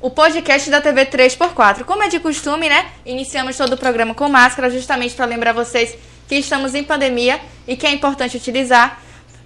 [0.00, 1.84] o podcast da TV 3x4.
[1.84, 2.86] Como é de costume, né?
[3.04, 5.94] Iniciamos todo o programa com máscara, justamente para lembrar vocês
[6.26, 8.98] que estamos em pandemia e que é importante utilizar.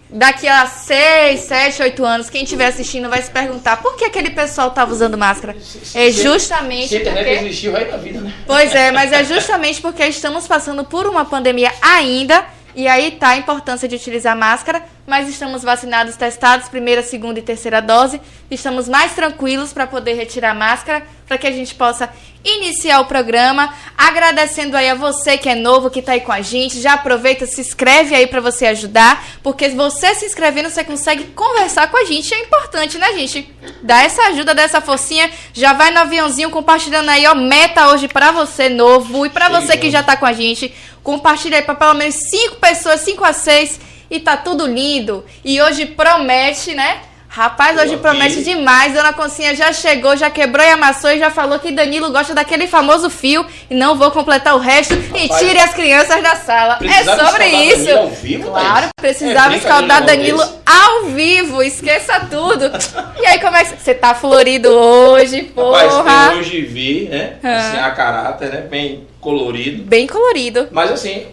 [0.08, 4.30] Daqui a 6, 7, 8 anos, quem estiver assistindo vai se perguntar por que aquele
[4.30, 5.56] pessoal estava usando máscara.
[5.94, 7.46] É justamente Se a internet porque...
[7.46, 8.32] existiu, vai da vida, né?
[8.46, 12.44] Pois é, mas é justamente porque estamos passando por uma pandemia ainda.
[12.76, 17.42] E aí tá a importância de utilizar máscara, mas estamos vacinados, testados, primeira, segunda e
[17.42, 18.20] terceira dose.
[18.50, 22.08] Estamos mais tranquilos para poder retirar a máscara, para que a gente possa
[22.42, 23.72] iniciar o programa.
[23.96, 26.80] Agradecendo aí a você que é novo, que tá aí com a gente.
[26.80, 31.90] Já aproveita, se inscreve aí para você ajudar, porque você se inscrevendo, você consegue conversar
[31.90, 32.32] com a gente.
[32.32, 33.52] É importante, né, gente?
[33.82, 35.30] Dá essa ajuda, dá essa forcinha.
[35.52, 39.76] Já vai no aviãozinho compartilhando aí, ó, meta hoje para você novo e para você
[39.76, 40.74] que já tá com a gente.
[41.02, 45.24] Compartilha aí para pelo menos 5 pessoas, 5 a 6 e tá tudo lindo.
[45.44, 46.98] E hoje promete, né?
[47.28, 48.94] Rapaz, hoje promete demais.
[48.94, 52.68] Dona Concinha já chegou, já quebrou e amassou e já falou que Danilo gosta daquele
[52.68, 56.78] famoso fio e não vou completar o resto e Rapaz, tire as crianças da sala.
[56.80, 57.86] É sobre isso.
[57.86, 61.60] Danilo ao vivo, claro, precisava É escaldar Danilo ao vivo.
[61.60, 62.70] Esqueça tudo.
[63.20, 66.30] E aí, como é que você tá florido hoje, Rapaz, porra?
[66.34, 67.36] eu hoje vi, né?
[67.42, 68.60] Assim, a caráter, né?
[68.60, 69.82] Bem colorido.
[69.82, 70.68] Bem colorido.
[70.70, 71.26] Mas assim,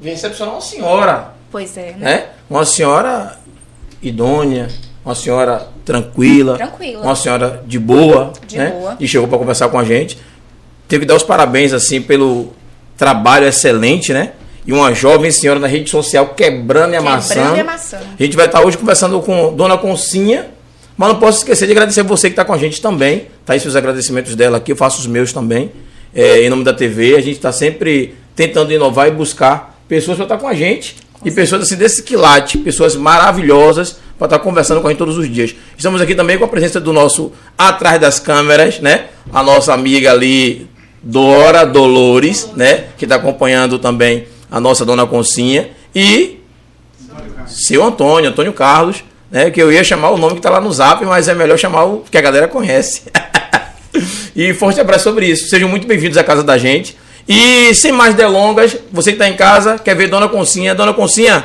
[0.00, 1.96] vim recepcionar uma senhora, Pois é, né?
[2.00, 2.24] né?
[2.50, 3.38] Uma senhora
[4.02, 4.66] idônea,
[5.04, 7.04] uma senhora tranquila, Tranquila.
[7.04, 8.70] uma senhora de boa, De né?
[8.70, 8.96] boa.
[8.98, 10.18] E chegou para conversar com a gente.
[10.88, 12.52] Tenho que dar os parabéns assim pelo
[12.96, 14.32] trabalho excelente, né?
[14.66, 17.34] E uma jovem senhora na rede social quebrando e amassando.
[17.34, 18.04] Quebrando e amassando.
[18.18, 20.48] A gente vai estar hoje conversando com Dona Concinha,
[20.96, 23.28] mas não posso esquecer de agradecer você que está com a gente também.
[23.46, 25.70] Tá aí os agradecimentos dela aqui, eu faço os meus também.
[26.12, 30.24] É, em nome da TV, a gente está sempre tentando inovar e buscar pessoas para
[30.24, 31.03] estar com a gente.
[31.24, 35.32] E pessoas assim desse quilate, pessoas maravilhosas para estar conversando com a gente todos os
[35.32, 35.54] dias.
[35.76, 39.06] Estamos aqui também com a presença do nosso atrás das câmeras, né?
[39.32, 40.68] A nossa amiga ali,
[41.02, 42.84] Dora Dolores, né?
[42.98, 45.70] Que está acompanhando também a nossa dona Concinha.
[45.94, 46.40] E
[47.46, 49.50] seu Antônio, Antônio Carlos, né?
[49.50, 51.84] Que eu ia chamar o nome que está lá no zap, mas é melhor chamar
[51.84, 53.02] o que a galera conhece.
[54.36, 55.48] e forte abraço sobre isso.
[55.48, 56.96] Sejam muito bem-vindos à casa da gente.
[57.28, 60.74] E sem mais delongas, você que está em casa, quer ver Dona Concinha?
[60.74, 61.44] Dona Concinha,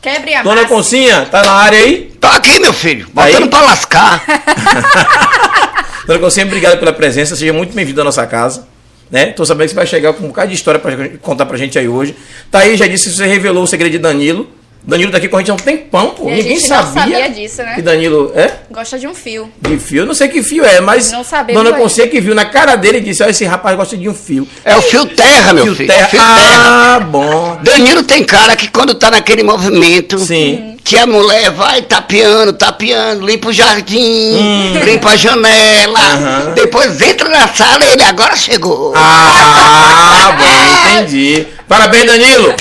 [0.00, 0.68] Quebre a Dona massa.
[0.74, 2.12] Concinha, tá na área aí?
[2.20, 3.32] Tô aqui, meu filho, Aí?
[3.32, 4.24] botando pra lascar.
[6.06, 8.68] Dona Concinha, obrigado pela presença, seja muito bem-vindo à nossa casa.
[9.10, 9.26] Né?
[9.26, 11.78] Tô sabendo que você vai chegar com um bocado de história para contar pra gente
[11.78, 12.14] aí hoje.
[12.50, 14.48] Tá aí, já disse que você revelou o segredo de Danilo.
[14.88, 16.30] Danilo tá aqui com a gente há um tempão, pô.
[16.30, 17.74] E a Ninguém sabia, sabia disso, né?
[17.74, 19.52] que Danilo é Gosta de um fio.
[19.60, 19.98] de fio.
[20.02, 21.76] Eu não sei que fio é, mas Não sabemos Dona.
[21.76, 24.48] Concinha que viu na cara dele e disse: Ó, esse rapaz gosta de um fio.
[24.64, 25.88] É o fio terra, meu Fio filho.
[25.92, 26.08] terra.
[26.08, 26.94] Fio terra.
[26.96, 27.58] Ah, bom.
[27.62, 30.78] Danilo tem cara que quando tá naquele movimento, Sim.
[30.82, 36.52] que a mulher vai tapeando, tapeando, limpa o jardim, limpa a janela, Aham.
[36.54, 38.94] depois entra na sala e ele agora chegou.
[38.96, 41.46] Ah, bom, entendi.
[41.68, 42.54] Parabéns, Danilo.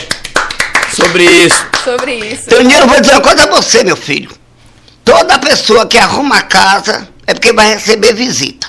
[0.93, 1.65] Sobre isso.
[1.91, 2.49] Sobre isso.
[2.49, 4.29] Danilo, vou dizer uma coisa a você, meu filho.
[5.05, 8.67] Toda pessoa que arruma a casa é porque vai receber visita.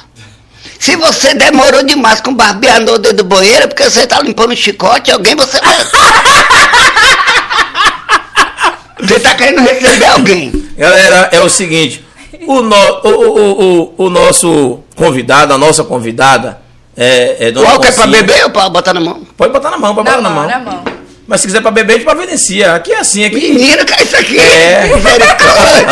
[0.78, 4.52] Se você demorou demais com o barbeador dentro do banheiro, é porque você tá limpando
[4.52, 5.76] o chicote, alguém você vai.
[9.00, 10.50] Você tá querendo receber alguém.
[10.76, 12.04] Galera, é o seguinte:
[12.46, 16.60] o, no- o, o, o, o nosso convidado, a nossa convidada,
[16.96, 19.22] é, é O Dona álcool é pra beber ou pra botar na mão?
[19.36, 20.50] Pode botar na mão, pode Na botar na mão, mão.
[20.50, 20.84] na mão.
[21.28, 22.74] Mas se quiser pra beber, a gente providencia.
[22.74, 23.52] Aqui é assim, aqui.
[23.52, 24.38] Menino, que é isso aqui?
[24.38, 24.96] É.
[24.96, 25.86] Misericórdia.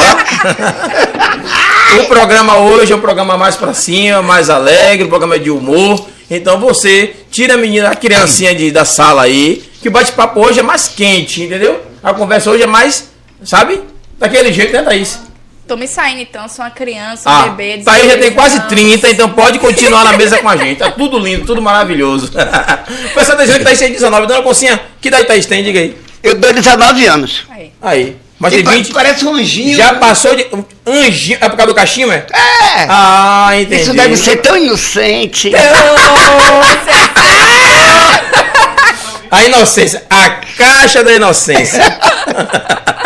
[2.00, 6.04] O programa hoje é um programa mais pra cima, mais alegre, um programa de humor.
[6.28, 10.60] Então você tira a menina, a criancinha de, da sala aí, que o bate-papo hoje
[10.60, 11.80] é mais quente, entendeu?
[12.02, 13.08] A conversa hoje é mais,
[13.44, 13.80] sabe?
[14.18, 15.20] Daquele jeito, né, Thaís?
[15.66, 17.82] Tô me saindo então, sou uma criança, um Ah, bebê.
[17.82, 18.68] Thaís já tem 16 quase anos.
[18.68, 20.78] 30, então pode continuar na mesa com a gente.
[20.78, 22.30] Tá tudo lindo, tudo maravilhoso.
[23.10, 24.26] O pessoal tá dizendo que Thaís tem 19.
[24.28, 25.64] Dona Concinha, que idade Thaís tem?
[25.64, 25.96] Diga aí.
[26.22, 27.44] Eu dou 19 anos.
[27.50, 27.72] Aí.
[27.82, 28.16] Aí.
[28.38, 28.92] Mas tem pa- 20.
[28.92, 29.76] Parece um anjinho.
[29.76, 30.46] Já passou de.
[30.86, 31.38] Anjinho.
[31.40, 32.26] É por causa do cachimbo, é?
[32.32, 32.86] É.
[32.88, 33.82] Ah, entendi.
[33.82, 35.50] Isso deve ser tão inocente.
[39.30, 40.04] A inocência.
[40.08, 41.82] A caixa da inocência.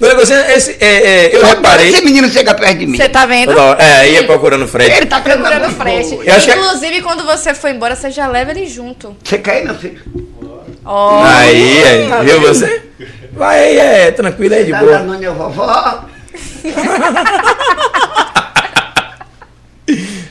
[0.00, 0.86] Dona Concinha, esse, é,
[1.26, 1.90] é, eu Esse reparei.
[2.02, 2.96] menino chega perto de mim.
[2.96, 3.50] Você tá vendo?
[3.58, 4.94] Hora- É, ia procurando o Fred.
[4.94, 6.10] Ele tá Procurando frete.
[6.10, 6.24] boa.
[6.24, 9.16] Eu acho que- é- Inclusive, quando você for embora, você já leva ele junto.
[9.24, 10.00] Você quer ir, meu filho?
[10.84, 11.22] Ó.
[11.24, 12.54] Aí, aí, Tá viu vendo?
[12.54, 12.82] você?
[13.32, 14.98] Vai aí, é, tranquilo aí de Tá boa.
[14.98, 16.04] dando minha vovó.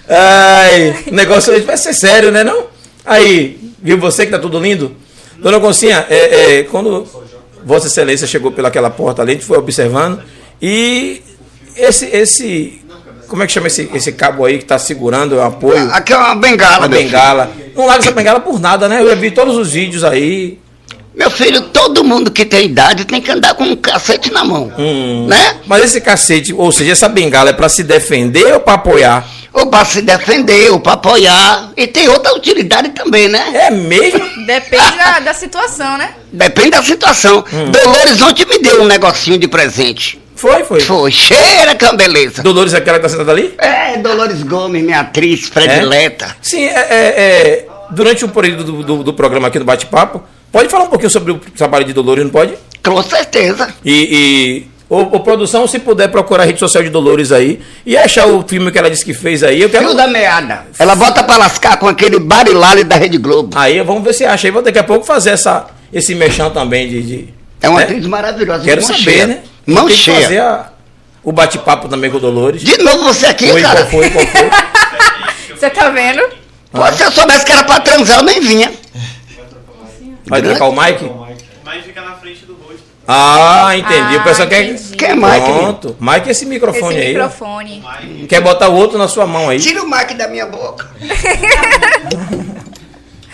[0.07, 2.67] Ai, o negócio hoje vai ser sério, né não?
[3.05, 4.95] Aí, viu você que tá tudo lindo?
[5.37, 7.07] Dona Concinha, é, é, quando
[7.65, 10.21] Vossa Excelência chegou pelaquela porta ali, a gente foi observando
[10.61, 11.21] e
[11.75, 12.81] esse, esse
[13.27, 15.89] como é que chama esse, esse cabo aí que tá segurando o apoio?
[15.91, 17.09] Aqui é uma bengala, Uma meu filho.
[17.11, 17.51] bengala.
[17.75, 19.01] Não larga essa bengala por nada, né?
[19.01, 20.59] Eu vi todos os vídeos aí.
[21.15, 24.71] Meu filho, todo mundo que tem idade tem que andar com um cacete na mão.
[24.77, 25.27] Hum.
[25.27, 25.57] Né?
[25.65, 29.25] Mas esse cacete, ou seja, essa bengala é pra se defender ou pra apoiar?
[29.55, 31.71] Ou para se defender, ou para apoiar.
[31.77, 33.41] E tem outra utilidade também, né?
[33.53, 34.19] É mesmo?
[34.45, 36.13] Depende da, da situação, né?
[36.31, 37.43] Depende da situação.
[37.53, 37.71] Hum.
[37.71, 40.21] Dolores ontem me deu um negocinho de presente.
[40.35, 40.81] Foi, foi.
[40.81, 42.43] Foi, cheira que é uma beleza.
[42.43, 43.53] Dolores é aquela que tá sentada ali?
[43.57, 46.35] É, Dolores Gomes, minha atriz predileta.
[46.41, 50.21] Sim, é, é- é, durante o período do, do- do programa aqui do Bate-Papo,
[50.51, 52.53] pode falar um pouquinho sobre o trabalho de Dolores, não pode?
[52.83, 53.73] Com certeza.
[53.85, 58.27] E, ô, ô, produção, se puder procurar a rede social de Dolores aí e achar
[58.27, 59.85] o filme que ela disse que fez aí, eu quero.
[59.87, 60.65] Fio da meada.
[60.79, 63.57] Ela bota pra lascar com aquele barilale da Rede Globo.
[63.57, 64.47] Aí vamos ver se acha.
[64.47, 67.01] Aí vou daqui a pouco fazer essa, esse mexão também de.
[67.01, 67.85] de- É uma né?
[67.85, 68.63] atriz maravilhosa.
[68.63, 69.27] Quero mão saber, cheia.
[69.27, 69.39] né?
[69.65, 70.21] Mão Tem que cheia.
[70.21, 70.69] fazer a-
[71.23, 72.61] o bate-papo também com o Dolores.
[72.61, 73.85] De novo você aqui, Foi, cara.
[73.85, 74.49] qual foi, qual foi?
[75.55, 76.21] Você tá vendo?
[76.69, 78.71] Pô, se eu soubesse que era pra transar, eu nem vinha.
[80.27, 81.09] Vai trocar o Mike?
[81.63, 82.55] Mas fica na frente do.
[83.07, 84.15] Ah, entendi.
[84.17, 84.63] Ah, o pessoal quer.
[84.63, 84.95] entendi.
[84.97, 85.45] Quem é Mike?
[85.59, 85.95] Pronto.
[85.99, 87.15] Mike é esse microfone Esse aí.
[87.17, 87.23] ó.
[87.25, 87.83] microfone.
[88.27, 89.59] Quer botar o outro na sua mão aí.
[89.59, 90.89] Tira o mic da minha boca.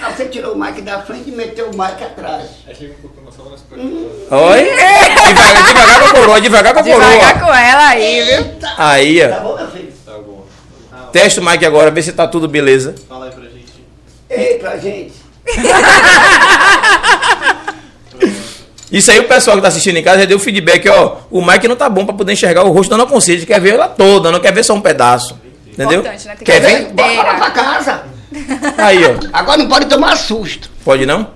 [0.01, 2.50] ah, você tirou o mic da frente e meteu o mic atrás.
[2.68, 4.63] Oi?
[4.63, 7.47] devagar, devagar com a coroa, devagar com a Devagar coroa.
[7.47, 8.38] com ela aí, viu?
[8.38, 8.73] Eita.
[8.77, 9.39] Aí, Tá ó.
[9.41, 9.94] bom, meu filho?
[10.06, 10.45] Tá bom.
[11.13, 12.94] Testa o Mike agora, vê se tá tudo beleza.
[13.07, 13.85] Fala aí pra gente.
[14.29, 15.13] Ei, pra gente.
[18.91, 21.17] Isso aí o pessoal que tá assistindo em casa já deu feedback, ó.
[21.31, 23.75] O Mike não tá bom pra poder enxergar o rosto da Ana Conselho, quer ver
[23.75, 25.38] ela toda, não quer ver só um pedaço.
[25.67, 26.03] Entendeu?
[26.03, 26.17] Né?
[26.38, 26.85] Que Quer ver.
[26.93, 28.03] Bora lá pra casa.
[28.77, 29.15] Aí, ó.
[29.31, 30.69] Agora não pode tomar susto.
[30.83, 31.27] Pode não?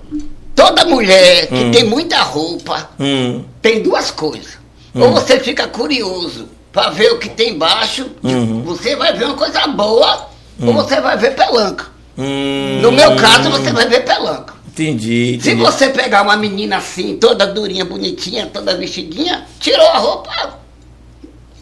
[0.54, 3.44] Toda mulher que tem muita roupa Hum.
[3.62, 4.58] tem duas coisas.
[4.94, 8.62] Ou você fica curioso pra ver o que tem embaixo, Uhum.
[8.64, 10.28] você vai ver uma coisa boa,
[10.62, 11.88] ou você vai ver pelanca.
[12.18, 12.80] Hum.
[12.82, 14.54] No meu caso, você vai ver pelanca.
[14.78, 15.62] Entendi, Se entendi.
[15.64, 20.60] você pegar uma menina assim, toda durinha, bonitinha, toda vestidinha, tirou a roupa,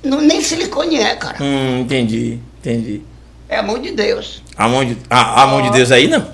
[0.03, 1.37] não, nem silicone é, cara.
[1.39, 3.01] Hum, entendi, entendi.
[3.47, 4.41] É a mão de Deus.
[4.57, 6.25] A mão de, a, a mão de Deus aí, não?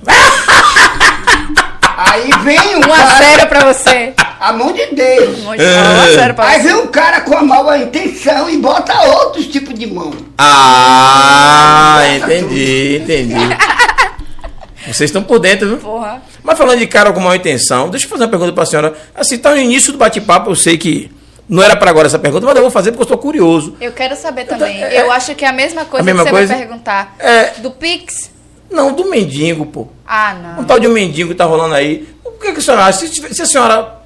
[2.02, 4.14] Aí vem um Um a cara, zero pra você.
[4.40, 5.38] a mão de Deus.
[5.46, 6.68] A zero pra Aí você.
[6.70, 10.14] vem um cara com a má intenção e bota outros tipos de mão.
[10.38, 13.34] Ah, entendi, entendi.
[14.88, 15.78] Vocês estão por dentro, viu?
[15.78, 16.22] Porra.
[16.50, 18.96] Mas falando de cara com má intenção, deixa eu fazer uma pergunta pra senhora.
[19.14, 21.12] Assim, tá no início do bate-papo, eu sei que
[21.48, 23.76] não era pra agora essa pergunta, mas eu vou fazer porque eu estou curioso.
[23.80, 24.82] Eu quero saber também.
[24.84, 26.54] É- Eu acho que é a mesma coisa A mesma que você coisa?
[26.56, 27.16] vai perguntar.
[27.20, 27.52] É.
[27.60, 28.32] Do Pix?
[28.72, 29.90] Não, do mendigo, pô.
[30.08, 30.64] Ah, Um não.
[30.64, 32.08] tal de um mendigo que tá rolando aí.
[32.26, 33.06] O que, que a senhora acha?
[33.06, 33.99] Se, se a senhora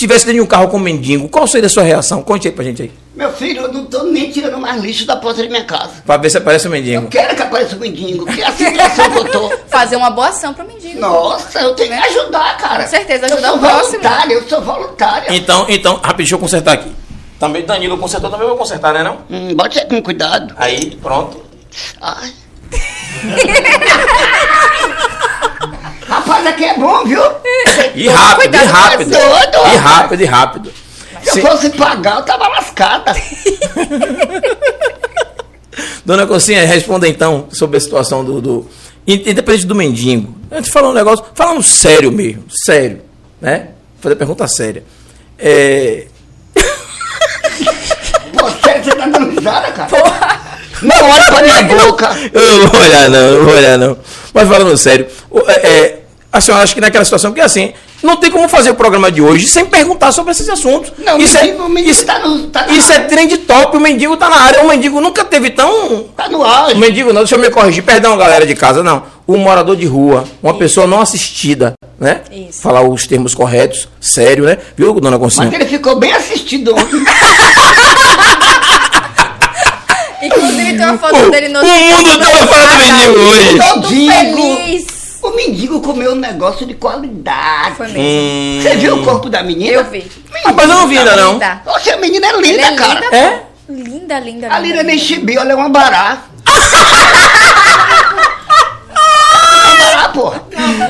[0.00, 2.22] tivesse dentro de um carro com um mendigo, qual seria a sua reação?
[2.22, 2.90] Conte aí pra gente aí.
[3.14, 6.02] Meu filho, eu não tô nem tirando mais lixo da porta de minha casa.
[6.06, 7.06] Pra ver se aparece o Eu mendigo.
[7.08, 9.50] quero que apareça o mendigo, que é a situação que eu tô.
[9.68, 10.98] Fazer uma boa ação pro mendigo.
[11.00, 12.84] Nossa, eu tenho que ajudar, cara.
[12.84, 14.02] Com certeza, eu ajudar sou o próximo.
[14.02, 15.26] voluntária, eu sou voluntária.
[15.36, 16.90] Então, então, rapidinho, deixa eu consertar aqui.
[17.38, 19.18] Também Danilo consertou, também vou consertar, né não?
[19.30, 20.54] Hum, bote aí com cuidado.
[20.58, 21.42] Aí, pronto.
[22.00, 22.32] Ai.
[26.30, 27.20] Rapaz, aqui é bom, viu?
[27.92, 29.12] E rápido, e rápido.
[29.12, 29.16] E
[29.76, 30.72] rápido, e rápido.
[31.24, 33.12] Se eu fosse pagar, eu tava lascada.
[36.06, 38.40] Dona Cocinha, responda então sobre a situação do.
[38.40, 38.64] do
[39.06, 40.32] independente do mendigo.
[40.52, 43.02] A gente falou um negócio, falando sério mesmo, sério,
[43.40, 43.70] né?
[43.94, 44.84] Vou fazer pergunta séria.
[45.36, 46.06] É,
[48.32, 49.90] Você, você tá dando risada, cara?
[50.80, 52.08] Não olha pra minha boca.
[52.32, 53.98] eu não vou olhar, não, eu não vou olhar, não.
[54.32, 55.08] Mas falando sério,
[55.48, 56.00] é, é,
[56.32, 57.72] a senhora acha que naquela situação, porque assim,
[58.02, 60.92] não tem como fazer o programa de hoje sem perguntar sobre esses assuntos.
[60.98, 63.76] Não, o isso mendigo- é, o mendigo isso, tá no- tá isso é trend top,
[63.76, 64.62] o mendigo tá na área.
[64.62, 66.04] O mendigo nunca teve tão.
[66.16, 66.76] Tá no O auge.
[66.76, 69.02] mendigo não, deixa eu me corrigir, perdão, galera de casa, não.
[69.26, 72.20] O morador de rua, uma pessoa não assistida, né?
[72.32, 72.62] Isso.
[72.62, 74.56] Falar os termos corretos, sério, né?
[74.76, 75.46] Viu, dona Concinha?
[75.50, 77.00] Mas ele ficou bem assistido ontem.
[80.22, 83.58] Inclusive tem uma foto dele no o mundo tava falando do mendigo hoje.
[83.58, 84.99] Todo feliz.
[85.30, 87.76] O mendigo comeu um negócio de qualidade.
[87.76, 88.02] Foi mesmo.
[88.02, 88.60] Hum.
[88.62, 89.72] Você viu o corpo da menina?
[89.76, 90.10] Eu vi.
[90.44, 91.32] Rapaz, eu não vi ainda, não.
[91.34, 91.62] Linda.
[91.66, 93.00] Oxe, a menina é linda, é cara.
[93.00, 93.42] linda, É?
[93.68, 94.82] Linda, linda, A Lira linda.
[94.88, 96.24] nem chibi, olha, é uma bará.
[99.62, 100.42] uma bará, porra.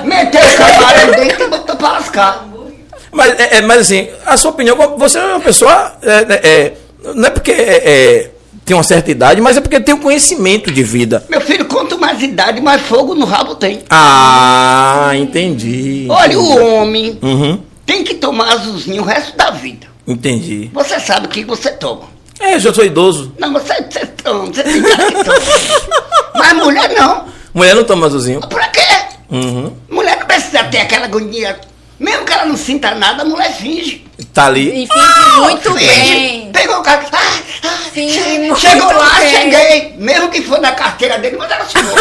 [0.05, 2.47] Meteu o camarão dentro e botou pra lascar.
[3.13, 5.93] Mas, é, é, mas assim, a sua opinião, você é uma pessoa.
[6.03, 6.73] é, é, é,
[7.15, 8.31] não é porque é, é,
[8.65, 11.25] tem uma certa idade, mas é porque tem um conhecimento de vida.
[11.29, 11.60] Meu filho,
[12.21, 13.83] quanto mais idade, mais fogo no rabo tem.
[13.91, 16.07] Ah, entendi.
[16.11, 19.87] Olha, o homem Uhum, tem que tomar azulzinho o resto da vida.
[20.07, 20.71] entendi.
[20.73, 22.03] Você sabe o que você toma.
[22.39, 23.33] É, eu já sou idoso.
[23.39, 25.39] Não, você, você toma, você tem que toma.
[26.35, 27.25] Mas mulher não.
[27.53, 28.41] Mulher não toma azulzinho.
[28.41, 28.81] Pra quê?
[29.31, 29.73] Uhum.
[29.91, 31.59] Mulher não precisa ter aquela agonia.
[32.01, 34.05] Mesmo que ela não sinta nada, a mulher finge.
[34.35, 34.85] Tá ali.
[34.85, 35.87] E finge muito Finge.
[36.13, 36.51] bem.
[36.53, 37.05] Pegou o cara.
[37.13, 37.19] Ah,
[37.65, 39.31] ah, Finge che- muito chegou lá, bem.
[39.31, 39.95] cheguei.
[39.99, 41.95] Mesmo que for na carteira dele, mas ela chegou.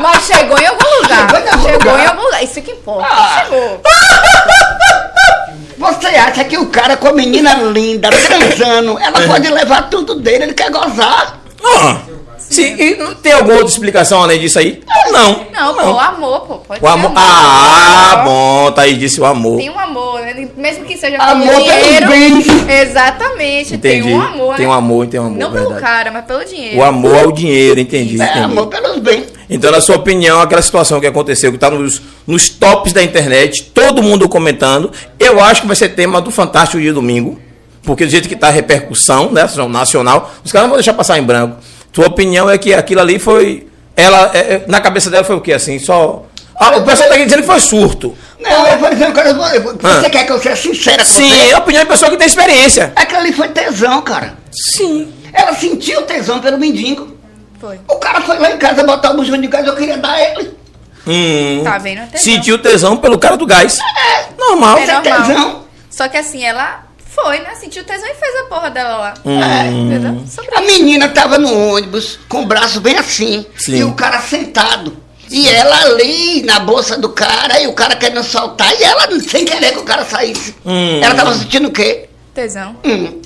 [0.00, 1.26] Mas chegou em algum lugar.
[1.30, 2.04] Chegou em algum Chegou lugar.
[2.04, 2.44] em algum lugar.
[2.44, 3.08] Isso que importa.
[3.10, 3.44] Ah.
[3.44, 3.80] Chegou.
[5.78, 10.44] Você acha que o cara com a menina linda, transando, ela pode levar tudo dele,
[10.44, 11.38] ele quer gozar?
[11.62, 11.98] Ah,
[12.48, 14.80] sim, e não tem alguma outra explicação além disso aí?
[15.12, 15.46] Não.
[15.52, 16.54] Não, pô, o amor, pô.
[16.58, 17.12] Pode O ser amor.
[17.16, 19.58] Ah, bom, tá aí, disse o amor.
[19.58, 20.48] Tem um amor, né?
[20.56, 22.08] mesmo que seja Amor pelo dinheiro.
[22.08, 22.46] bens.
[22.68, 24.02] Exatamente, Entendi.
[24.08, 24.56] tem um amor.
[24.56, 24.72] Tem né?
[24.72, 25.80] um amor, tem um amor, Não pelo verdade.
[25.82, 26.78] cara, mas pelo dinheiro.
[26.78, 28.38] O amor ao dinheiro, entendi, É, entendi.
[28.44, 29.26] amor pelos bens.
[29.48, 33.62] Então, na sua opinião, aquela situação que aconteceu, que está nos, nos tops da internet,
[33.72, 37.38] todo mundo comentando, eu acho que vai ser tema do Fantástico de domingo,
[37.82, 41.18] porque do jeito que está a repercussão né, nacional, os caras não vão deixar passar
[41.18, 41.56] em branco.
[41.96, 43.66] Tua opinião é que aquilo ali foi.
[43.96, 45.54] Ela, é, é, na cabeça dela foi o quê?
[45.54, 46.26] Assim, só.
[46.54, 48.14] Ah, o pessoal está dizendo que foi surto.
[48.38, 50.10] Não, eu vou dizer uma coisa, vou- você Ah.
[50.10, 51.48] quer que eu seja sincera com Sim, você?
[51.48, 52.92] é a opinião de pessoa que tem experiência.
[52.94, 54.34] Aquilo ali foi tesão, cara.
[54.74, 55.10] Sim.
[55.32, 57.16] Ela sentiu tesão pelo mendigo.
[57.58, 57.80] Foi.
[57.88, 60.54] O cara foi lá em casa botar o bujão de gás, eu queria dar ele.
[61.06, 62.02] Hum, Tá vendo?
[62.02, 62.24] É tesão.
[62.34, 63.78] sentiu tesão pelo cara do gás.
[64.38, 64.76] Normal.
[64.76, 65.02] É é normal.
[65.26, 65.64] tesão.
[65.90, 66.84] Só que assim, ela
[67.16, 67.54] foi, né?
[67.54, 69.14] Sentiu tesão e fez a porra dela lá.
[69.24, 69.42] Hum.
[69.42, 69.66] É.
[69.68, 70.22] Entendeu?
[70.28, 70.72] Sobre A isso.
[70.72, 73.76] menina tava no ônibus com o braço bem assim Sim.
[73.78, 74.96] e o cara sentado.
[75.30, 79.44] E ela ali na bolsa do cara e o cara querendo soltar e ela sem
[79.44, 80.54] querer que o cara saísse.
[80.64, 81.00] Hum.
[81.02, 82.08] Ela tava sentindo o quê?
[82.34, 82.76] Tesão.
[82.84, 83.20] Hum.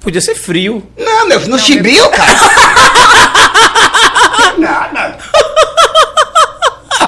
[0.00, 0.86] Podia ser frio.
[0.96, 2.32] Não, meu no chibiu, cara.
[4.56, 5.18] Nada.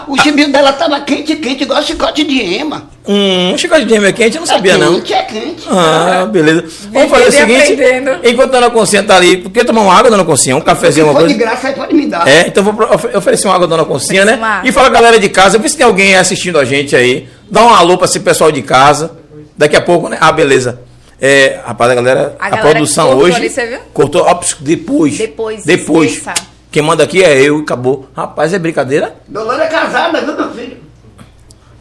[0.07, 2.89] O chibiu dela tava quente, quente, igual chicote de ema.
[3.07, 4.95] Hum, chicote de gêmea quente, eu não sabia, é não.
[4.95, 5.67] quente, é quente.
[5.71, 6.65] Ah, beleza.
[6.93, 8.11] Vamos fazer o seguinte: aprendendo.
[8.25, 10.57] enquanto a Dona Concinha tá ali, por que tomar uma água, Dona Concinha?
[10.57, 11.51] Um Se cafezinho, for alguma de coisa?
[11.51, 12.27] graça, aí pode me dar.
[12.27, 12.75] É, então vou
[13.15, 14.63] oferecer uma água à Dona Concinha, uma né?
[14.65, 17.29] E fala galera de casa, vê se tem alguém assistindo a gente aí.
[17.51, 19.13] Dá um alô pra esse pessoal de casa.
[19.57, 20.17] Daqui a pouco, né?
[20.21, 20.81] Ah, beleza.
[21.21, 23.37] É, rapaz, a galera, a, A galera produção cortou hoje.
[23.37, 23.79] ali?
[23.93, 25.19] Cortou, depois.
[25.19, 26.13] Depois, Depois.
[26.13, 26.35] esqueça.
[26.79, 28.09] Quem manda aqui é eu e acabou.
[28.17, 29.13] Rapaz, é brincadeira?
[29.27, 30.77] Dolores é casada, viu, meu filho?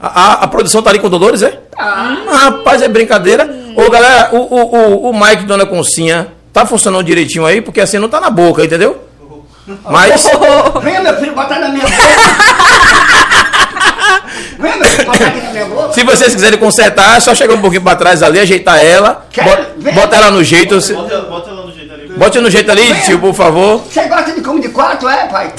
[0.01, 1.59] A, a- a produção tá ali com Dolores, é?
[1.77, 2.17] Ah.
[2.27, 3.47] Ah, rapaz, é brincadeira.
[3.75, 7.99] Ô, galera, o, o, o, o Mike Dona Concinha tá funcionando direitinho aí, porque assim
[7.99, 8.99] não tá na boca, entendeu?
[9.87, 10.23] Mas.
[10.81, 11.95] Venha, meu filho, botar na minha boca.
[14.57, 15.93] Venha, meu filho, botar aqui na minha boca.
[15.93, 19.47] Se vocês quiserem consertar, é só chegar um pouquinho pra trás ali, ajeitar ela, Quero
[19.47, 20.75] bota, bota ela no jeito.
[20.93, 21.46] Bota, bota
[22.17, 22.81] ela no jeito ali.
[22.83, 23.81] Bote no jeito ali, tio, por favor.
[23.91, 25.53] Você gosta de como de quatro, é, pai?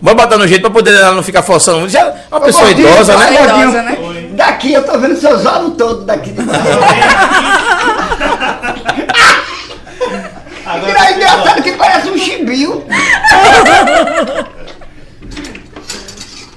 [0.00, 1.88] Vamos botar no jeito pra poder ela não ficar forçando.
[1.88, 3.26] Já é uma pessoa Gordinho, idosa, né?
[3.38, 3.62] gordinho.
[3.62, 3.98] Idosa, né?
[4.32, 6.60] Daqui eu tô vendo seus olhos todos daqui de baixo.
[10.66, 12.84] Agora, É engraçado que parece um chibio.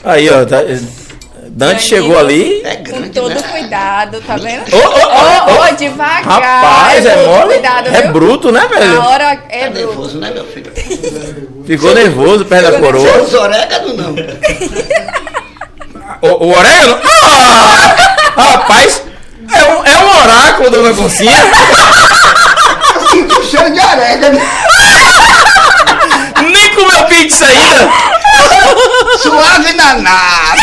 [0.03, 0.45] Aí, ó.
[0.45, 0.57] Tá,
[1.55, 2.62] Dante chegou ali.
[2.65, 3.41] É Com grande, todo né?
[3.50, 4.63] cuidado, tá vendo?
[4.74, 6.24] Ô, ô, ô, Ô, ô, devagar.
[6.25, 7.53] Rapaz, é mole.
[7.53, 8.12] Cuidado, É viu?
[8.12, 8.93] bruto, né, velho?
[8.95, 9.88] Na hora é Tá bruto.
[9.88, 10.69] nervoso, né, meu filho?
[11.65, 13.09] Ficou nervoso perto da coroa.
[13.09, 14.15] Seus orégano, não.
[16.21, 17.00] O, o orégano?
[17.24, 17.95] Ah,
[18.38, 19.01] rapaz,
[19.53, 21.31] é um, é um oráculo, dona Concinha.
[22.95, 24.39] Eu sinto o cheiro de orégano.
[26.51, 27.89] Nem comeu pizza ainda.
[29.22, 30.62] Suave danado.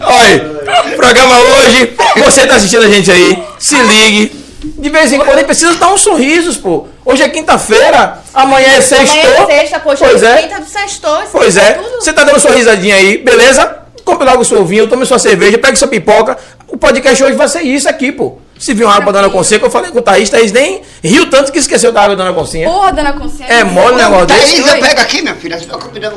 [0.00, 4.44] Olha, programa hoje, você tá assistindo a gente aí, se ligue.
[4.78, 6.86] De vez em quando a gente precisa dar uns sorrisos, pô.
[7.04, 9.16] Hoje é quinta-feira, amanhã é sexto.
[9.16, 10.42] Amanhã é sexta, poxa, Pois é.
[10.42, 11.22] quinta do sextou.
[11.22, 13.78] isso Pois tá é, você tá dando sua risadinha aí, beleza?
[14.04, 16.36] Compre logo o seu vinho, tome sua cerveja, pegue sua pipoca.
[16.68, 18.38] O podcast hoje vai ser isso aqui, pô.
[18.58, 21.28] Se viu uma água da Dona que eu falei com o Thaís, Thaís nem riu
[21.30, 22.68] tanto que esqueceu da água da Dona Concinha.
[22.68, 23.52] Porra, dona Consciência.
[23.52, 24.62] É mole o negócio desse.
[24.62, 25.58] Thaís, eu pego aqui, minha filha.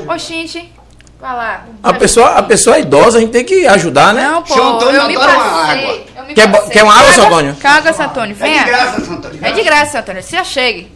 [0.08, 0.72] Ô, gente,
[1.20, 1.66] vai lá.
[1.84, 4.24] A pessoa, a pessoa é idosa, a gente tem que ajudar, né?
[4.32, 5.84] Não, pô, Seu Antônio eu me adora uma passei.
[5.84, 6.00] água.
[6.18, 6.70] eu me Quer passei.
[6.70, 7.56] quer uma água, seu Caga- Antônio?
[7.60, 8.64] Caga, seu Antônio, É venha.
[8.64, 9.40] de graça, São Antônio.
[9.42, 10.92] É de graça, seu Antônio, se achegue.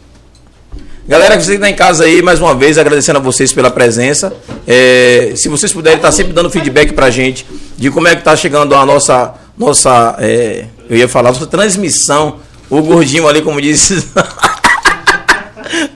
[1.06, 4.32] Galera que você está em casa aí, mais uma vez, agradecendo a vocês pela presença.
[4.66, 7.46] É, se vocês puderem estar sempre dando feedback pra gente
[7.76, 12.36] de como é que tá chegando a nossa, nossa é, eu ia falar, nossa transmissão.
[12.68, 13.94] O gordinho ali, como disse,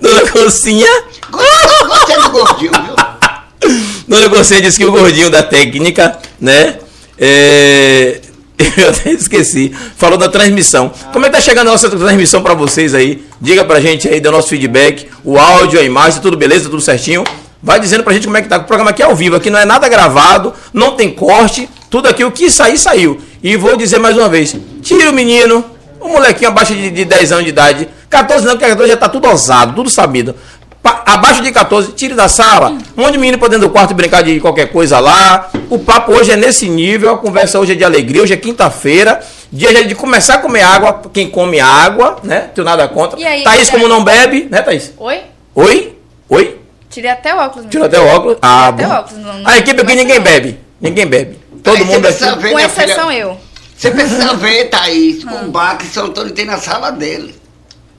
[0.00, 0.88] Dona Concinha.
[1.30, 3.72] Gostei, do gordinho, viu?
[4.06, 6.78] Dona Concinha disse que o gordinho da técnica, né?
[7.18, 8.20] É,
[8.76, 9.74] eu até esqueci.
[9.96, 10.92] Falou da transmissão.
[11.12, 13.24] Como é que tá chegando a nossa transmissão pra vocês aí?
[13.40, 15.08] Diga pra gente aí, dê o nosso feedback.
[15.24, 17.24] O áudio, a imagem, tudo beleza, tudo certinho.
[17.62, 18.58] Vai dizendo pra gente como é que tá.
[18.58, 21.68] O programa aqui é ao vivo, aqui não é nada gravado, não tem corte.
[21.90, 23.20] Tudo aquilo que sair, saiu.
[23.42, 25.64] E vou dizer mais uma vez: tira o menino,
[26.00, 27.88] o molequinho abaixo de, de 10 anos de idade.
[28.10, 30.34] 14 não, porque 14 já tá tudo ousado, tudo sabido.
[30.82, 32.70] Pa- abaixo de 14, tire da sala.
[32.96, 35.50] Um monte de menino pra dentro do quarto brincar de qualquer coisa lá.
[35.68, 39.20] O papo hoje é nesse nível, a conversa hoje é de alegria, hoje é quinta-feira.
[39.50, 42.48] Dia de começar a comer água, quem come água, né?
[42.54, 43.18] Tenho nada contra.
[43.18, 44.92] E aí, Thaís, como não bebe, né, Thaís?
[44.98, 45.20] Oi?
[45.54, 45.96] Oi?
[46.28, 46.58] Oi?
[46.90, 47.66] Tirei até o óculos.
[47.70, 47.84] filho.
[47.84, 48.36] até o óculos?
[48.40, 49.24] Ah, Tirei até o óculos.
[49.24, 50.58] Não, não, A equipe aqui ninguém bebe.
[50.80, 51.38] Ninguém bebe.
[51.62, 52.42] Todo Aí mundo precisa aqui.
[52.42, 53.40] ver, Com minha exceção filha, eu.
[53.76, 55.34] Você precisa ver, Thaís, Ah.
[55.34, 57.34] um bar que São Antônio tem na sala dele.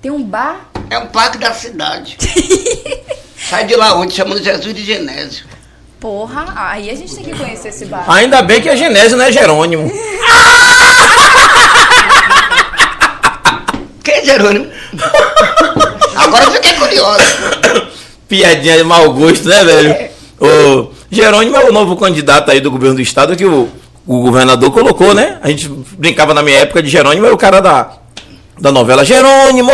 [0.01, 0.69] Tem um bar?
[0.89, 2.17] É um parque da cidade.
[3.49, 5.45] Sai de lá onde, chamando Jesus de Genésio.
[5.99, 8.05] Porra, aí a gente tem que conhecer esse bar.
[8.09, 9.91] Ainda bem que é Genésio, não é Jerônimo.
[14.03, 14.67] Quem é Jerônimo?
[16.15, 17.23] Agora eu fiquei curioso.
[18.27, 20.09] Piadinha de mau gosto, né, velho?
[20.39, 23.67] O Jerônimo é o novo candidato aí do governo do estado que o,
[24.05, 25.37] o governador colocou, né?
[25.41, 27.89] A gente brincava na minha época de Jerônimo, era o cara da,
[28.59, 29.71] da novela Jerônimo!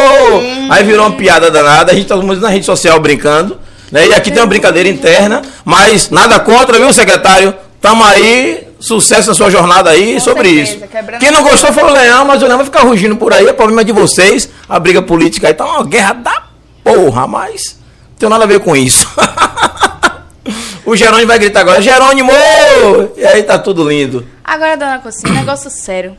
[0.69, 3.57] Aí virou uma piada danada, a gente tá todo mundo na rede social brincando.
[3.91, 4.07] Né?
[4.07, 7.53] E aqui tem uma brincadeira interna, mas nada contra, viu, secretário?
[7.81, 11.19] Tamo aí, sucesso na sua jornada aí Com sobre certeza, isso.
[11.19, 13.53] Quem não gostou foi o Leão, mas o Leão vai ficar rugindo por aí, é
[13.53, 14.49] problema de vocês.
[14.67, 16.43] A briga política aí tá uma guerra da
[16.83, 17.77] porra, mas
[18.11, 19.07] não tem nada a ver com isso.
[20.85, 22.31] o Jerônimo vai gritar agora, Jerônimo!
[23.15, 24.25] E aí tá tudo lindo.
[24.43, 26.15] Agora, dona Cocinha, um negócio sério.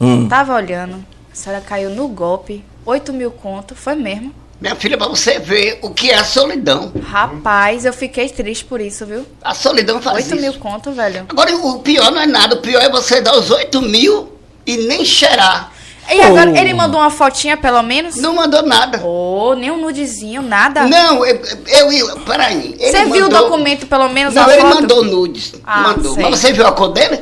[0.00, 0.28] Hum.
[0.28, 4.34] Tava olhando, a senhora caiu no golpe, 8 mil conto, foi mesmo.
[4.60, 6.90] Minha filha, pra você ver o que é a solidão.
[7.04, 9.26] Rapaz, eu fiquei triste por isso, viu?
[9.42, 10.36] A solidão faz 8 isso.
[10.36, 11.26] mil conto, velho.
[11.28, 12.56] Agora, o pior não é nada.
[12.56, 14.32] O pior é você dar os 8 mil
[14.66, 15.72] e nem cheirar.
[16.10, 16.56] E agora, Oh.
[16.56, 18.16] ele mandou uma fotinha, pelo menos?
[18.16, 19.00] Não mandou nada.
[19.04, 20.84] Oh, nem um nudezinho, nada.
[20.84, 22.76] Não, eu, eu, eu peraí.
[22.78, 24.74] Você viu o mandou- documento, pelo menos, Não, ele foto?
[24.74, 25.54] mandou nudes.
[25.66, 26.14] Ah, mandou.
[26.14, 26.22] sei.
[26.22, 27.20] Mas você viu a cor dele?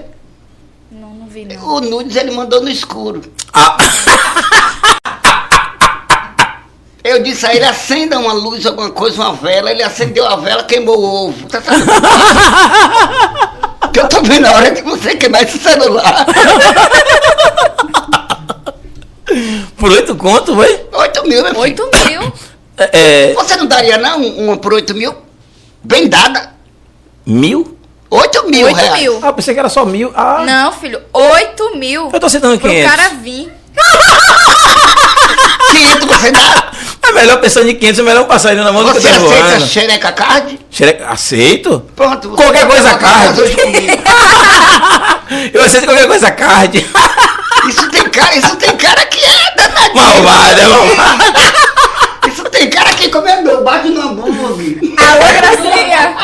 [0.93, 1.67] Não, não vi, não.
[1.69, 3.23] O nudes ele mandou no escuro.
[3.53, 3.77] Ah,
[7.03, 9.71] Eu disse a ele, acenda uma luz, alguma coisa, uma vela.
[9.71, 11.47] Ele acendeu a vela, queimou o ovo.
[11.49, 11.61] Tá?
[13.93, 16.27] Que eu tô vendo a hora que você queimar esse celular.
[19.85, 20.87] por oito conto, foi?
[20.93, 21.61] 8 mil, meu filho.
[21.61, 22.33] 8 mil?
[22.79, 25.15] É, é, Você não daria, não, uma por 8 mil?
[25.83, 26.55] Bem dada.
[27.27, 27.77] mil?
[28.09, 29.01] 8 mil 8 reais.
[29.03, 29.19] mil.
[29.23, 30.11] Ah, pensei que era só mil.
[30.17, 32.09] Ah, Não, filho, 8 mil.
[32.11, 32.91] eu tô aceitando Pro 500.
[32.97, 33.53] cara vir.
[35.73, 36.71] 500 você dá?
[37.07, 39.67] É melhor pensando em 500, é melhor passar na mão do que Você aceita derrubando.
[39.67, 40.59] xereca card?
[40.71, 41.85] Xereca- Aceito?
[41.95, 42.31] Pronto.
[42.31, 43.41] você Qualquer coisa card.
[45.53, 46.87] Eu aceito qualquer coisa card.
[47.69, 49.34] Isso tem cara, isso tem cara que é
[49.95, 51.25] malvado, é malvado.
[52.29, 54.79] Isso tem cara que comendo, bate no hambúrguer.
[54.97, 56.17] Alô, Gracinha.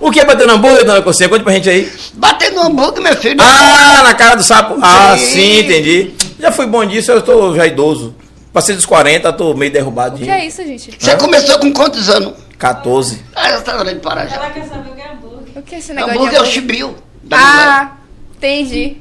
[0.00, 1.28] O que é bater no hambúrguer, dona Cocinha?
[1.28, 1.92] Conte pra gente aí.
[2.14, 3.36] Bater no hambúrguer, meu filho.
[3.40, 4.78] Ah, na cara do sapo.
[4.82, 5.24] Ah, Sim.
[5.26, 6.14] sim, entendi.
[6.40, 8.14] Já fui bom disso, eu tô já idoso.
[8.52, 10.96] Passei dos 40, tô meio derrubado O que é isso, gente?
[10.98, 12.32] Você começou com quantos anos?
[12.58, 13.22] 14.
[13.34, 14.36] Ah, tá hora de parar já.
[14.36, 15.58] Ela quer saber o que é hambúrguer.
[15.58, 16.96] O que é esse negócio Hambúrguer de é o chibril.
[17.22, 17.52] da mulher.
[17.68, 17.90] Ah,
[18.36, 18.96] entendi.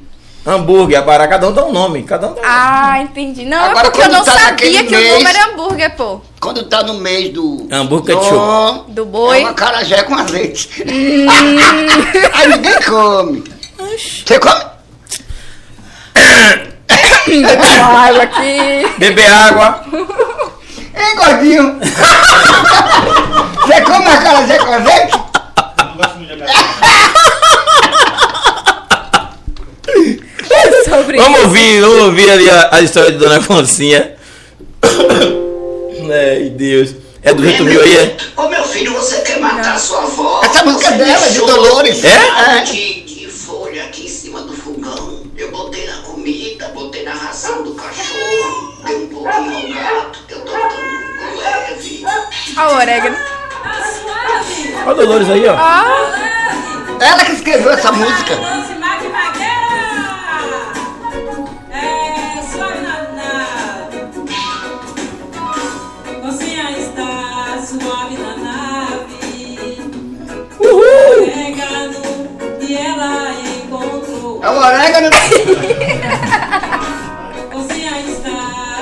[0.46, 2.04] Hambúrguer, agora cada um dá um nome.
[2.04, 3.46] Cada um dá um Ah, entendi.
[3.46, 6.22] Não, Agora, é porque eu não tá sabia que o mês- nome era hambúrguer, pô.
[6.40, 7.68] Quando tá no mês do.
[7.72, 8.92] Hambúrguer do- ketchup.
[8.92, 9.40] Do boi.
[9.40, 10.70] É uma carajé com azeite.
[12.34, 13.44] Aí ninguém come.
[14.26, 14.66] Você come?
[17.98, 18.88] Água aqui.
[19.00, 19.84] Beber água.
[20.94, 21.80] Ei, gordinho.
[23.66, 25.18] Você come a carajé com azeite?
[25.80, 26.64] Eu não gosto muito de acarajé.
[30.90, 34.16] Sobre Vamos ouvir, vamos ouvir ali a, a história de Dona Concinha.
[34.84, 36.96] Ai, Deus.
[37.24, 38.18] É do 8 mil aí, é?
[38.38, 40.42] Ô meu filho, você quer matar sua avó?
[40.44, 42.04] Essa música é dela, de deixou Dolores.
[42.06, 42.62] É?
[42.64, 45.24] De, de folha aqui em cima do fogão.
[45.36, 48.76] Eu botei na comida, botei na ração do cachorro.
[48.86, 52.06] Dei um pouquinho ao gato, que eu tô tão leve.
[52.58, 53.18] Olha o orégano.
[54.86, 55.56] Olha o Dolores aí, ó.
[57.00, 58.36] Ela que escreveu essa música.
[67.80, 69.80] Suave na nave.
[70.60, 71.26] Uhul!
[71.26, 72.02] Pegado
[72.62, 74.44] e ela encontrou.
[74.44, 75.10] É o orégano.
[77.52, 78.40] Cozinha está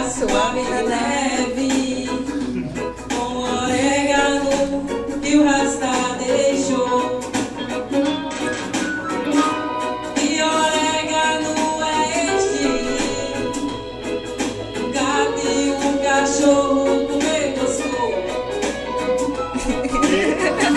[0.10, 2.10] suave na neve.
[3.10, 3.32] Com
[3.64, 4.86] orégano
[5.22, 6.03] que o rasta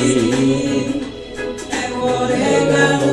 [0.00, 3.10] é é o orégano,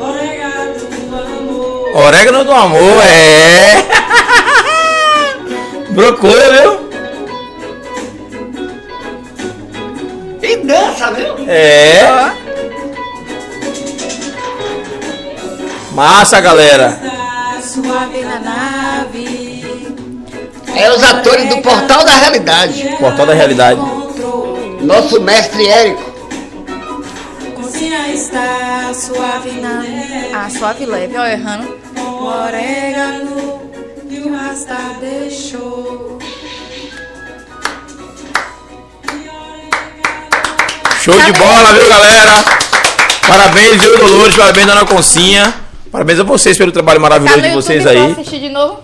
[0.00, 1.96] orégano do amor.
[1.96, 3.86] Orégano do amor, é.
[5.94, 6.86] Procura, viu?
[10.42, 11.34] E dança, viu?
[11.48, 12.34] É.
[15.92, 17.00] Massa, galera.
[17.62, 19.64] Suave na nave.
[20.76, 22.94] É os atores do Portal da Realidade.
[23.00, 23.80] Portal da Realidade.
[24.82, 26.05] Nosso mestre Érico.
[28.36, 30.34] Está suave na neve.
[30.34, 31.74] Ah, suave leve, ó, errando.
[31.94, 33.62] Com orégano
[34.10, 36.18] e o rasta deixou.
[39.08, 39.70] Orégano
[41.02, 42.44] Show de bola, viu, galera?
[43.26, 44.36] Parabéns, viu, Dolores?
[44.36, 45.54] Parabéns, dona Concinha.
[45.90, 48.12] Parabéns a vocês pelo trabalho Tá maravilhoso no de YouTube vocês pra aí.
[48.12, 48.80] assistir de novo?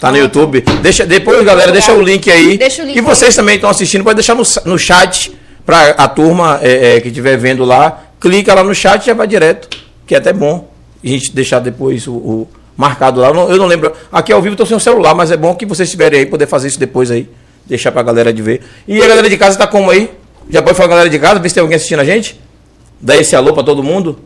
[0.00, 0.62] Tá no YouTube.
[0.80, 2.56] Deixa, depois, galera, deixa o link aí.
[2.56, 6.08] Deixa o link e vocês também estão assistindo, pode deixar no, no chat pra a
[6.08, 8.03] turma é, é, que estiver vendo lá.
[8.24, 9.68] Clica lá no chat e já vai direto.
[10.06, 10.66] Que é até bom
[11.04, 13.28] a gente deixar depois o, o marcado lá.
[13.28, 13.92] Eu não, eu não lembro.
[14.10, 16.46] Aqui ao vivo tô sem o celular, mas é bom que vocês estiverem aí, poder
[16.46, 17.28] fazer isso depois aí.
[17.66, 18.62] Deixar pra galera de ver.
[18.88, 20.10] E a galera de casa tá como aí?
[20.48, 22.40] Já pode falar galera de casa, ver se tem alguém assistindo a gente?
[22.98, 24.18] Dá esse alô pra todo mundo.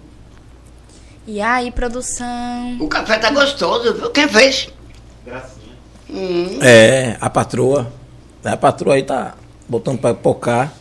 [1.26, 2.76] E aí, produção?
[2.78, 4.10] O café tá gostoso, viu?
[4.10, 4.68] Quem fez?
[5.26, 5.74] Gracinha.
[6.08, 6.60] Hum.
[6.62, 7.92] É, a patroa.
[8.44, 9.34] A patroa aí tá
[9.68, 10.72] botando pra pocar.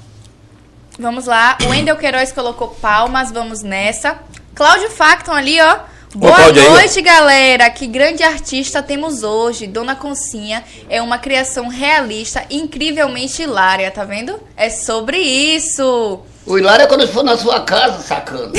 [0.99, 1.57] Vamos lá.
[1.63, 4.17] O Wendel Queiroz colocou palmas, vamos nessa.
[4.55, 5.77] Cláudio Facton ali, ó.
[6.15, 7.69] Boa noite, galera.
[7.69, 9.67] Que grande artista temos hoje.
[9.67, 14.39] Dona Concinha é uma criação realista, incrivelmente hilária, tá vendo?
[14.55, 16.21] É sobre isso.
[16.47, 18.53] O Hilário é quando for na sua casa, sacana.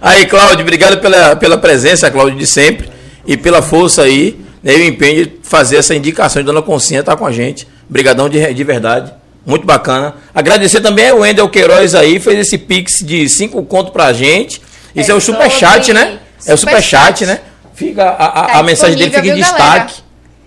[0.00, 2.90] Aí, Cláudio, obrigado pela, pela presença, Cláudio, de sempre.
[3.24, 7.00] E pela força aí, né, e o empenho de fazer essa indicação de Dona Concinha
[7.00, 7.68] estar com a gente.
[7.88, 9.21] Obrigadão de, de verdade.
[9.44, 10.14] Muito bacana.
[10.34, 14.60] Agradecer também ao Wendel Queiroz aí, fez esse pix de 5 conto pra gente.
[14.94, 16.18] Isso é, É o superchat, né?
[16.46, 17.26] É o superchat, superchat.
[17.26, 17.40] né?
[17.74, 19.46] Fica, a, a, Tá a mensagem dele fica em galera?
[19.56, 19.94] destaque.
[19.94, 20.02] Se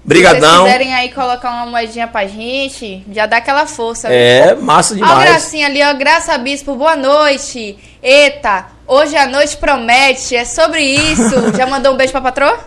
[0.08, 0.49] Brigadão.
[0.63, 4.08] vocês quiserem aí colocar uma moedinha pra gente, já dá aquela força.
[4.08, 4.15] viu?
[4.15, 5.29] É, massa Ó, demais.
[5.29, 5.93] Gracinha ali, ó.
[5.95, 7.75] Graça Bispo, boa noite.
[8.03, 11.34] Eita, hoje a noite promete, é sobre isso.
[11.58, 12.60] Já mandou um beijo pra patroa?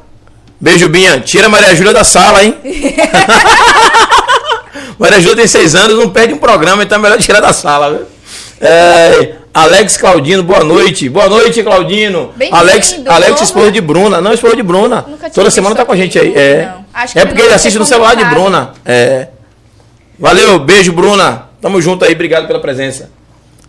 [0.61, 1.21] Beijo, Binha.
[1.21, 2.57] Tira a Maria Júlia da sala, hein?
[4.99, 7.91] Maria Júlia tem seis anos, não perde um programa, então é melhor tirar da sala,
[7.91, 8.07] viu?
[8.61, 11.09] É, Alex Claudino, boa noite.
[11.09, 12.33] Boa noite, Claudino.
[12.51, 14.21] Alex, Alex, esposa de Bruna.
[14.21, 15.05] Não, esposa de Bruna.
[15.35, 16.35] Toda semana tá com a gente aí.
[16.35, 16.69] É,
[17.15, 18.25] é porque ele assiste no celular de.
[18.25, 18.73] Bruna.
[18.85, 19.29] É.
[20.19, 21.49] Valeu, beijo, Bruna.
[21.61, 23.11] Tamo junto aí, obrigado pela presença.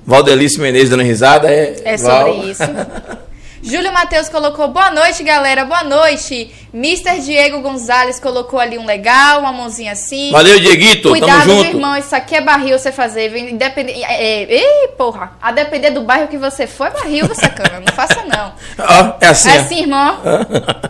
[0.06, 1.48] Valdelice Menezes dando risada.
[1.52, 2.34] É, É Val.
[2.34, 2.64] sobre isso.
[3.62, 5.66] Júlio Matheus colocou boa noite, galera.
[5.66, 6.52] Boa noite.
[6.74, 7.20] Mr.
[7.22, 10.32] Diego Gonzalez colocou ali um legal, uma mãozinha assim.
[10.32, 11.10] Valeu, Dieguito.
[11.10, 11.66] Cuidado, Tamo junto.
[11.66, 13.30] irmão, isso aqui é barril você fazer.
[13.30, 13.50] viu?
[13.50, 14.04] Independente.
[14.04, 15.34] É, é, porra.
[15.42, 17.82] A depender do bairro que você for, é barril, viu, sacana?
[17.86, 18.54] Não faça, não.
[18.80, 19.50] Ó, é assim.
[19.50, 20.20] É assim, irmão.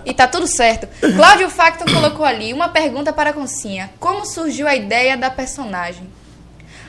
[0.05, 0.87] E tá tudo certo.
[1.15, 3.91] Cláudio Facton colocou ali uma pergunta para a Concinha.
[3.99, 6.09] Como surgiu a ideia da personagem?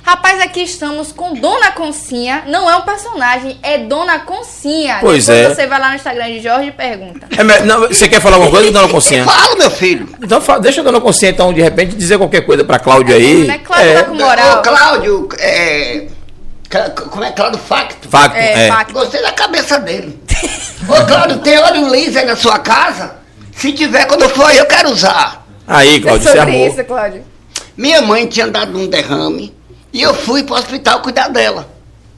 [0.02, 2.42] Rapaz, aqui estamos com Dona Concinha.
[2.48, 4.98] Não é um personagem, é Dona Concinha.
[5.00, 5.54] Pois Depois é.
[5.54, 7.26] você vai lá no Instagram de Jorge e pergunta.
[7.36, 9.24] É me- não, você quer falar alguma coisa, dona Consciência?
[9.30, 10.08] Fala, meu filho.
[10.22, 13.46] Então fa- deixa a dona Consciência, então, de repente, dizer qualquer coisa pra Cláudio aí.
[13.46, 13.58] Né?
[13.58, 14.58] Cláudio tá com moral.
[14.58, 16.06] Ô, Cláudio, é...
[17.10, 18.08] Como é Cláudio Facto?
[18.08, 18.68] Facto, É, é.
[18.68, 18.92] Facto.
[18.92, 20.18] Gostei da cabeça dele.
[20.88, 23.16] Ô, Cláudio, tem óleo laser na sua casa?
[23.54, 25.46] Se tiver, quando eu for aí, eu quero usar.
[25.66, 26.66] Aí, É Cláudio, você sobre armou.
[26.68, 27.24] isso, Cláudio.
[27.76, 29.54] Minha mãe tinha dado um derrame
[29.92, 31.68] e eu fui pro hospital cuidar dela.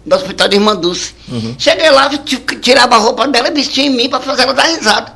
[0.05, 1.15] No hospital de Irmã Dulce.
[1.59, 4.65] Cheguei lá, ti- tirava a roupa dela e vestia em mim pra fazer ela dar
[4.65, 5.13] risada.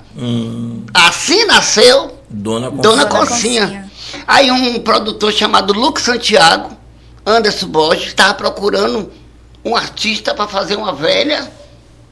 [0.95, 2.83] Assim nasceu Dona Consciência.
[2.83, 3.62] Dona Dona Concinha.
[3.66, 3.90] Concinha.
[4.27, 6.71] Aí um produtor chamado Lucas Santiago,
[7.25, 9.11] Anderson Borges, estava procurando
[9.64, 11.51] um artista para fazer uma velha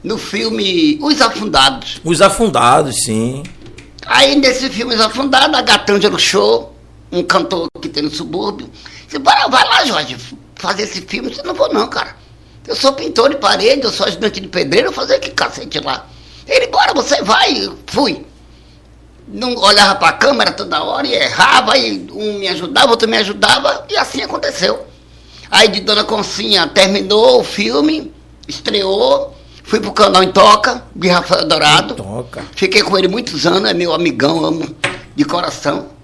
[0.03, 2.01] no filme Os Afundados.
[2.03, 3.41] Os afundados, sim.
[4.05, 6.74] Aí nesse filme Os Afundados, a Gatângelo Show,
[7.11, 8.69] um cantor que tem no subúrbio,
[9.05, 10.17] disse, Bora, vai lá, Jorge,
[10.55, 11.27] fazer esse filme.
[11.27, 12.15] Eu disse, não vou não, cara.
[12.67, 16.07] Eu sou pintor de parede, eu sou ajudante de pedreiro, fazer que cacete lá.
[16.47, 17.57] Ele, bora, você vai.
[17.63, 18.25] Eu Fui.
[19.27, 23.17] não olhava para a câmera toda hora e errava, e um me ajudava, outro me
[23.17, 24.87] ajudava, e assim aconteceu.
[25.49, 28.11] Aí de Dona Concinha terminou o filme,
[28.47, 31.93] estreou, fui pro canal em Toca, de Rafael Dourado.
[31.93, 32.43] Toca.
[32.55, 34.75] Fiquei com ele muitos anos, é meu amigão, amo
[35.15, 35.94] de coração.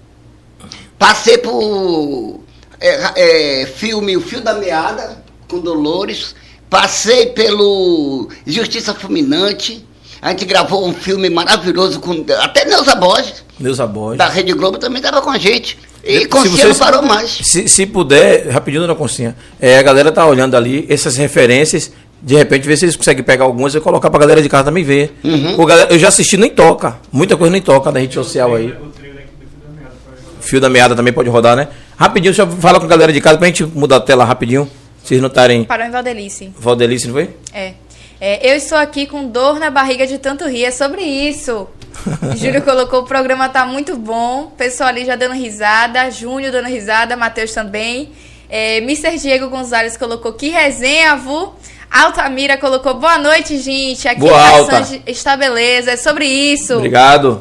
[1.02, 2.38] Passei por
[2.80, 6.32] é, é, filme O Fio da Meada, com Dolores.
[6.70, 9.84] Passei pelo Justiça Fulminante.
[10.22, 12.24] A gente gravou um filme maravilhoso com.
[12.38, 14.16] Até Neuza Borges, Meus avós.
[14.16, 15.76] da Rede Globo, também estava com a gente.
[16.04, 17.30] E Se vocês- não parou mais.
[17.42, 21.90] Se, se puder, rapidinho, dona Concinha, é, a galera tá olhando ali essas referências,
[22.22, 24.84] de repente ver se eles conseguem pegar algumas e colocar pra galera de casa também
[24.84, 25.18] ver.
[25.24, 25.60] Uhum.
[25.60, 28.68] Ô, galera, eu já assisti nem toca, muita coisa nem toca na rede social aí.
[28.70, 30.41] O trailer aqui do Fio da Meada foi rodar.
[30.52, 31.66] Fio da meada também pode rodar, né?
[31.96, 34.70] Rapidinho, deixa eu falar com a galera de casa pra gente mudar a tela rapidinho.
[35.02, 35.64] Vocês não estarem.
[35.64, 36.52] Parou em Valdelice.
[36.58, 37.30] Valdelice, não foi?
[37.54, 37.72] É.
[38.20, 40.66] É, Eu estou aqui com dor na barriga de tanto rir.
[40.66, 41.66] É sobre isso.
[42.36, 44.52] Júlio colocou o programa tá muito bom.
[44.58, 46.10] Pessoal ali já dando risada.
[46.10, 47.16] Júnior dando risada.
[47.16, 48.10] Matheus também.
[48.50, 49.16] É, Mr.
[49.18, 51.54] Diego Gonzalez colocou que resenha, Vu.
[51.90, 54.06] Altamira colocou boa noite, gente.
[54.06, 55.00] Aqui Boa, Alta.
[55.06, 55.92] Está beleza.
[55.92, 56.74] É sobre isso.
[56.76, 57.40] Obrigado.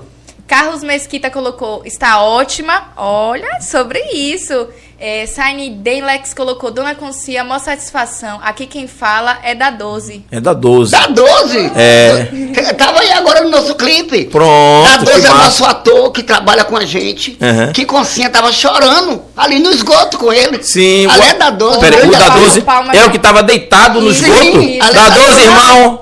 [0.51, 2.91] Carlos Mesquita colocou, está ótima.
[2.97, 4.67] Olha, sobre isso.
[4.99, 8.37] É, Saine Denlex colocou, Dona Concia, maior satisfação.
[8.43, 10.25] Aqui quem fala é da 12.
[10.29, 10.91] É da 12.
[10.91, 11.71] Da 12?
[11.73, 12.73] É.
[12.77, 14.25] Tava aí agora no nosso clipe.
[14.25, 14.89] Pronto.
[14.89, 15.43] Da 12 que é massa.
[15.45, 17.37] nosso ator que trabalha com a gente.
[17.41, 17.71] Uhum.
[17.71, 20.61] Que Concinha tava chorando ali no esgoto com ele.
[20.61, 21.79] Sim, Ali o- é da 12.
[21.79, 22.41] Pera, grande o da ator.
[22.41, 24.57] 12 palma- é o que tava deitado no Sim, esgoto.
[24.57, 25.39] ali Da tá 12, deitado.
[25.39, 26.01] irmão.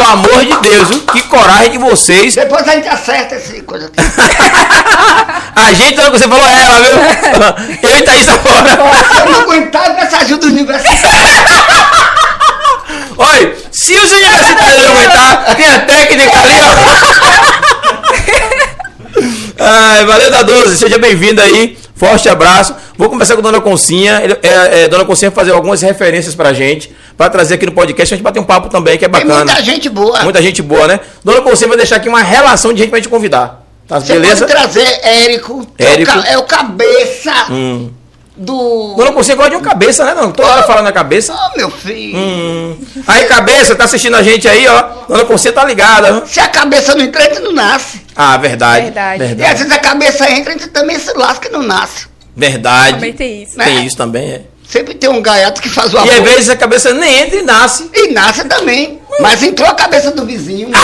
[0.00, 1.00] Pelo amor de Deus, viu?
[1.02, 2.34] que coragem de vocês.
[2.34, 3.92] Depois a gente acerta esse coisa.
[5.54, 6.96] A gente, não, você falou ela, viu?
[7.90, 8.70] Eu e Thaís tá fora.
[8.70, 11.44] Eu não aguentava essa ajuda universitária.
[13.18, 16.70] Oi, se os universitários não aguentar, tem a técnica ali, ó.
[19.62, 21.78] Ai, valeu da 12, seja bem-vindo aí.
[21.94, 22.74] Forte abraço.
[23.00, 24.20] Vou conversar com a Dona Concinha.
[24.22, 27.72] Ele- é, é, Dona Concinha vai fazer algumas referências pra gente, pra trazer aqui no
[27.72, 29.46] podcast, a gente bater um papo também, que é Tem bacana.
[29.46, 30.22] muita gente boa.
[30.22, 31.00] Muita gente boa, né?
[31.24, 33.64] Dona Concinha vai deixar aqui uma relação de gente pra gente convidar.
[33.88, 34.46] Tá Você beleza?
[34.46, 35.66] pode trazer Érico.
[35.78, 36.10] que Érico.
[36.12, 37.90] É, o ca- é o cabeça Hum.
[38.36, 38.94] do.
[38.96, 40.12] Dona Concinha gosta de um cabeça, né?
[40.14, 41.34] Não, toda hora falando na cabeça.
[41.34, 42.16] Oh, meu filho.
[42.18, 42.76] Hum.
[43.06, 44.84] Aí, cabeça, tá assistindo a gente aí, ó.
[45.08, 46.12] Dona Concinha tá ligada.
[46.12, 46.26] viu?
[46.26, 48.02] Se a cabeça não entra, a gente não nasce.
[48.14, 48.84] Ah, verdade.
[48.84, 49.22] Verdade.
[49.22, 49.58] E às Verdade.
[49.62, 52.09] vezes a cabeça entra, a gente também se lasca e não nasce.
[52.40, 52.94] Verdade.
[52.94, 53.56] Também tem isso.
[53.56, 53.84] Tem né?
[53.84, 54.40] isso também, é.
[54.66, 56.12] Sempre tem um gaiato que faz o E amor.
[56.12, 57.90] às vezes a cabeça nem entra e nasce.
[57.92, 58.98] E nasce também.
[59.20, 60.70] Mas entrou a cabeça do vizinho.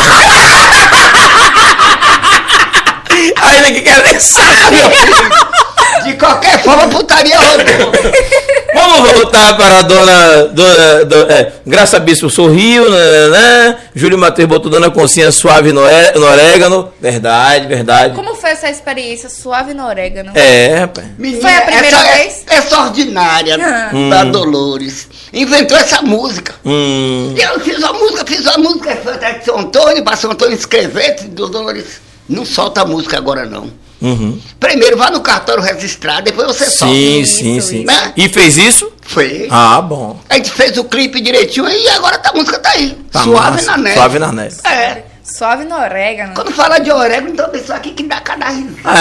[3.41, 4.77] Ainda que quer nem sabe.
[6.07, 7.93] De qualquer forma, putaria rodou.
[8.75, 10.45] Vamos voltar para a dona.
[10.49, 13.79] dona do- é, Graça Bispo sorriu, né, né?
[13.95, 16.93] Júlio Matheus botou Dona Concinha suave no, é- no orégano.
[17.01, 18.15] Verdade, verdade.
[18.15, 20.31] Como foi essa experiência suave no orégano?
[20.35, 21.07] É, rapaz.
[21.19, 22.45] Menina, Foi a primeira essa, vez?
[22.47, 23.91] Essa ordinária Ah.
[24.11, 26.55] da Dolores inventou essa música.
[26.65, 27.35] Hum.
[27.37, 30.31] E eu fiz a música, fiz a música, foi até de São Antônio, para São
[30.31, 32.01] Antônio escrever, Dolores.
[32.29, 33.71] Não solta a música agora, não.
[34.01, 34.39] Uhum.
[34.61, 36.95] Primeiro vá no cartório registrar, depois você solta.
[36.95, 37.77] Sim, Isso, sim, sim.
[37.79, 37.87] isso.
[37.87, 38.13] Né?
[38.17, 38.93] E fez isso?
[39.03, 39.49] Foi.
[39.51, 40.19] Ah, bom.
[40.29, 42.97] A gente fez o clipe direitinho e agora tá- a música tá aí.
[43.11, 43.71] Tá Suave massa.
[43.73, 43.97] na neve.
[43.97, 44.57] Suave na neve.
[44.65, 45.03] É.
[45.25, 46.35] Suave no orégano.
[46.35, 48.77] Quando fala de orégano, então pessoal aqui que dá cada risada.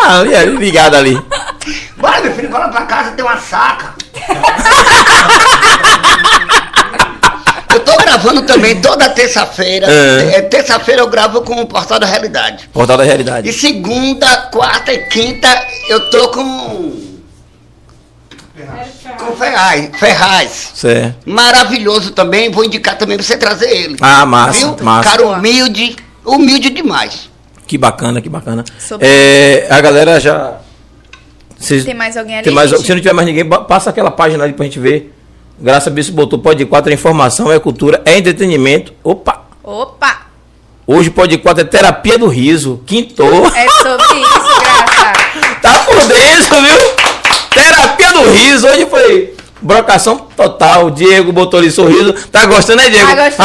[0.00, 0.38] Ah, é.
[0.40, 1.20] Ah, ligado ali.
[1.96, 3.94] Bora, meu filho, bora pra casa, tem uma saca.
[7.90, 9.86] Tô gravando também toda terça-feira.
[9.90, 10.36] É.
[10.38, 12.68] É, Terça-feira eu gravo com o Portal da Realidade.
[12.72, 13.52] Portal da E realidade.
[13.52, 15.48] segunda, quarta e quinta
[15.88, 17.08] eu tô com.
[19.18, 19.90] Com Ferraz.
[19.98, 20.70] Ferraz.
[20.74, 21.16] Certo.
[21.30, 22.50] Maravilhoso também.
[22.50, 23.96] Vou indicar também pra você trazer ele.
[24.00, 24.76] Ah, massa, Viu?
[24.84, 25.08] massa.
[25.10, 25.96] Cara humilde.
[26.24, 27.30] Humilde demais.
[27.66, 28.64] Que bacana, que bacana.
[28.78, 30.58] Sobre- É, a galera já.
[31.58, 32.44] Vocês- Tem mais alguém ali?
[32.44, 35.14] tem mais, se não tiver mais ninguém, passa aquela página ali pra gente ver.
[35.60, 38.92] Graça Bispo botou Pode 4 é informação, é cultura, é entretenimento.
[39.02, 39.42] Opa!
[39.62, 40.22] Opa!
[40.86, 42.80] Hoje Pode 4 é terapia do riso.
[42.86, 43.46] Quintou.
[43.48, 45.28] É sobre isso, graça.
[45.60, 46.78] Tá por dentro, viu?
[47.50, 48.68] Terapia do riso.
[48.68, 50.88] Hoje foi brocação total.
[50.90, 52.12] Diego botou ali sorriso.
[52.30, 53.06] Tá gostando, né, Diego?
[53.08, 53.36] Tá gostando,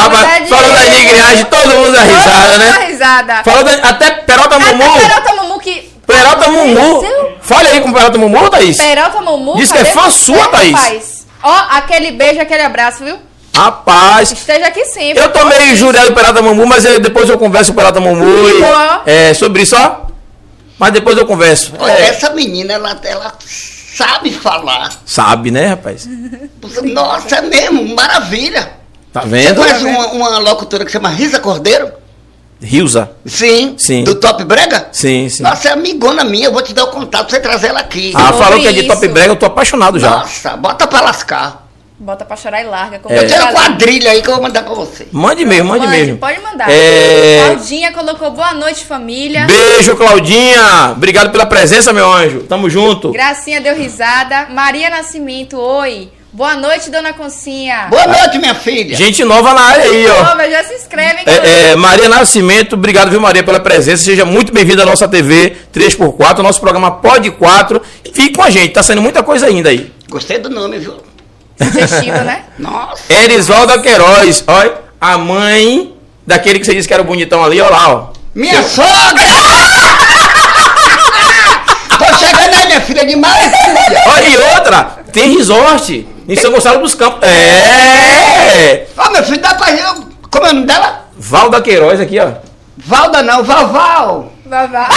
[0.48, 0.96] Falando da Diego?
[0.98, 2.86] nigreagem, todo mundo dá risada, né?
[2.88, 3.44] risada.
[3.44, 4.84] Falou da- até Peralta Mumu.
[4.84, 5.92] Até Peralta Mumu que...
[6.06, 7.04] Peralta Mumu.
[7.42, 8.78] Fala aí com Peralta Mumu, Thaís.
[8.78, 9.56] Peralta Mumu.
[9.56, 10.72] Diz que é fã sua, Thaís.
[10.78, 11.13] rapaz?
[11.44, 13.18] Ó, aquele beijo, aquele abraço, viu?
[13.56, 14.32] Rapaz.
[14.32, 15.22] Esteja aqui sempre.
[15.22, 18.00] Eu tô meio injuriado do Peralta Mumu, mas eu- depois eu converso com o Peralta
[18.00, 18.26] Mumu.
[18.50, 19.02] e- Boa.
[19.06, 20.04] é, sobre isso, ó.
[20.80, 21.72] Mas depois eu converso.
[21.78, 23.34] Olha, É, essa menina, ela, ela
[23.96, 24.92] sabe falar.
[25.06, 26.08] sabe, né, rapaz?
[26.84, 28.74] Nossa, é mesmo, maravilha.
[29.12, 29.56] Tá Você vendo?
[29.62, 31.92] conhece uma, uma locutora que chama Risa Cordeiro?
[32.64, 33.12] Rilza.
[33.26, 33.76] Sim.
[33.78, 34.04] Sim.
[34.04, 34.88] Do Top Brega?
[34.92, 35.44] Sim, sim.
[35.44, 38.14] Nossa, é amigona minha, eu vou te dar o contato pra você trazer ela aqui.
[38.16, 38.88] Ah, Sobre falou que é de isso.
[38.88, 40.10] top brega, eu tô apaixonado já.
[40.10, 41.64] Nossa, bota pra lascar.
[42.00, 43.00] Bota pra chorar e larga.
[43.00, 43.20] como É.
[43.20, 45.08] Eu tenho uma quadrilha aí que eu vou mandar pra você.
[45.12, 46.18] Mande mesmo, mande, mesmo.
[46.18, 46.70] Pode mandar.
[46.70, 47.44] É...
[47.46, 49.46] Claudinha colocou boa noite, família.
[49.46, 50.92] Beijo, Claudinha.
[50.92, 52.42] Obrigado pela presença, meu anjo.
[52.42, 53.12] Tamo junto.
[53.12, 54.48] Gracinha deu risada.
[54.50, 56.10] Maria Nascimento, oi.
[56.34, 57.90] Boa noite, dona Concinha.
[57.92, 58.98] Boa noite, minha filha.
[58.98, 60.24] Gente nova na área aí, ó.
[60.24, 61.24] Nova, já se inscrevem.
[61.28, 64.04] É, é, Maria Nascimento, obrigado, viu, Maria, pela presença.
[64.04, 67.80] Seja muito bem-vinda à nossa TV 3x4, nosso programa Pod 4.
[68.12, 69.94] Fique com a gente, tá saindo muita coisa ainda aí.
[70.10, 70.96] Gostei do nome, viu?
[71.62, 72.46] Sugestivo, né?
[72.58, 73.14] Nossa.
[73.14, 75.94] Erisvalda Queiroz, olha, a mãe
[76.26, 78.08] daquele que você disse que era bonitão ali, olha lá, ó.
[78.34, 79.22] Minha sogra!
[81.96, 83.52] Tô chegando aí, minha filha, demais.
[84.08, 87.28] Olha, e outra, tem resort em São Gonçalo dos Campos.
[87.28, 88.88] É!
[88.98, 89.68] Ó, meu filho, dá pra...
[90.30, 91.06] Como é o nome dela?
[91.18, 92.32] Valda Queiroz aqui, ó.
[92.78, 94.34] Valda não, Valval.
[94.46, 94.88] Vavá.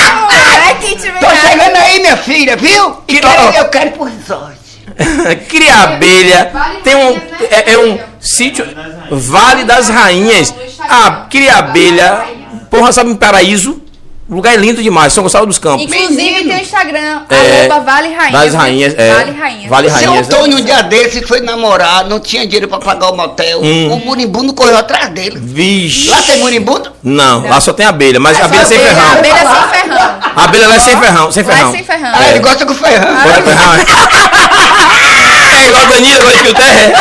[0.71, 2.93] É que te Tô chegando aí, minha filha, viu?
[3.07, 3.53] Que E tal?
[3.53, 4.57] eu quero ir pro resort.
[5.49, 6.53] Cria abelha.
[6.83, 7.17] Tem um.
[7.51, 8.67] É, é um sítio.
[9.11, 10.55] Vale das Rainhas.
[10.81, 12.25] Ah, cria abelha.
[12.71, 13.83] Porra, sabe um paraíso?
[14.29, 15.13] Lugar lindo demais.
[15.13, 15.85] São Gonçalo dos Campos.
[15.85, 16.49] Inclusive Menino.
[16.51, 18.33] tem o Instagram, É, arroba Vale Rainha.
[18.33, 19.15] das Rainhas, é.
[19.15, 19.69] Vale Rainha.
[19.69, 20.27] Vale Seu Rainhas.
[20.29, 23.61] Antônio, um dia desse, foi namorar, não tinha dinheiro pra pagar o motel.
[23.63, 23.93] Hum.
[23.93, 25.39] O moribundo correu atrás dele.
[25.41, 26.11] Vixe.
[26.11, 26.91] Lá tem moribundo?
[27.05, 29.13] Não, lá só tem abelha, mas abelha sem Abelha, ferrão.
[29.13, 30.19] abelha sem ferrão.
[30.35, 31.71] A abelha lá é sem ferrão, sem Lá é ferrão.
[31.73, 32.13] sem ferrão.
[32.13, 33.15] Ah, ele gosta com ferrão.
[33.23, 33.87] Bora ferrão, é.
[35.57, 36.93] É igual a Danilo, agora que o terra.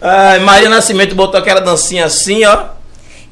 [0.00, 2.75] Ai, Maria Nascimento botou aquela dancinha assim, ó.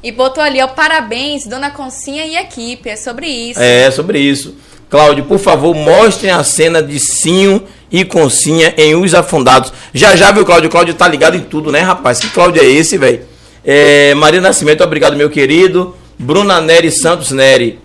[0.05, 2.87] E botou ali, ó, parabéns, dona Concinha e equipe.
[2.87, 3.59] É sobre isso.
[3.59, 4.55] É, sobre isso.
[4.87, 9.73] Cláudio, por favor, mostrem a cena de Sinho e Concinha em Os Afundados.
[9.95, 10.69] Já já, viu, Cláudio?
[10.69, 12.19] Cláudio tá ligado em tudo, né, rapaz?
[12.19, 13.21] Que Cláudio é esse, velho?
[13.65, 15.97] É, Maria Nascimento, obrigado, meu querido.
[16.19, 17.79] Bruna Nery Santos Nery.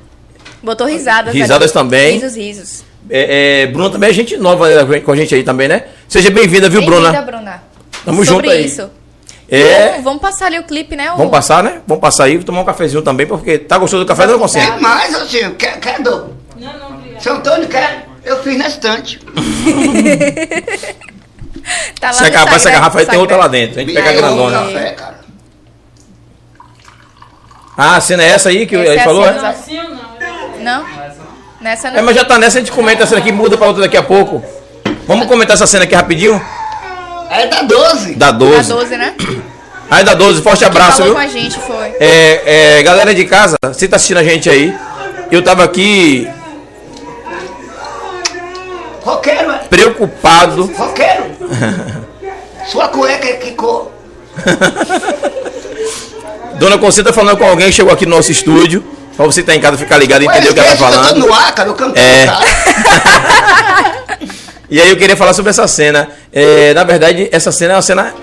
[0.62, 1.32] Botou risadas.
[1.32, 1.72] Risadas ali.
[1.72, 2.18] também.
[2.18, 2.84] Risos, risos.
[3.08, 5.84] É, é, Bruna também é gente nova né, com a gente aí também, né?
[6.06, 7.22] Seja bem-vinda, viu, Bem-vinda, Bruna?
[7.22, 7.62] Bruna.
[8.04, 8.66] Tamo sobre junto aí.
[8.66, 8.99] isso.
[9.50, 9.88] É.
[9.90, 11.12] Vamos, vamos passar ali o clipe, né?
[11.12, 11.80] o- Vamos passar, né?
[11.86, 14.70] Vamos passar aí, tomar um cafezinho também, porque tá gostoso do café, dona Concinha?
[14.72, 15.54] Tem mais, Altinho.
[15.56, 16.26] Quer, quer, Dô?
[16.56, 17.22] Não, não, obrigado.
[17.22, 18.06] Seu Antônio quer?
[18.24, 19.20] Eu fiz na estante.
[22.00, 23.78] Tá lá Se acabar essa garrafa aí, tem outra lá dentro.
[23.78, 24.58] A gente pega a grandona.
[24.58, 25.20] café, cara.
[27.76, 29.32] Ah, a cena é essa aí que ele é falou, é?
[29.32, 29.42] dos
[30.60, 30.84] Não?
[31.60, 32.02] Nessa É, não.
[32.04, 34.42] mas já tá nessa, a gente comenta essa aqui, muda pra outra daqui a pouco.
[35.06, 36.40] Vamos comentar essa cena aqui rapidinho?
[37.30, 38.14] É da 12.
[38.16, 38.68] Da Da 12.
[38.68, 39.14] 12, né?
[39.90, 41.14] Aí da 12, forte abraço, Falou viu?
[41.14, 41.88] com a gente, foi.
[41.98, 44.72] É, é, galera de casa, você tá assistindo a gente aí?
[45.32, 46.28] Eu tava aqui
[49.02, 49.58] Roqueiro, é?
[49.68, 50.70] preocupado.
[50.76, 51.24] Roqueiro.
[52.70, 53.90] Sua cueca é que cor?
[56.54, 58.84] Dona Conceita tá falando com alguém que chegou aqui no nosso estúdio.
[59.16, 60.82] Pra você que tá em casa ficar ligado e entender o que ela tá que
[60.82, 61.18] Eu tô falando.
[61.26, 62.26] no ar, cara, eu canto É.
[64.70, 66.08] E aí eu queria falar sobre essa cena.
[66.32, 68.14] É, na verdade, essa cena é uma cena.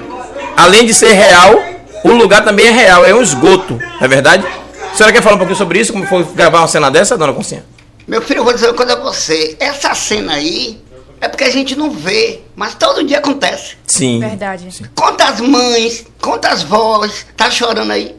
[0.55, 1.61] Além de ser real,
[2.03, 4.45] o lugar também é real, é um esgoto, não é verdade?
[4.91, 5.91] A senhora quer falar um pouquinho sobre isso?
[5.93, 7.63] Como foi gravar uma cena dessa, dona Concinha?
[8.07, 9.55] Meu filho, eu vou dizer uma coisa a você.
[9.59, 10.81] Essa cena aí
[11.19, 13.75] é porque a gente não vê, mas todo dia acontece.
[13.85, 14.19] Sim.
[14.19, 14.67] Verdade.
[14.95, 18.15] Quantas mães, quantas vós tá chorando aí?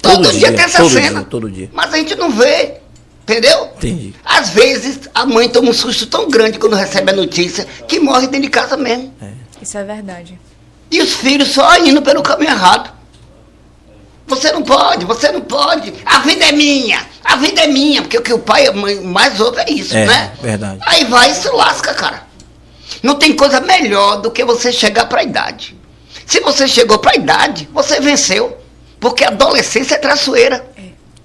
[0.00, 1.20] Todo, Todo dia, dia, tem essa todo cena.
[1.20, 1.68] dia, todo dia.
[1.72, 2.74] Mas a gente não vê.
[3.28, 3.70] Entendeu?
[3.76, 4.14] Entendi.
[4.24, 8.28] Às vezes a mãe toma um susto tão grande quando recebe a notícia que morre
[8.28, 9.12] dentro de casa mesmo.
[9.60, 10.38] Isso é verdade.
[10.92, 12.94] E os filhos só indo pelo caminho errado.
[14.28, 15.92] Você não pode, você não pode.
[16.04, 18.02] A vida é minha, a vida é minha.
[18.02, 20.32] Porque o que o pai e a mãe mais ouve é isso, É, né?
[20.40, 20.78] verdade.
[20.86, 22.22] Aí vai e se lasca, cara.
[23.02, 25.76] Não tem coisa melhor do que você chegar pra idade.
[26.24, 28.56] Se você chegou pra idade, você venceu.
[29.00, 30.64] Porque a adolescência é traiçoeira.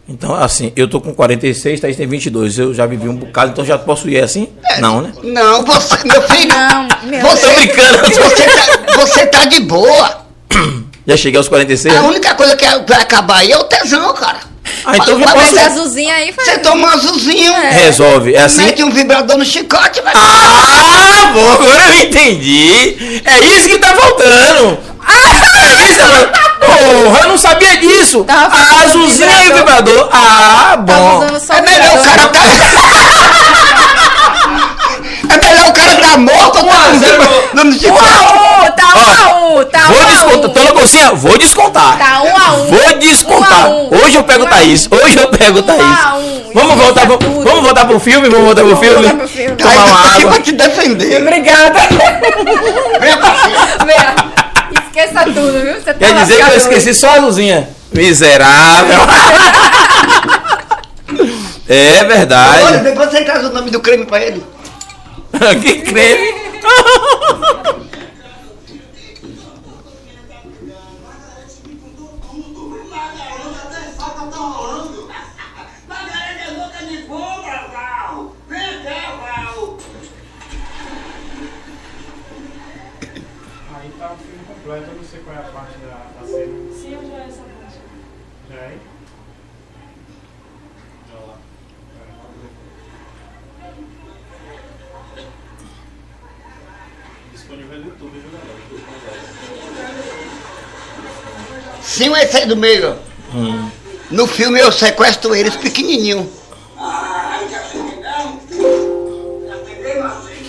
[0.09, 2.57] Então, assim, eu tô com 46, Thaís tem 22.
[2.59, 4.49] Eu já vivi um bocado, então já posso ir assim?
[4.79, 5.13] Não, né?
[5.23, 6.49] Não, você, meu filho.
[6.53, 7.97] Não, meu você, Tô brincando.
[8.09, 10.21] Você tá, você tá de boa.
[11.07, 11.95] Já cheguei aos 46?
[11.95, 12.07] A né?
[12.07, 14.37] única coisa que vai acabar aí é o tesão, cara.
[14.85, 16.31] Ah, então já posso- azulzinho aí.
[16.31, 18.35] Você toma um azulzinho, Resolve.
[18.35, 18.65] É assim?
[18.65, 20.13] mete um vibrador no chicote, vai.
[20.15, 23.21] Ah, bom, agora eu entendi.
[23.25, 24.77] É isso que tá faltando.
[25.07, 26.31] É isso, mano.
[26.81, 28.23] Porra, eu não sabia disso.
[28.23, 29.55] Tava A e vibrador.
[29.57, 30.09] vibrador.
[30.11, 31.17] Ah, Tava bom.
[31.19, 32.39] usando só É melhor o cara tá.
[35.29, 38.09] É melhor o cara tá morto ou tá Um chicote.
[38.09, 40.49] a um, tá um a um, tá Vou um a descontar.
[40.49, 40.53] um.
[40.53, 41.97] Tô na cozinha, vou descontar.
[41.97, 42.65] Tá um a um.
[42.67, 43.67] Vou descontar.
[43.69, 44.03] Um um.
[44.03, 44.87] Hoje eu pego Um Thaís.
[44.91, 45.81] Hoje eu pego Um Thaís.
[45.81, 46.41] a um.
[46.53, 47.43] Vamos voltar, pro, tudo.
[47.45, 48.27] vamos voltar pro filme?
[48.29, 49.01] Vamos voltar pro Vamos filme?
[49.07, 49.55] voltar pro filme.
[49.55, 50.31] Tomar uma eu aqui água.
[50.31, 51.21] pra te defender.
[51.21, 51.79] Obrigada.
[51.79, 52.01] Cima.
[53.85, 54.15] Venha.
[55.01, 55.73] Esqueça tudo, viu?
[55.73, 57.69] Você tá Quer dizer que eu esqueci só a luzinha.
[57.91, 58.99] Miserável.
[61.67, 62.77] é Olha, verdade.
[62.83, 64.45] depois você traz o nome do creme pra ele.
[65.61, 66.33] que creme.
[102.01, 102.97] Sim, esse aí do meio.
[102.97, 103.69] ó.
[104.09, 106.27] No filme eu sequestro eles pequenininho.
[106.75, 108.41] Ai, já cheguei, não.
[109.47, 110.47] Já peguei uma vez.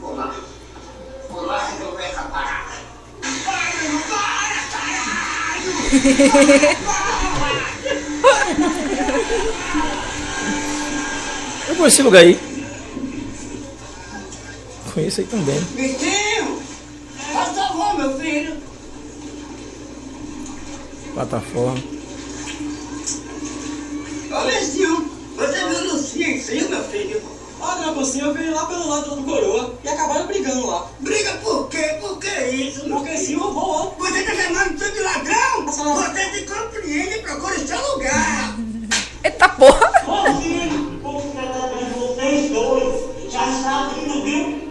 [0.00, 0.34] Vou lá.
[1.28, 2.72] Vou lá resolver essa parada.
[3.44, 5.72] Para, não para, caralho!
[11.68, 12.40] Eu conheço esse lugar aí.
[14.94, 15.60] Conheço aí também.
[15.76, 16.62] Vitinho!
[17.34, 18.68] Faz favor, meu filho.
[21.18, 21.82] Plataforma.
[24.30, 27.20] Ô, Vitinho, você viu Lucinha em si, meu filho?
[27.60, 30.86] Ah, dona Concinha, eu vi lá pelo lado do coroa e acabaram brigando lá.
[31.00, 31.98] Briga por quê?
[32.00, 32.88] Por que isso?
[32.88, 33.86] Porque sim, roubou ó.
[33.98, 35.66] Você tá chamando tudo de ladrão?
[35.66, 38.56] Você se compreende e procura seu lugar.
[39.24, 39.90] Eita porra.
[40.06, 43.32] Ô, filho, vou tratar bem vocês dois.
[43.32, 44.67] Já sabe, não viu?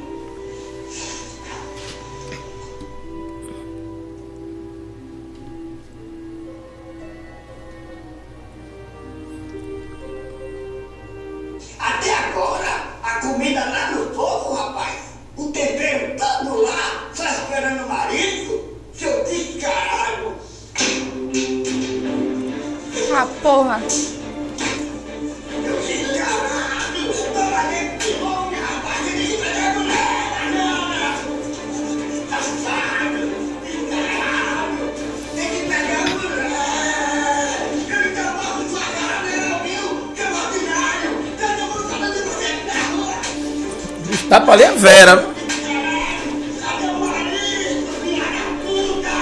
[44.78, 45.26] Vera.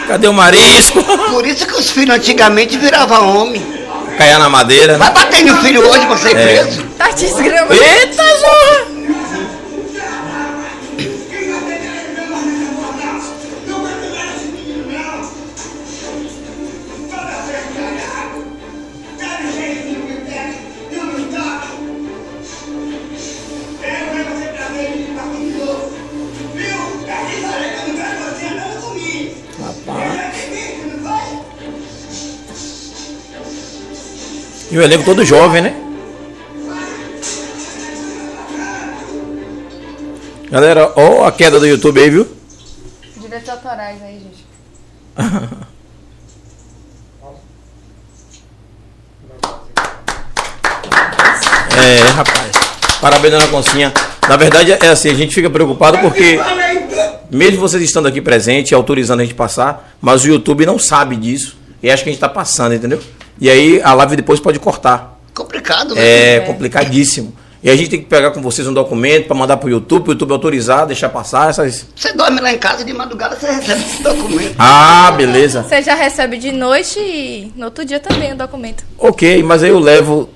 [0.08, 1.01] Cadê o marisco?
[1.32, 3.66] Por isso que os filhos antigamente viravam homem.
[4.18, 4.97] Caia na madeira.
[4.97, 6.43] Vai bater no filho hoje pra ser É.
[6.62, 6.84] preso.
[6.97, 7.68] Tá desgrama.
[34.76, 35.73] E o elenco todo jovem, né?
[40.51, 42.28] Galera, ó a queda do YouTube aí, viu?
[43.15, 44.45] Direitos autorais aí, gente.
[51.78, 52.51] É, rapaz.
[53.01, 53.93] Parabéns, dona Concinha.
[54.28, 56.39] Na verdade, é assim, a gente fica preocupado porque,
[57.30, 61.57] mesmo vocês estando aqui presente, autorizando a gente passar, mas o YouTube não sabe disso.
[61.84, 63.01] E acha que a gente tá passando, entendeu?
[63.39, 65.19] E aí a live depois pode cortar.
[65.33, 66.36] Complicado, né?
[66.36, 67.33] É complicadíssimo.
[67.61, 70.11] E a gente tem que pegar com vocês um documento para mandar pro YouTube, pro
[70.13, 71.88] YouTube autorizar, deixar passar essas.
[71.95, 74.55] Você dorme lá em casa de madrugada, você recebe esse documento.
[74.59, 75.63] Ah, beleza.
[75.63, 78.83] Você já recebe de noite e no outro dia também o documento.
[78.99, 80.29] Ok, mas aí eu levo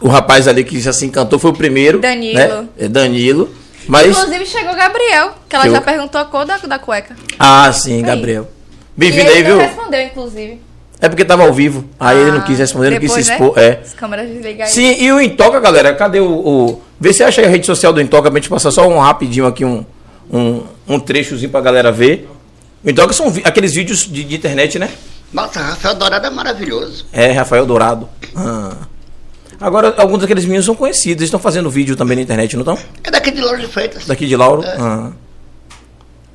[0.00, 2.00] o rapaz ali que já se encantou, foi o primeiro.
[2.00, 2.34] Danilo.
[2.38, 2.68] Né?
[2.76, 3.54] É Danilo.
[3.86, 4.08] Mas.
[4.08, 7.14] Inclusive chegou o Gabriel, que ela Eu- já perguntou a cor da, da cueca.
[7.38, 8.48] Ah, sim, Gabriel.
[8.96, 9.58] Bem-vindo aí, ele viu?
[9.58, 10.60] respondeu, inclusive.
[11.04, 11.84] É porque tava ao vivo.
[12.00, 13.34] Aí ele não Ah, quis responder, não quis se depois, né?
[13.34, 13.58] expor.
[13.58, 13.80] É.
[13.84, 14.70] As câmeras.
[14.70, 16.82] Sim, e o Intoca, galera, cadê o, o.
[16.98, 19.46] Vê se acha aí a rede social do Intoca pra gente passar só um rapidinho
[19.46, 19.84] aqui, um,
[20.32, 22.28] um, um trechozinho pra galera ver.
[22.82, 24.88] O Intoca são vi- aqueles vídeos de, de internet, né?
[25.32, 27.06] Nossa, Rafael Dourado é maravilhoso.
[27.12, 28.08] É, Rafael Dourado.
[28.36, 28.76] Ah.
[29.60, 32.78] Agora, alguns daqueles meninos são conhecidos, eles estão fazendo vídeo também na internet, não estão?
[33.02, 34.06] É daqui de Lourdes de Freitas.
[34.06, 34.62] Daqui de Lauro?
[34.64, 34.76] É.
[34.78, 35.10] Ah.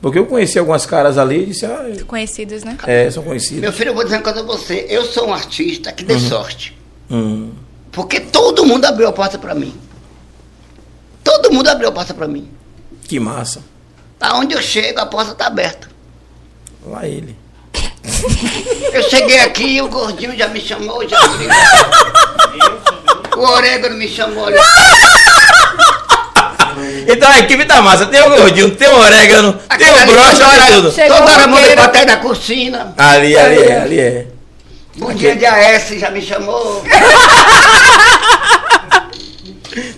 [0.02, 2.78] Porque eu conheci algumas caras ali e disse, ah, Conhecidos, né?
[2.88, 3.62] é, são conhecidos.
[3.62, 4.86] Meu filho, eu vou dizer uma coisa a você.
[4.90, 6.78] Eu sou um artista que dei sorte.
[7.12, 7.52] Hum.
[7.92, 9.74] Porque todo mundo abriu a porta pra mim.
[11.24, 12.50] Todo mundo abriu a porta pra mim.
[13.04, 13.62] Que massa.
[14.22, 15.90] Aonde eu chego, a porta tá aberta.
[16.86, 17.36] Lá ele.
[18.94, 21.56] Eu cheguei aqui e o gordinho já me chamou, já brigou.
[23.38, 24.58] O orégano me chamou ali.
[27.12, 28.06] Então a equipe tá massa.
[28.06, 30.92] Tem o gordinho, tem o orégano, tem o hora- tem tudo.
[30.92, 32.94] Toda hora manda pra trás da cortina.
[32.98, 34.26] Ali, ali é, ali é.
[34.98, 36.84] Bom dia de AS, já me chamou.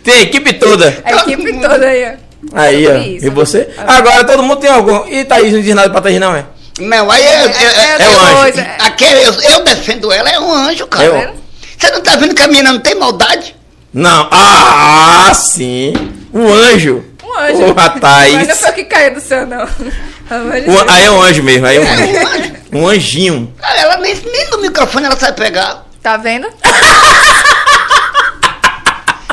[0.04, 1.02] Tem a equipe toda.
[1.06, 2.60] A equipe toda aí, ó.
[2.60, 2.96] Aí, ó.
[2.98, 3.70] E você?
[3.78, 5.08] Agora todo mundo tem algum.
[5.08, 6.46] E Thaís não diz nada pra Thaís, não, é?
[6.80, 8.60] Não, aí é, é, É um anjo.
[8.60, 11.06] é- Aquele, eu, eu defendo ela, é um anjo, cara.
[11.06, 11.36] É um-
[11.78, 13.56] Você não tá vendo que a menina não tem maldade?
[13.94, 14.28] Não.
[14.32, 15.94] Ah, sim.
[16.34, 17.04] Um anjo.
[17.24, 17.58] Um anjo.
[17.58, 18.60] Porra, Mas não Thaís.
[18.60, 19.64] foi o que caiu do céu, não.
[19.64, 20.86] Um- Deus.
[20.88, 22.04] aí é um anjo mesmo, aí é um É, anjo.
[22.04, 22.54] um anjo.
[22.74, 23.54] Um anjinho.
[23.62, 25.84] Ah, Ela nem, nem no microfone ela sabe pegar.
[26.02, 26.48] Tá vendo?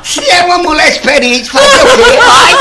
[0.03, 2.19] Se é uma mulher experiente, fazer o quê?
[2.23, 2.57] Ai.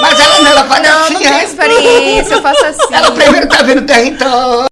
[0.00, 1.44] Mas ela não, ela faz Não, assim, não é.
[1.44, 2.94] experiência, eu faço assim.
[2.94, 4.68] Ela primeiro tá vendo o território.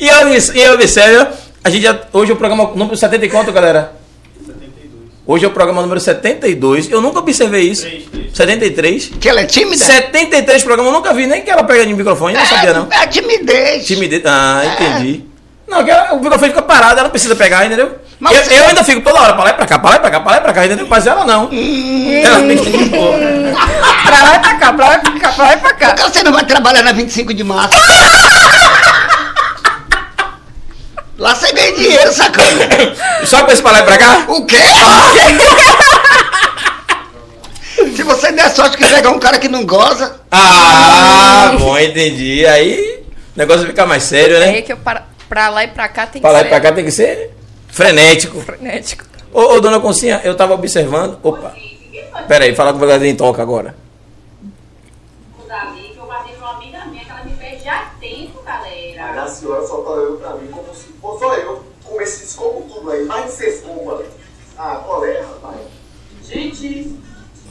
[0.00, 1.26] E obs- e observe,
[1.64, 3.92] a gente já, hoje é o programa número 70 e quanto, galera?
[5.24, 5.26] 72.
[5.26, 6.90] Hoje é o programa número 72.
[6.90, 7.82] Eu nunca observei isso.
[7.82, 8.36] 3, 3.
[8.36, 9.10] 73.
[9.20, 9.84] Que ela é tímida?
[9.84, 12.88] 73 programas, eu nunca vi nem que ela pega de microfone, eu não sabia não.
[12.90, 13.86] É, timidez.
[13.86, 14.22] Timidez.
[14.26, 15.24] Ah, entendi.
[15.66, 17.92] Não, que ela- o microfone fica parado, ela precisa pegar, entendeu?
[18.20, 19.96] Mas eu, você- eu ainda fico toda hora pra lá e pra cá, pra lá
[19.96, 20.86] e pra cá, pra lá e pra cá, entendeu?
[20.88, 21.48] Mas ela não.
[21.50, 23.14] Ela fica de boa.
[24.04, 25.86] Pra lá e pra cá, pra lá e pra cá, pra lá e pra cá.
[25.94, 27.70] Por que você não vai trabalhar na 25 de março?
[31.18, 32.68] Lá você ganha dinheiro, sacana.
[33.24, 34.24] Só com esse pra lá e pra cá?
[34.28, 34.56] O quê?
[37.96, 42.44] Se você der sorte que pegar um cara que não goza, Ah, bom, entendi.
[42.46, 43.02] Aí
[43.36, 44.46] o negócio fica mais sério, É né?
[44.56, 46.48] aí que eu para, pra lá e pra cá tem que Pra lá e ser
[46.48, 47.30] pra cá tem que ser
[47.68, 48.40] frenético.
[48.40, 49.04] frenético.
[49.32, 51.18] Ô, ô, dona Concinha, eu tava observando.
[51.22, 51.52] Opa.
[52.28, 53.74] Pera aí, fala com o verdadeiro em toca agora.
[55.46, 58.42] Davi, que eu guardei pra uma amiga minha, que ela me fez já há tempo,
[58.44, 59.22] Mas galera.
[59.22, 62.62] a senhora só tá olhando pra mim como se fosse só eu com esse escopo
[62.72, 64.06] tudo aí, mais de seis culpas.
[64.56, 65.60] Ah, qual é, rapaz?
[66.22, 66.98] Gente,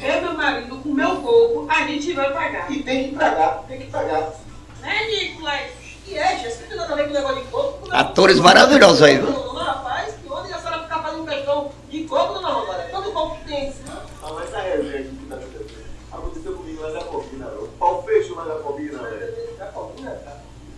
[0.02, 2.72] eu e meu marido, com o meu corpo, a gente vai pagar.
[2.72, 4.34] E tem que pagar, tem que pagar.
[4.82, 5.62] Né, Nicolas?
[6.08, 7.88] E é, Jéssica, tem nada a ver com o negócio de corpo.
[7.92, 9.32] Atores maravilhosos aí, viu?
[9.32, 12.90] Não, não, rapaz, que ontem a senhora ficar fazendo questão de corpo, dona Rosária.
[12.92, 13.74] Todo corpo que tem.
[14.22, 15.84] Ah, mas a resenha aqui que tá acontecendo.
[16.12, 17.64] Aconteceu comigo lá na Combina, não.
[17.64, 18.04] O
[18.44, 19.58] pau fechou lá na Combina, velho.
[19.58, 20.18] Jacobina.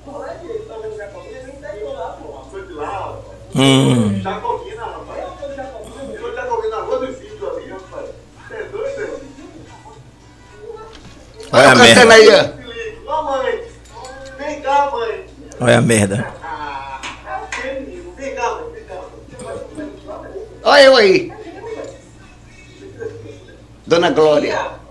[0.06, 2.46] Não é que tá vendo Jacobina, nem interior lá, pô.
[2.52, 3.26] Foi de lá, rapaz.
[3.56, 4.22] Hum.
[4.22, 5.24] Jacobina, rapaz.
[5.24, 6.14] Eu sou de Jacobina.
[6.14, 8.10] Eu tô Jacobina na rua do filho ali, rapaz.
[8.48, 9.36] Você é doido, velho?
[11.52, 12.14] Olha a merda.
[12.14, 13.24] aí, ó.
[13.24, 13.64] Mãe.
[14.38, 15.26] Vem cá, mãe.
[15.60, 16.34] Olha a merda.
[16.44, 18.14] Ah, é o quê, menino?
[18.16, 19.02] Vem cá, mãe, vem cá.
[20.64, 21.34] Olha eu aí.
[23.88, 24.85] Dona Glória.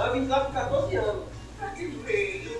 [0.00, 1.24] Mas eu vim lá com 14 anos.
[1.60, 2.58] Ah, que feio.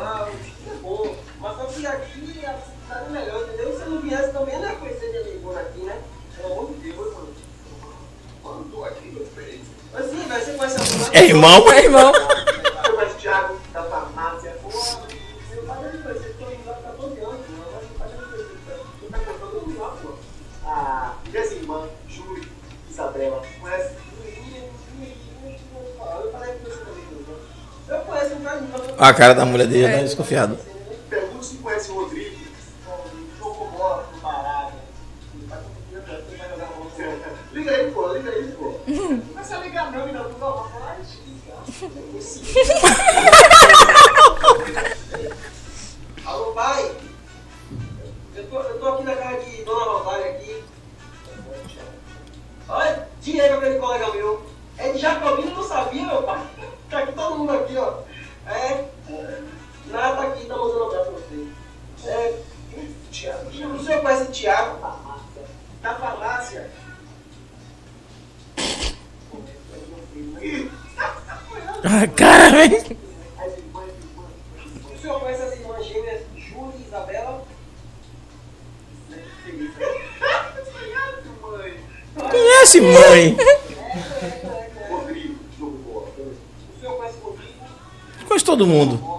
[0.00, 1.14] Ah, é bom.
[1.40, 3.76] Mas só que aqui a cidade é melhor, entendeu?
[3.76, 6.02] Se eu não viesse também, eu não ia conhecer de Lisboa aqui, né?
[6.36, 7.32] Pelo amor de Deus, mano.
[8.72, 9.60] Tô aqui, meu filho.
[9.92, 10.76] Mas sim, velho, você conhece
[11.12, 11.72] a É irmão?
[11.72, 12.12] É irmão.
[29.02, 30.56] A cara da mulher dele é desconfiado.
[31.10, 32.36] Pergunta se conhece o Rodrigo.
[33.36, 34.72] Jogou bola no.
[37.52, 38.78] Liga aí, pô, liga aí, pô.
[38.86, 40.22] Não precisa ligar não, menina.
[40.22, 40.70] Não, não,
[46.24, 46.92] Alô, pai?
[48.36, 50.62] Eu tô, eu tô aqui na casa de Dona Rosária aqui.
[52.68, 54.46] Olha, Diego, aquele colega meu.
[54.78, 55.51] É de Jacobina,
[64.32, 64.78] O senhor conhece o Tiago?
[65.82, 66.70] Da farmácia.
[71.84, 72.96] Ah, cara, velho.
[74.94, 77.44] O senhor conhece as irmãs gêmeas Júlia e Isabela?
[82.30, 83.36] Conhece, mãe?
[83.36, 84.46] Conhece
[84.80, 85.38] o Rodrigo?
[88.26, 89.11] Conhece todo mundo.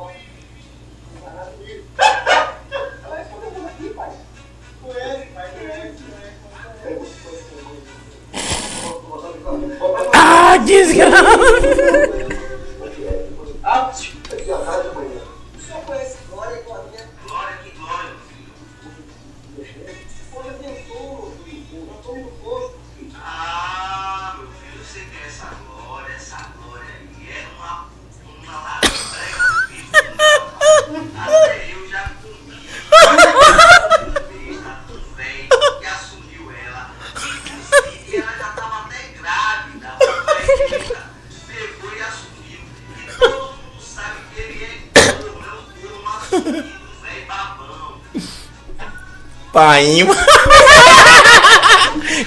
[49.64, 50.08] Painho.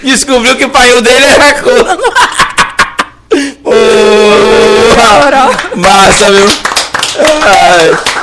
[0.02, 2.02] Descobriu que o painho dele era corno.
[3.62, 5.50] Porra!
[5.76, 6.46] Massa, viu?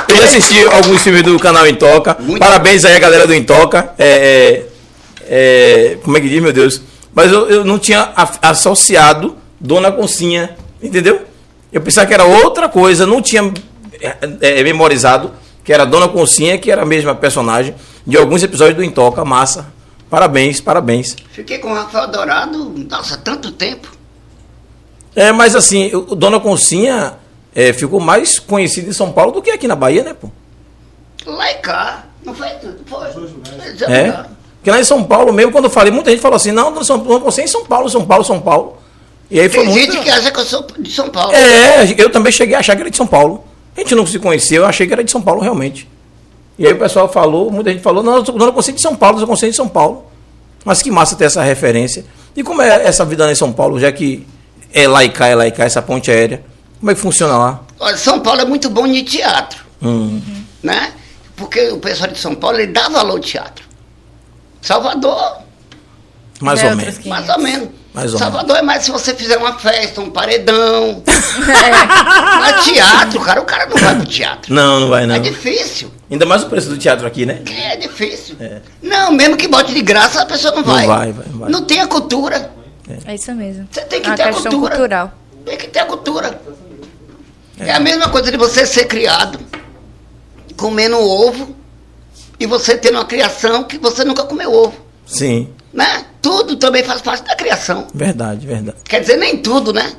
[0.08, 2.16] Eu já assisti alguns filmes do canal Intoca.
[2.18, 3.94] Muito Parabéns aí a galera do Intoca.
[3.96, 4.64] É,
[5.28, 6.82] é, é, como é que diz, meu Deus?
[7.14, 8.12] Mas eu, eu não tinha
[8.42, 11.22] associado Dona Concinha, entendeu?
[11.72, 13.54] Eu pensava que era outra coisa, não tinha
[14.00, 15.30] é, é, memorizado
[15.62, 17.76] que era Dona Concinha, que era a mesma personagem
[18.06, 19.24] de alguns episódios do Intoca.
[19.24, 19.66] Massa.
[20.10, 21.16] Parabéns, parabéns.
[21.32, 23.88] Fiquei com o Rafael Dourado, nossa, tanto tempo.
[25.16, 27.14] É, mas assim, o Dona Concinha
[27.54, 30.28] é, ficou mais conhecido em São Paulo do que aqui na Bahia, né, pô?
[31.26, 32.04] Lá e cá.
[32.24, 32.48] Não foi?
[32.86, 33.08] Foi.
[33.66, 34.06] Eles já É.
[34.06, 34.30] mudaram.
[34.56, 36.82] Porque lá em São Paulo mesmo, quando eu falei, muita gente falou assim, não, não
[37.20, 38.78] você é em São Paulo, São Paulo, São Paulo.
[39.30, 39.92] E aí foi Tem muito...
[39.92, 41.32] gente que acha que eu sou de São Paulo.
[41.34, 43.44] É, eu também cheguei a achar que era de São Paulo.
[43.76, 45.88] A gente não se conheceu, eu achei que era de São Paulo realmente.
[46.58, 49.20] E aí o pessoal falou, muita gente falou, não, eu não consigo de São Paulo,
[49.20, 50.06] eu consigo de São Paulo.
[50.64, 52.04] Mas que massa ter essa referência.
[52.36, 54.26] E como é essa vida lá em São Paulo, já que
[54.72, 56.42] é lá e cá, é lá e cá, essa ponte aérea,
[56.80, 57.60] como é que funciona lá?
[57.78, 60.20] Olha, São Paulo é muito bom de teatro, Hum.
[60.62, 60.92] né?
[61.36, 63.64] Porque o pessoal de São Paulo ele dá valor ao teatro.
[64.62, 65.38] Salvador,
[66.40, 66.98] Mais ou menos.
[67.04, 67.68] mais ou menos.
[67.94, 71.02] Mais ou Salvador é mais se você fizer uma festa, um paredão.
[71.34, 72.38] É.
[72.38, 74.52] Mas teatro, cara, o cara não vai pro teatro.
[74.54, 75.14] Não, não vai não.
[75.16, 75.90] É difícil.
[76.10, 77.42] Ainda mais o preço do teatro aqui, né?
[77.50, 78.36] É difícil.
[78.82, 80.86] Não, mesmo que bote de graça, a pessoa não Não vai.
[80.86, 81.50] vai, vai, vai.
[81.50, 82.52] Não tem a cultura.
[83.04, 83.66] É isso mesmo.
[83.70, 84.70] Você tem que Uma ter a questão cultura.
[84.76, 85.12] cultural.
[85.44, 86.40] Tem que ter a cultura.
[87.58, 87.72] É.
[87.72, 89.38] a mesma coisa de você ser criado
[90.56, 91.54] comendo ovo
[92.38, 94.76] e você tendo uma criação que você nunca comeu ovo.
[95.06, 96.04] Sim, Né?
[96.24, 97.86] Tudo também faz parte da criação.
[97.94, 98.78] verdade, verdade.
[98.84, 99.92] Quer dizer, nem tudo, né?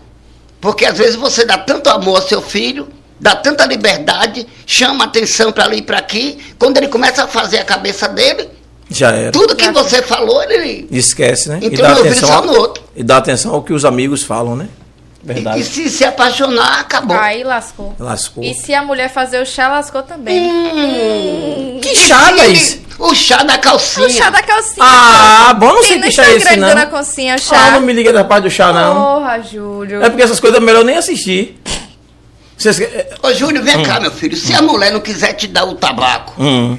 [0.59, 2.87] Porque às vezes você dá tanto amor ao seu filho,
[3.19, 6.39] dá tanta liberdade, chama atenção para ali e para aqui.
[6.57, 8.49] Quando ele começa a fazer a cabeça dele,
[8.89, 9.31] Já era.
[9.31, 10.87] tudo que você falou, ele.
[10.91, 11.59] Esquece, né?
[11.61, 12.83] Então eu ouvi só no outro.
[12.95, 14.67] e dá atenção ao que os amigos falam, né?
[15.25, 15.59] E, Verdade.
[15.59, 17.17] e se se apaixonar, acabou.
[17.17, 17.95] Aí lascou.
[17.99, 18.43] Lascou.
[18.43, 20.39] E se a mulher fazer o chá, lascou também.
[20.39, 21.79] Hum.
[21.81, 22.79] Que chá, Thaís?
[22.99, 24.05] O chá da calcinha.
[24.07, 24.85] O chá da calcinha.
[24.85, 26.67] Ah, bom, não sei que chá é esse, não.
[26.69, 27.71] Dona Concinha, o Ah, chá.
[27.71, 28.95] não me liga da parte do chá, não.
[29.19, 30.03] Porra, Júlio.
[30.03, 31.59] É porque essas coisas é melhor nem assistir.
[32.57, 32.79] Vocês...
[33.21, 34.37] Ô, Júlio, vem cá, meu filho.
[34.37, 36.77] Se a mulher não quiser te dar o tabaco, Hum,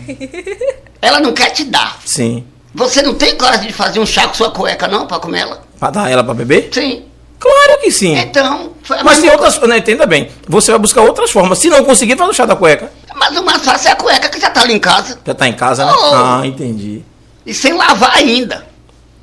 [1.03, 1.99] ela não quer te dar.
[2.05, 2.45] sim.
[2.75, 5.63] Você não tem coragem de fazer um chá com sua cueca, não, pra comer ela?
[5.81, 6.69] Pra dar ela pra beber?
[6.71, 7.05] Sim.
[7.39, 8.17] Claro que sim.
[8.17, 9.59] Então, foi a Mas tem outras...
[9.61, 10.31] Não, entenda bem.
[10.49, 11.59] Você vai buscar outras formas.
[11.59, 12.91] Se não conseguir, faz o chá da cueca.
[13.15, 15.19] Mas o mais fácil é a cueca que já tá ali em casa.
[15.25, 15.93] Já tá em casa, né?
[15.95, 16.15] Oh.
[16.15, 17.03] Ah, entendi.
[17.45, 18.67] E sem lavar ainda.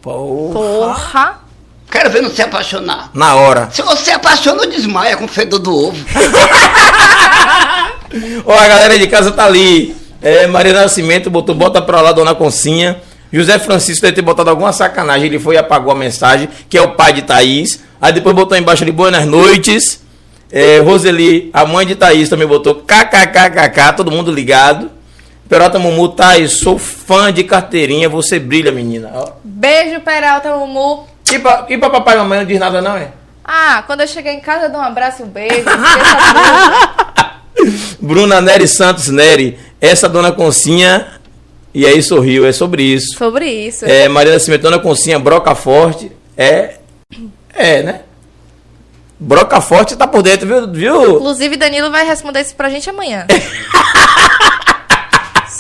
[0.01, 0.53] Porra.
[0.53, 1.39] Porra.
[1.89, 3.11] Quero ver não se apaixonar.
[3.14, 3.70] Na hora.
[3.72, 5.97] Se você apaixona, desmaia com o fedor do ovo.
[8.45, 9.95] Ó, a galera de casa tá ali.
[10.22, 12.99] É, Maria Nascimento botou, bota pra lá, Dona Concinha.
[13.34, 15.25] José Francisco deve ter botado alguma sacanagem.
[15.25, 17.84] Ele foi e apagou a mensagem, que é o pai de Thaís.
[17.99, 20.03] Aí depois botou embaixo ali, Boas noites.
[20.51, 24.91] É, Roseli, a mãe de Thaís, também botou kkkk, todo mundo ligado.
[25.49, 29.11] Perota Mumu, Thaís, sou fã de carteirinha, você brilha, menina.
[29.43, 31.07] Beijo, Peralta Mumu.
[31.31, 33.09] E pra, e pra papai e mamãe não diz nada, não, é?
[33.43, 35.65] Ah, quando eu chegar em casa, eu dou um abraço e um beijo.
[37.99, 41.19] Bruna Nery Santos Nery, essa dona Concinha,
[41.74, 43.17] e aí sorriu, é sobre isso.
[43.17, 43.86] Sobre isso.
[43.86, 46.76] É, Maria Nascimento, Dona Concinha, Broca Forte, é.
[47.53, 48.01] É, né?
[49.19, 50.67] Broca Forte tá por dentro, viu?
[50.71, 51.15] viu?
[51.15, 53.26] Inclusive, Danilo vai responder isso pra gente amanhã.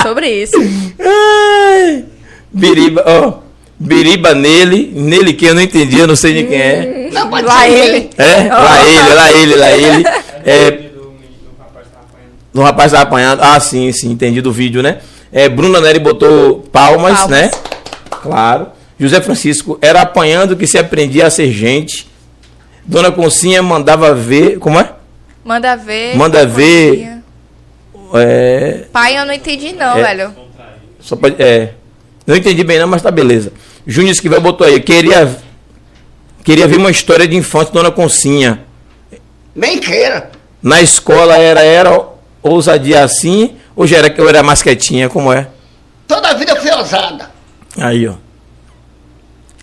[0.01, 0.57] Sobre isso.
[0.99, 2.05] Ai,
[2.51, 3.43] Biriba, ó.
[3.79, 7.09] Biriba nele, nele que eu não entendi, eu não sei de quem é.
[7.11, 8.09] Não, pode Lá ser ele.
[8.17, 10.03] É, lá ele, lá ele, lá ele.
[10.45, 10.91] É, Do,
[11.57, 12.53] rapaz que tava apanhando.
[12.53, 13.39] o rapaz tá apanhando.
[13.41, 14.99] Ah, sim, sim, entendi do vídeo, né?
[15.33, 17.29] É, Bruna Nery botou palmas, Palmas.
[17.29, 17.51] né?
[18.21, 18.67] Claro.
[18.99, 22.07] José Francisco, era apanhando que se aprendia a ser gente.
[22.85, 24.59] Dona Concinha mandava ver.
[24.59, 24.91] Como é?
[25.43, 26.15] Manda ver.
[26.15, 27.17] Manda ver.
[28.13, 28.85] É.
[28.93, 30.03] Pai, eu não entendi não, É.
[30.03, 30.35] velho.
[30.99, 31.73] Só pode, é.
[32.27, 33.51] Não entendi bem não, mas tá beleza.
[33.87, 34.79] Júnior Esquivel botou aí.
[34.79, 35.35] Queria,
[36.43, 38.61] queria ver uma história de infância Dona Concinha.
[39.55, 40.29] Bem queira.
[40.61, 42.05] Na escola era, era
[42.41, 45.47] ousadia assim, ou já era que eu era mais quietinha, como é?
[46.07, 47.31] Toda a vida foi ousada.
[47.77, 48.13] Aí, ó.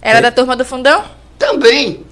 [0.02, 1.04] Era da turma do fundão?
[1.38, 2.04] Também.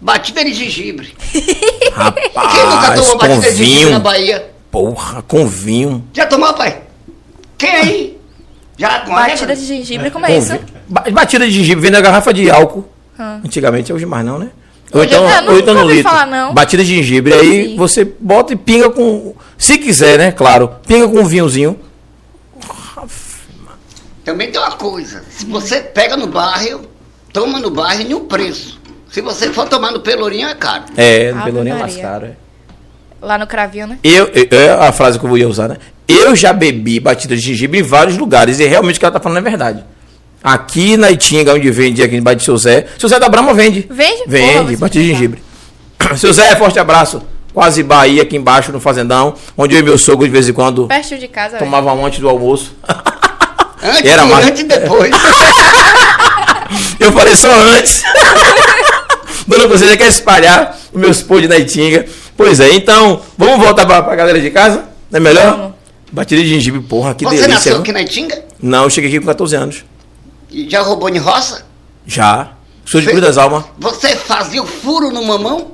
[0.00, 1.14] Batida de gengibre.
[1.92, 4.00] Rapaz, Quem nunca tomou com batida de gengibre na vinho.
[4.00, 4.50] Bahia?
[4.70, 6.04] Porra, com vinho.
[6.12, 6.82] Já tomou, pai?
[7.56, 8.18] Quem aí?
[8.76, 10.52] Já com a Batida de gengibre, como é Com isso?
[10.52, 10.64] vinho.
[10.88, 12.88] Ba- Batida de gengibre, vem da garrafa de álcool.
[13.18, 13.38] Ah.
[13.44, 14.50] Antigamente, hoje mais não, né?
[14.94, 16.08] Ou Hoje então, não, ou então no ouvi litro.
[16.10, 16.54] falar, não.
[16.54, 17.34] Batida de gengibre.
[17.34, 17.76] Aí Sim.
[17.76, 19.34] você bota e pinga com.
[19.58, 20.30] Se quiser, né?
[20.30, 20.70] Claro.
[20.86, 21.78] Pinga com um vinhozinho.
[24.24, 25.22] Também tem uma coisa.
[25.28, 26.82] Se você pega no bairro,
[27.32, 28.80] toma no bairro e nenhum preço.
[29.10, 30.84] Se você for tomar no Pelourinho, é caro.
[30.96, 32.26] É, no Ave Pelourinho é mais caro.
[32.26, 32.32] é.
[33.20, 33.98] Lá no Cravinho, né?
[34.04, 35.76] Eu, eu- é a frase que eu ia usar, né?
[36.06, 39.20] Eu já bebi batida de gengibre em vários lugares e realmente o que ela tá
[39.20, 39.84] falando é verdade.
[40.44, 42.86] Aqui na Itinga, onde vende aqui embaixo de seu Zé.
[42.98, 43.86] Seu Zé da Brama vende.
[43.90, 44.24] Vende?
[44.26, 45.42] Vende, você batida de gengibre.
[46.18, 47.22] Seu Zé, forte abraço.
[47.54, 50.86] Quase Bahia, aqui embaixo no Fazendão, onde eu e meu sogro de vez em quando
[50.86, 52.74] Perto de casa, tomava um antes do almoço.
[53.82, 55.10] Antes, Era mais- durante e depois.
[56.98, 58.02] Eu falei só antes.
[59.46, 62.06] Dona Conselha quer espalhar os meus podres na Itinga.
[62.36, 64.84] Pois é, então, vamos voltar pra, pra galera de casa?
[65.10, 65.56] Não é melhor?
[65.56, 65.74] Vamos.
[66.10, 67.54] Batida de gengibre, porra, que você delícia.
[67.54, 67.82] nasceu viu?
[67.82, 68.42] aqui na Itinga?
[68.62, 69.84] Não, eu cheguei aqui com 14 anos.
[70.54, 71.66] E já roubou em roça?
[72.06, 72.50] Já.
[72.86, 73.64] Sou de Cruz das Almas.
[73.76, 75.72] Você fazia o furo no mamão?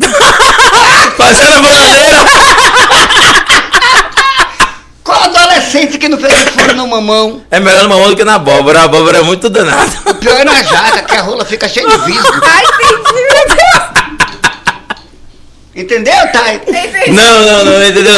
[1.18, 2.16] Fazendo a bonadeira.
[5.04, 7.42] Qual adolescente que não fez o furo no mamão?
[7.50, 8.80] É melhor no mamão do que na abóbora.
[8.80, 9.92] A abóbora é muito danada.
[10.06, 12.32] O pior é na jaca, que a rola fica cheia de visgo.
[12.42, 14.96] Ai, entendi, meu Deus.
[15.74, 16.62] Entendeu, Thay?
[17.08, 18.14] Não, não, não, entendeu?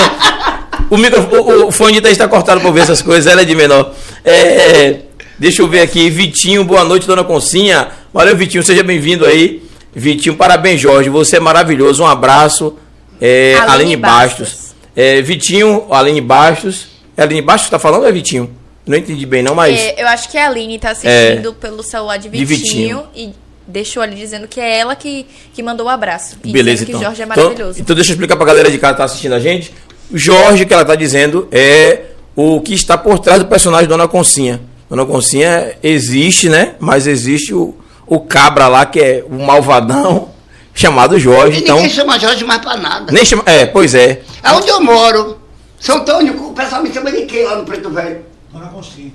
[0.88, 3.56] O, micro, o, o fone tá- está cortado pra ver essas coisas, ela é de
[3.56, 3.92] menor.
[4.24, 5.00] É,
[5.38, 7.88] deixa eu ver aqui, Vitinho, boa noite, dona Concinha.
[8.12, 9.62] Valeu, Vitinho, seja bem-vindo aí.
[9.94, 12.02] Vitinho, parabéns, Jorge, você é maravilhoso.
[12.02, 12.76] Um abraço.
[13.20, 14.48] É, Aline Aline Bastos.
[14.48, 14.74] Bastos.
[14.94, 16.88] É, Vitinho, Aline Bastos.
[17.16, 18.50] É Aline Bastos que tá falando ou é Vitinho?
[18.86, 19.78] Não entendi bem, não, mas.
[19.78, 23.32] É, eu acho que a Aline tá assistindo pelo celular de De Vitinho, Vitinho.
[23.32, 23.34] e
[23.66, 26.36] deixou ali dizendo que é ela que, que mandou o abraço.
[26.42, 26.98] E Beleza, então.
[26.98, 27.80] que Jorge é Então- maravilhoso.
[27.80, 29.74] Então, deixa eu explicar pra galera de casa que tá assistindo a gente.
[30.12, 32.02] Jorge, que ela tá dizendo, é
[32.34, 34.60] o que está por trás do personagem Dona Concinha.
[34.88, 36.74] Dona Concinha existe, né?
[36.78, 37.74] Mas existe o,
[38.06, 40.28] o cabra lá, que é o malvadão,
[40.74, 41.58] chamado Jorge.
[41.58, 43.12] E Então, ninguém chama Jorge mais pra nada.
[43.12, 43.42] nem chama.
[43.46, 44.20] É, pois é.
[44.42, 45.38] Aonde eu moro,
[45.78, 48.26] São Antônio, o pessoal me chama de quê lá no Preto Velho?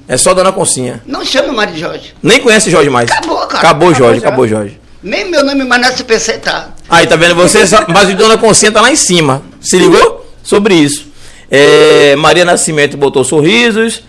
[0.08, 1.02] É só Dona Concinha.
[1.06, 2.14] Não chama mais de Jorge.
[2.22, 3.10] Nem conhece Jorge mais.
[3.12, 3.58] Acabou, cara.
[3.58, 4.28] Acabou, Jorge, já.
[4.28, 4.80] acabou, Jorge.
[5.02, 6.70] Nem meu nome mais no SPC tá.
[6.88, 7.36] Aí, tá vendo?
[7.36, 7.60] Você,
[7.90, 9.42] mas o Dona Concinha tá lá em cima.
[9.60, 10.26] Se ligou?
[10.44, 11.08] Sobre isso.
[11.50, 14.04] É, Maria Nascimento botou sorrisos.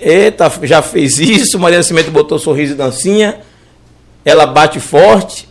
[0.00, 1.58] Eita, já fez isso.
[1.58, 3.40] Maria Nascimento botou sorriso e dancinha.
[4.24, 5.48] Ela bate forte.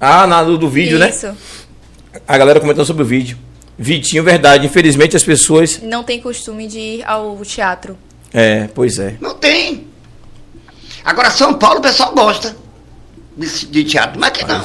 [0.00, 1.10] Ah, na do, do vídeo, né?
[1.10, 1.28] Isso.
[2.26, 3.38] A galera comentando sobre o vídeo.
[3.78, 4.66] Vitinho, verdade.
[4.66, 5.80] Infelizmente as pessoas.
[5.82, 7.96] Não tem costume de ir ao teatro.
[8.32, 9.16] É, pois é.
[9.20, 9.86] Não tem.
[11.04, 12.54] Agora, São Paulo, o pessoal gosta
[13.36, 14.62] de, de teatro, mas que não.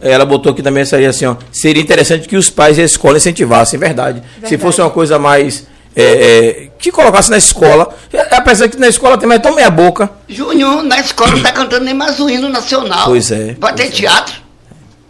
[0.00, 1.36] Ela botou aqui também essa aí assim, ó.
[1.52, 4.20] Seria interessante que os pais e a escola incentivassem, verdade.
[4.20, 4.58] Se Verdade.
[4.58, 5.66] fosse uma coisa mais.
[5.96, 7.94] É, é, que colocasse na escola.
[8.12, 10.10] É, Apesar que na escola tem, mas tão meia boca.
[10.28, 13.06] Júnior, na escola, não tá cantando nem mais o hino nacional.
[13.06, 13.90] Pois é, Vai ter é.
[13.90, 14.34] teatro?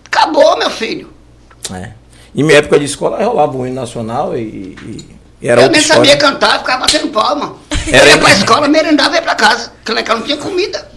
[0.06, 1.10] Acabou, meu filho.
[1.72, 1.90] É.
[2.34, 5.06] Em minha época de escola rolava o hino nacional e, e-
[5.42, 6.04] era eu nem história.
[6.04, 7.54] sabia cantar, ficava batendo palma.
[7.88, 9.72] Era- Eu ia pra escola, merendava e ia pra casa.
[9.78, 10.90] Porque lá em casa não tinha comida.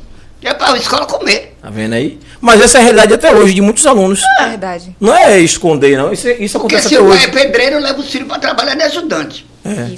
[0.44, 1.56] Ia pra escola comer.
[1.62, 2.20] Tá vendo aí?
[2.42, 4.20] Mas essa é a realidade até hoje de muitos alunos.
[4.40, 4.94] Verdade.
[5.00, 6.12] Não é esconder, não.
[6.12, 7.26] Isso, isso Porque acontece se até o pai hoje.
[7.26, 9.46] é pedreiro, leva os filhos pra trabalhar de ajudante.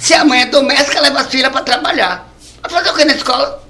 [0.00, 2.32] Se a mãe é doméstica, leva as filhas pra trabalhar.
[2.62, 3.62] Vai fazer o que na escola?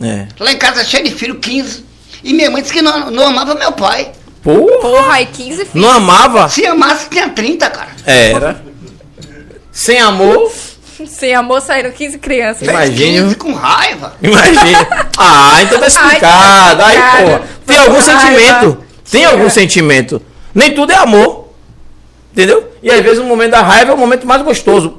[0.00, 0.28] É.
[0.38, 1.84] Lá em casa cheio de filho, 15.
[2.22, 4.12] E minha mãe disse que não, não amava meu pai.
[4.44, 5.68] Porra, Porra, aí 15 filhos.
[5.74, 6.48] não amava?
[6.48, 7.90] Se amasse, tinha 30, cara.
[8.06, 8.62] Era.
[9.72, 10.52] Sem amor,
[11.06, 12.58] Sem amor saíram 15 crianças.
[12.58, 13.24] Fez Imagino.
[13.24, 14.14] 15 com raiva.
[14.22, 15.08] Imagina.
[15.18, 16.82] Ah, então tá explicado.
[16.82, 18.20] Ai, Aí, tá pô, tem algum Raiva.
[18.20, 18.84] sentimento.
[19.10, 20.22] Tem algum sentimento.
[20.54, 21.48] Nem tudo é amor.
[22.32, 22.72] Entendeu?
[22.82, 24.98] E às vezes o momento da raiva é o momento mais gostoso.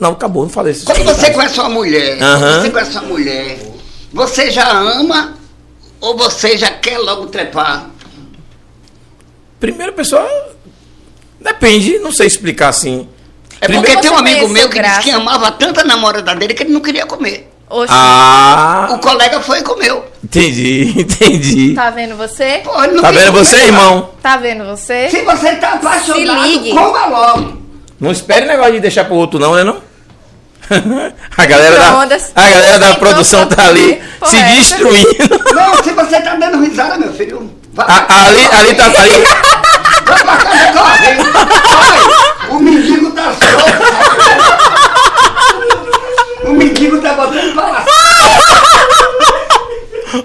[0.00, 0.84] Não, acabou, não falei isso.
[0.84, 2.60] Quando você conhece uma mulher, quando Aham.
[2.60, 3.58] você conhece uma mulher,
[4.12, 5.34] você já ama
[6.00, 7.88] ou você já quer logo trepar?
[9.60, 10.26] Primeiro, pessoal,
[11.40, 13.08] depende, não sei explicar assim.
[13.60, 15.00] É Primeiro porque tem um amigo meu que disse Graça.
[15.02, 17.50] que amava tanto a namorada dele que ele não queria comer.
[17.68, 20.04] Oxe, Ah, O colega foi e comeu.
[20.24, 21.74] entendi, entendi.
[21.74, 22.60] tá vendo você?
[22.64, 23.66] Pô, Tá vendo comer, você, cara.
[23.68, 24.10] irmão?
[24.22, 25.08] Tá vendo você?
[25.08, 26.70] Se você tá apaixonado, Se ligue.
[26.72, 27.58] coma logo.
[28.00, 29.62] Não espere negócio de deixar pro outro, não, né?
[29.62, 29.76] Não?
[31.36, 32.06] A galera, da,
[32.36, 34.54] a galera da produção tá ali porra, se essa.
[34.54, 35.40] destruindo.
[35.54, 39.14] Não, se você tá dando risada, meu filho, vai A- ali, ali tá correndo.
[39.14, 39.24] ali.
[40.06, 42.29] Vai pra casa correndo.
[42.50, 43.40] O mendigo tá solto.
[46.44, 47.84] O mendigo tá botando pra lá.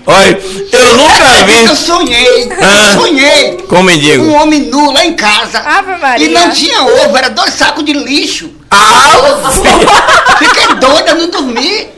[0.08, 0.40] Olha,
[0.72, 2.94] eu nunca Eu vi sonhei, Ah.
[2.96, 3.58] eu sonhei.
[3.70, 4.24] com mendigo.
[4.24, 5.60] Um homem nu lá em casa.
[5.60, 6.26] Ave Maria.
[6.26, 8.50] E não tinha ovo, era dois sacos de lixo.
[8.72, 9.12] Ah.
[10.40, 11.90] Fiquei doida, não dormi.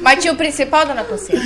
[0.00, 1.40] Mas tinha o principal, dona Conselho?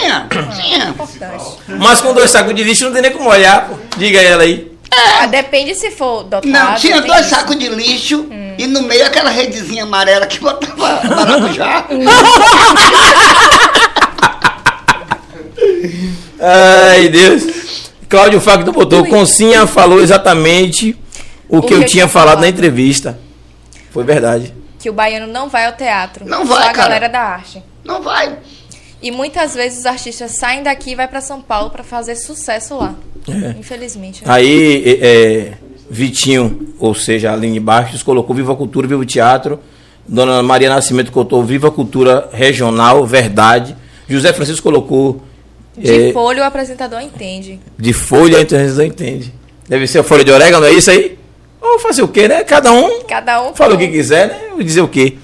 [0.00, 0.28] Tinha,
[0.62, 0.84] tinha.
[0.88, 1.44] Importante.
[1.68, 3.68] Mas com dois sacos de lixo não tem nem como olhar.
[3.68, 3.76] pô.
[3.96, 4.70] Diga ela aí.
[4.92, 6.48] Ah, depende se for dotado.
[6.48, 8.26] Não, tinha dois sacos de lixo
[8.58, 10.74] e no meio aquela redezinha amarela que botava
[11.14, 11.86] maracujá.
[16.40, 17.90] Ai, Deus.
[18.08, 20.96] Cláudio Facto botou, Concinha falou exatamente
[21.48, 23.18] o que eu tinha falado na entrevista.
[23.92, 24.52] Foi verdade.
[24.78, 26.26] Que o baiano não vai ao teatro.
[26.26, 26.88] Não Só vai, a cara.
[26.88, 27.62] galera da arte.
[27.84, 28.36] Não vai.
[29.02, 32.76] E muitas vezes os artistas saem daqui e vai pra São Paulo pra fazer sucesso
[32.76, 32.94] lá.
[33.28, 33.58] É.
[33.58, 34.22] Infelizmente.
[34.26, 35.52] Aí, é, é,
[35.90, 39.58] Vitinho, ou seja, Aline Bastos, colocou Viva Cultura, Viva o Teatro.
[40.06, 43.76] Dona Maria Nascimento colocou Viva Cultura Regional, Verdade.
[44.08, 45.22] José Francisco colocou
[45.76, 47.60] De é, folha o apresentador entende.
[47.78, 49.32] de folha, então não entende.
[49.68, 51.16] Deve ser a folha de orégano, é isso aí?
[51.60, 52.42] Ou fazer o quê, né?
[52.42, 54.64] Cada um Cada um fala o que quiser, né?
[54.64, 55.16] Dizer o quê.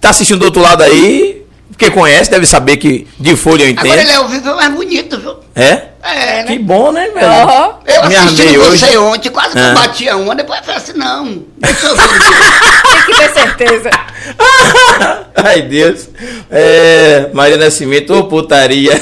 [0.00, 1.44] Tá assistindo do outro lado aí,
[1.78, 3.86] porque conhece, deve saber que de folha eu entendo.
[3.86, 5.36] Agora ele é o vivo mais bonito, viu?
[5.54, 5.82] É?
[6.02, 6.58] É, Que né?
[6.58, 7.26] bom, né, velho?
[7.28, 8.98] Ó, Eu Me assisti você hoje.
[8.98, 9.68] ontem, quase que Ah.
[9.68, 11.44] eu batia uma, depois eu falei assim, não.
[11.58, 12.08] Deixa eu ver.
[12.82, 13.90] tem que ter certeza.
[15.36, 16.08] Ai, Deus.
[16.50, 19.00] É, Maria Nascimento, ô putaria.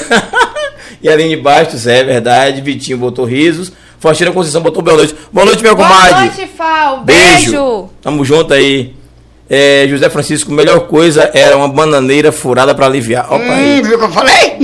[1.01, 2.61] e Aline Bastos, é verdade.
[2.61, 3.71] Vitinho botou risos.
[3.99, 5.15] Faustina Conceição botou boa noite.
[5.33, 6.25] Boa noite, meu Boa comadre.
[6.27, 7.01] noite, Fal.
[7.03, 7.51] Beijo.
[7.51, 7.89] Beijo.
[8.03, 8.95] Tamo junto aí.
[9.49, 13.25] É, José Francisco, melhor coisa era uma bananeira furada pra aliviar.
[13.31, 13.79] Opa aí.
[13.79, 14.57] hum, viu o que eu falei?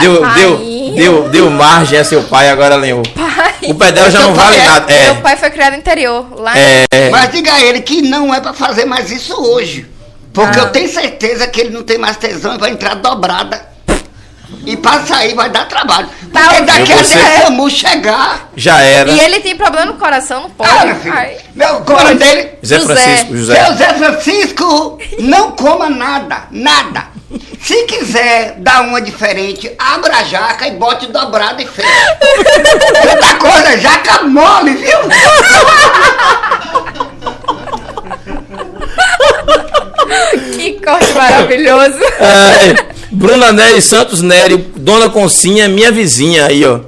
[0.00, 0.34] Deu, Pai.
[0.34, 0.58] deu,
[0.94, 3.08] deu, deu margem a seu pai, agora lembro.
[3.14, 3.54] Pai.
[3.68, 4.86] O pé dela já não vale é- nada.
[4.92, 6.26] Meu É, pai foi criado no interior.
[6.38, 9.86] Lá é, Mas diga a ele que não é pra fazer mais isso hoje.
[10.32, 10.62] Porque Ah.
[10.64, 13.64] eu tenho certeza que ele não tem mais tesão e vai entrar dobrada.
[14.66, 16.08] E pra sair vai dar trabalho.
[16.32, 16.66] Tá Porque ouvindo?
[16.66, 18.48] daqui até o SAMU chegar.
[18.56, 19.10] já era.
[19.10, 20.70] E ele tem problema no coração, não pode.
[20.70, 21.14] Ah, meu filho.
[21.14, 21.36] Ai.
[21.54, 22.50] Meu, qual é o nome dele?
[22.62, 22.94] José José.
[22.94, 23.64] Francisco, José.
[23.64, 27.14] Seu Zé Francisco, não coma nada, nada.
[27.60, 31.88] Se quiser dar uma diferente, abra a jaca e bote dobrada e fecha.
[33.10, 34.98] Outra coisa, jaca mole, viu?
[40.54, 41.98] Que corte maravilhoso.
[42.20, 42.76] Ai,
[43.14, 46.80] Bruna Nery Santos Nery, Dona Concinha, minha vizinha aí, ó.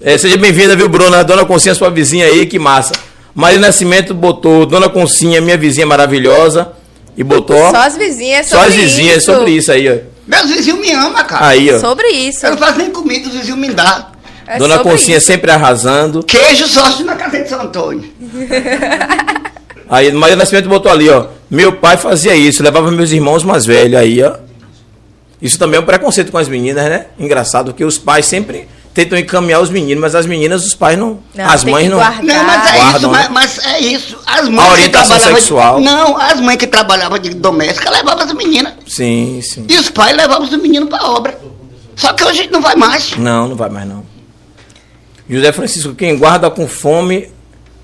[0.00, 1.24] É, seja bem-vinda, viu, Bruna?
[1.24, 2.92] Dona Concinha, sua vizinha aí, que massa.
[3.34, 6.72] Maria Nascimento botou Dona Concinha, minha vizinha maravilhosa.
[7.16, 7.70] E botou.
[7.70, 9.32] Só as vizinhas, só sobre as vizinhas, isso.
[9.32, 9.96] sobre isso aí, ó.
[10.26, 11.46] Meus vizinhos me amam, cara.
[11.46, 11.78] Aí, ó.
[11.78, 12.46] Sobre isso.
[12.46, 14.06] Eu não faço nem comida, os vizinhos me dão.
[14.46, 15.26] É Dona Concinha isso.
[15.26, 16.22] sempre arrasando.
[16.22, 18.04] Queijo sócio na casa de São Antônio.
[19.88, 21.26] Aí Maria Nascimento botou ali, ó.
[21.50, 24.49] Meu pai fazia isso, levava meus irmãos mais velhos aí, ó.
[25.40, 27.06] Isso também é um preconceito com as meninas, né?
[27.18, 31.20] Engraçado, porque os pais sempre tentam encaminhar os meninos, mas as meninas, os pais não.
[31.34, 31.98] Não, as mães que não.
[31.98, 33.28] Não, mas é Guardam, isso, né?
[33.30, 34.18] mas, mas é isso.
[34.26, 35.80] As mães A que orientação trabalhavam de- sexual.
[35.80, 38.74] não, as mães que trabalhavam de doméstica levavam as meninas.
[38.86, 39.64] Sim, sim.
[39.68, 41.38] E os pais levavam os meninos pra obra.
[41.96, 43.16] Só que hoje não vai mais.
[43.16, 44.04] Não, não vai mais não.
[45.28, 47.30] José Francisco, quem guarda com fome.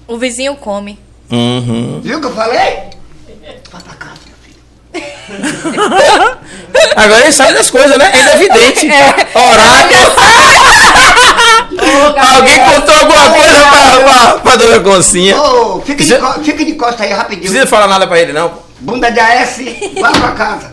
[0.06, 0.98] O vizinho come.
[1.30, 2.00] Uhum.
[2.02, 2.78] Viu o que eu falei?
[3.72, 4.15] Vai pra casa.
[6.96, 8.10] Agora ele sabe das coisas, né?
[8.14, 8.86] Ele é evidente.
[9.34, 10.12] Oráculo.
[12.34, 15.40] Alguém contou alguma coisa pra, pra, pra dona Concinha.
[15.40, 17.44] Ô, fica, de co- fica de costa aí rapidinho.
[17.46, 18.52] Não precisa falar nada pra ele, não.
[18.80, 19.56] Bunda de AS,
[20.00, 20.72] vai pra casa.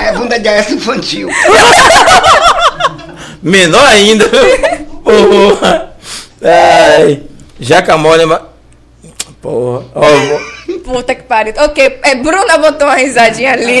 [0.00, 1.28] É bunda de AS infantil.
[3.42, 4.24] Menor ainda.
[5.02, 5.90] Porra.
[6.42, 7.22] Ai.
[7.58, 8.26] Jaca mole.
[8.26, 8.42] ma-
[9.42, 9.84] Porra.
[9.94, 10.04] Ó,
[10.78, 11.52] Puta que pariu.
[11.58, 13.80] Ok, é, Bruna botou uma risadinha ali.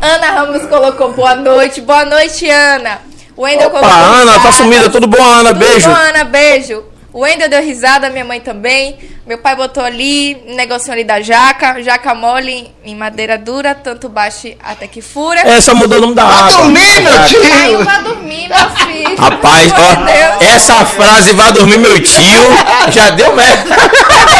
[0.00, 1.80] Ana Ramos colocou boa noite.
[1.80, 2.98] Boa noite, Ana.
[3.36, 4.52] O Wendel Opa, colocou Ana, tá risada.
[4.56, 4.90] sumida.
[4.90, 5.50] Tudo bom, Ana?
[5.50, 5.88] Tudo Beijo.
[5.88, 6.84] bom, Ana, beijo.
[7.12, 8.96] O Wendel deu risada, minha mãe também.
[9.26, 11.82] Meu pai botou ali, um negocinho ali da jaca.
[11.82, 15.40] Jaca mole em madeira dura, tanto baixe até que fura.
[15.40, 16.50] É, só mudou o nome da Vai água.
[16.52, 17.84] dormir, meu tio!
[17.84, 19.16] vai dormir, meu filho.
[19.16, 20.52] Rapaz, ó, Deus.
[20.54, 22.42] essa frase vai dormir meu tio,
[22.90, 23.74] já deu merda.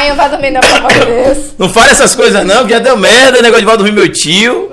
[0.00, 1.38] Pai, não vai dormir, não, pelo amor de Deus.
[1.58, 4.70] Não fala essas coisas não, que já deu merda, negócio de vai dormir meu tio.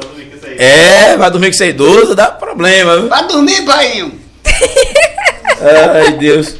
[0.57, 2.97] É, vai dormir com você idoso, dá problema.
[2.97, 3.09] viu?
[3.09, 4.13] Vai dormir, painho.
[5.95, 6.55] Ai, Deus.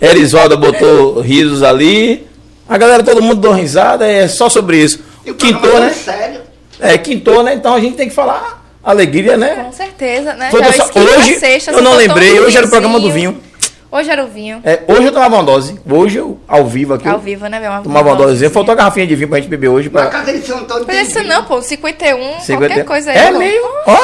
[0.00, 2.26] Erisvalda botou risos ali.
[2.68, 4.98] A galera, todo mundo deu risada, é só sobre isso.
[5.24, 5.92] E o Quintou, programa né?
[5.92, 6.40] é Sério.
[6.80, 7.54] É, quintou, né?
[7.54, 9.64] Então a gente tem que falar alegria, né?
[9.64, 10.48] Com certeza, né?
[10.50, 13.40] Foi Já só- hoje, sexta, eu não lembrei, um hoje era o programa do vinho.
[13.90, 14.60] Hoje era o vinho.
[14.64, 15.80] É, hoje eu tomava uma dose.
[15.90, 17.84] Hoje eu, ao vivo aqui, Ao vivo, né, meu amor?
[17.84, 18.50] tomava uma dosezinha.
[18.50, 19.88] Faltou a garrafinha de vinho pra gente beber hoje.
[19.88, 20.10] Na Pra...
[20.10, 22.56] casa de São Antônio Mas tem isso não, pô, 51, 50.
[22.66, 23.16] qualquer coisa aí.
[23.16, 23.38] É pô.
[23.38, 23.62] meio.
[23.86, 23.98] Ó.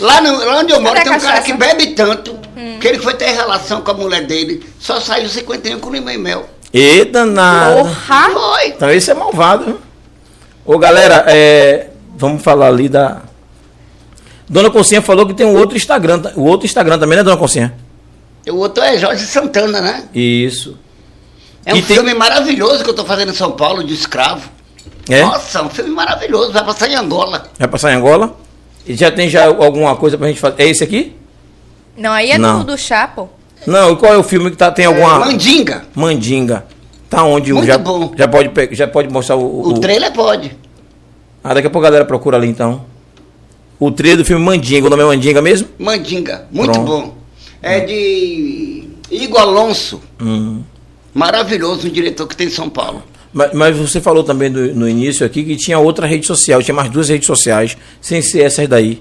[0.00, 2.36] Lá, no, lá onde eu moro tem um cara que bebe tanto
[2.80, 4.64] que ele foi ter relação com a mulher dele.
[4.78, 6.48] Só saiu 51 com limão e mel.
[6.72, 7.76] E danado.
[7.88, 8.30] Porra!
[8.30, 8.68] Foi.
[8.68, 9.64] Então esse é malvado.
[9.64, 9.78] viu?
[10.64, 13.22] Ô galera, é, vamos falar ali da.
[14.48, 16.22] Dona Concinha falou que tem um outro Instagram.
[16.36, 17.74] O outro Instagram também, né, Dona Concinha?
[18.48, 20.04] O outro é Jorge Santana, né?
[20.14, 20.76] Isso.
[21.64, 24.50] É um E tem- filme maravilhoso que eu tô fazendo em São Paulo, de escravo.
[25.08, 25.22] É?
[25.22, 27.50] Nossa, um filme maravilhoso, vai passar em Angola.
[27.58, 28.36] Vai passar em Angola?
[28.86, 30.62] E já tem já alguma coisa pra gente fazer?
[30.62, 31.14] É esse aqui?
[31.96, 32.58] Não, aí é Não.
[32.60, 33.30] do, do Chapo.
[33.66, 35.20] Não, e qual é o filme que tá, tem alguma...
[35.20, 35.84] Mandinga.
[35.94, 36.66] Mandinga.
[37.08, 37.52] Tá onde?
[37.52, 38.12] Muito já, bom.
[38.16, 39.68] Já pode, já pode mostrar o...
[39.68, 40.54] O trailer pode.
[41.42, 42.84] Ah, daqui a pouco a galera procura ali então.
[43.78, 45.68] O trailer do filme Mandinga, o nome é Mandinga mesmo?
[45.78, 46.86] Mandinga, muito Pronto.
[46.86, 47.14] bom.
[47.66, 50.02] É de Igor Alonso.
[50.20, 50.62] Hum.
[51.14, 53.02] Maravilhoso, um diretor que tem em São Paulo.
[53.32, 56.74] Mas, mas você falou também do- no início aqui que tinha outra rede social, tinha
[56.74, 59.00] mais duas redes sociais, sem ser essas daí.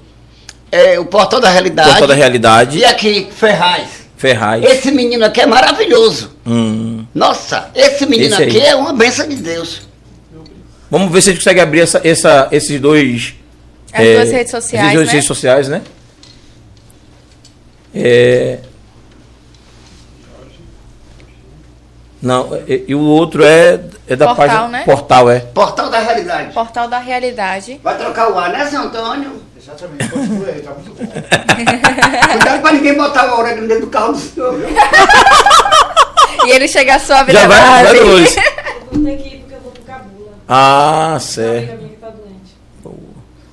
[0.71, 1.89] É o Portal da Realidade.
[1.89, 3.87] Portal da Realidade, E aqui, Ferraz.
[4.17, 4.63] Ferraz.
[4.63, 6.31] Esse menino aqui é maravilhoso.
[6.47, 7.05] Hum.
[7.13, 9.81] Nossa, esse menino Esse aqui é uma benção de Deus.
[10.89, 13.33] Vamos ver se a gente consegue abrir essa, essa- esses dois.
[13.91, 15.13] As é, duas redes sociais, Essas duas né?
[15.13, 15.81] redes sociais, né?
[17.93, 18.59] É...
[22.21, 24.67] Não, e, e o outro é, é da Portal, página.
[24.69, 24.83] né?
[24.85, 25.39] Portal, é.
[25.41, 26.53] Portal da Realidade.
[26.53, 27.79] Portal da Realidade.
[27.83, 29.41] Vai trocar o ar, né, seu Antônio?
[29.61, 31.05] Exatamente, continua aí, tá muito bom.
[32.31, 34.67] Cuidado pra ninguém botar o orégano dentro do carro do senhor, viu?
[36.45, 37.99] E ele chega suave Já da vai, vai, base.
[37.99, 38.37] Dolores.
[38.37, 38.43] Eu
[38.91, 40.31] vou ter que ir porque eu vou pro Cabula.
[40.47, 41.89] Ah, certo.
[42.01, 42.89] tá.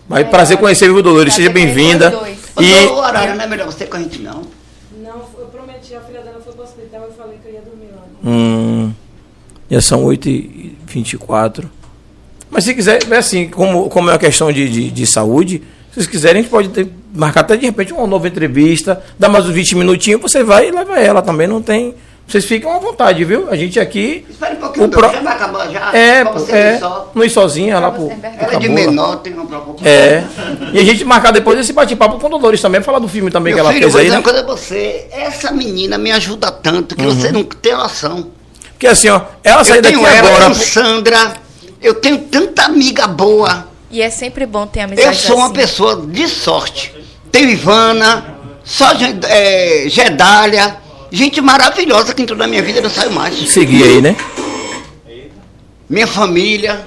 [0.08, 1.34] Mas prazer conhecer, viu, Dolores?
[1.34, 2.10] Seja bem-vinda.
[2.62, 4.42] E O horário não é melhor você com a gente, não.
[5.02, 7.88] Não, eu prometi, a filha dela foi pro hospital e falei que eu ia dormir
[7.94, 8.02] lá.
[8.24, 8.92] Hum,
[9.70, 11.64] já são 8h24.
[12.50, 15.94] Mas se quiser, é assim, como, como é uma questão de, de, de saúde, se
[15.94, 19.46] vocês quiserem, a gente pode ter, marcar até de repente uma nova entrevista, dar mais
[19.46, 21.94] uns 20 minutinhos, você vai e leva ela também, não tem.
[22.30, 23.48] Vocês ficam à vontade, viu?
[23.50, 24.24] A gente aqui.
[24.30, 25.90] Espera um pouquinho, O pro- já vai acabar já.
[25.92, 26.20] É,
[26.50, 27.10] é só.
[27.12, 28.08] não ir sozinha lá pro.
[28.38, 29.90] Ela é de menor, tem uma preocupação.
[29.90, 30.24] É.
[30.72, 33.52] E a gente marcar depois esse bate-papo com o Dolores também, falar do filme também
[33.52, 34.18] Meu que ela filho, fez vou aí, dizer né?
[34.20, 35.06] uma coisa a você.
[35.10, 38.28] Essa menina me ajuda tanto que você não tem noção.
[38.70, 40.44] Porque assim, ó, ela sair Eu daqui tenho ela, agora.
[40.44, 41.32] eu tenho Sandra,
[41.82, 43.66] eu tenho tanta amiga boa.
[43.90, 45.54] E é sempre bom ter amizade Eu sou uma assim.
[45.54, 46.94] pessoa de sorte.
[47.32, 48.24] Tenho Ivana,
[48.62, 48.86] só
[49.28, 50.76] é, Gedália,
[51.10, 53.34] gente maravilhosa que entrou na minha vida e não saiu mais.
[53.50, 54.16] Seguir aí, né?
[55.88, 56.86] Minha família.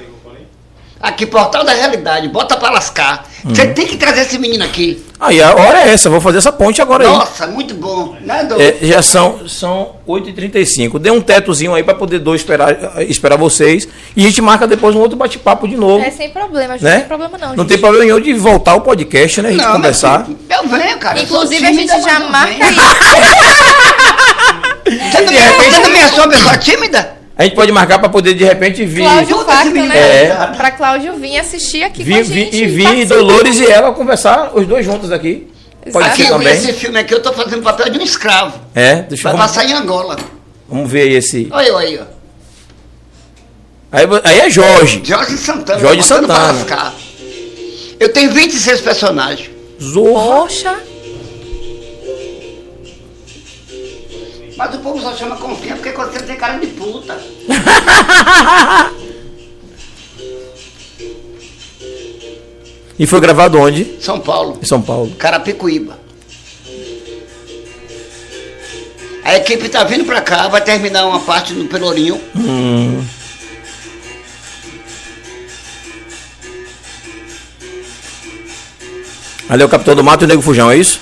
[1.03, 3.25] Aqui, Portal da Realidade, bota pra lascar.
[3.45, 3.53] Hum.
[3.53, 5.05] Você tem que trazer esse menino aqui.
[5.19, 7.11] Aí a hora é essa, vou fazer essa ponte agora aí.
[7.11, 8.15] Nossa, muito bom.
[8.21, 8.47] Né?
[8.57, 10.97] É, já são, são 8h35.
[10.99, 13.85] Dê um tetozinho aí pra poder dois esperar, esperar vocês.
[14.15, 16.05] E a gente marca depois um outro bate-papo de novo.
[16.05, 16.99] É sem problema, não né?
[16.99, 17.49] tem problema não.
[17.49, 17.67] Não gente.
[17.67, 19.49] tem problema nenhum de voltar ao podcast, né?
[19.49, 20.25] A gente Não, conversar.
[20.49, 21.21] Eu venho, cara.
[21.21, 22.79] Inclusive, a gente já marca isso.
[24.83, 27.22] Você também, você também é uma pessoa tímida?
[27.36, 29.03] A gente pode marcar pra poder de repente vir.
[29.05, 29.38] Cláudio
[29.71, 30.25] menino né?
[30.25, 32.55] é- Pra Cláudio vir assistir aqui com vir, a gente.
[32.55, 33.05] e vir.
[33.07, 35.47] Dolores e ela conversar, os dois juntos aqui.
[35.91, 36.53] Pode ser Aqui, eu vi também.
[36.59, 38.57] esse filme aqui, eu tô fazendo o papel de um escravo.
[38.73, 40.15] É, deixa eu Vai vamos, passar em Angola.
[40.69, 41.47] vamos ver aí esse.
[41.51, 42.05] Olha eu aí, ó.
[43.91, 45.01] Aí, aí é Jorge.
[45.03, 45.79] Jorge Santana.
[45.79, 46.93] Jorge Santana.
[47.99, 49.49] Eu tenho 26 personagens.
[49.81, 50.36] Zorra.
[50.41, 50.75] Poxa,
[54.64, 57.20] Mas o povo só chama Confinha porque você tem cara de puta.
[62.97, 63.97] E foi gravado onde?
[63.99, 64.59] São Paulo.
[64.61, 65.11] Em São Paulo.
[65.18, 65.99] Carapicuíba.
[69.24, 72.22] A equipe tá vindo pra cá, vai terminar uma parte no Pelourinho.
[72.36, 73.03] Hum.
[79.49, 81.01] Ali é o Capitão do Mato e o Nego Fujão, é isso?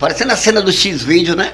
[0.00, 1.52] Parecendo a cena do X-Vídeo, né?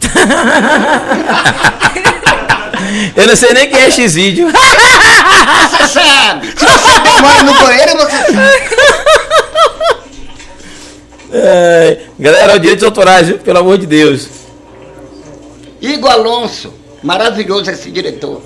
[3.14, 4.50] Eu não sei nem quem é X-Vídeo.
[4.50, 6.46] Você sabe!
[6.46, 8.74] Se você demora no banheiro, você sabe.
[11.30, 13.38] É, galera, direitos autorais, viu?
[13.38, 14.30] Pelo amor de Deus.
[15.80, 16.72] Igor Alonso,
[17.02, 18.40] maravilhoso esse diretor.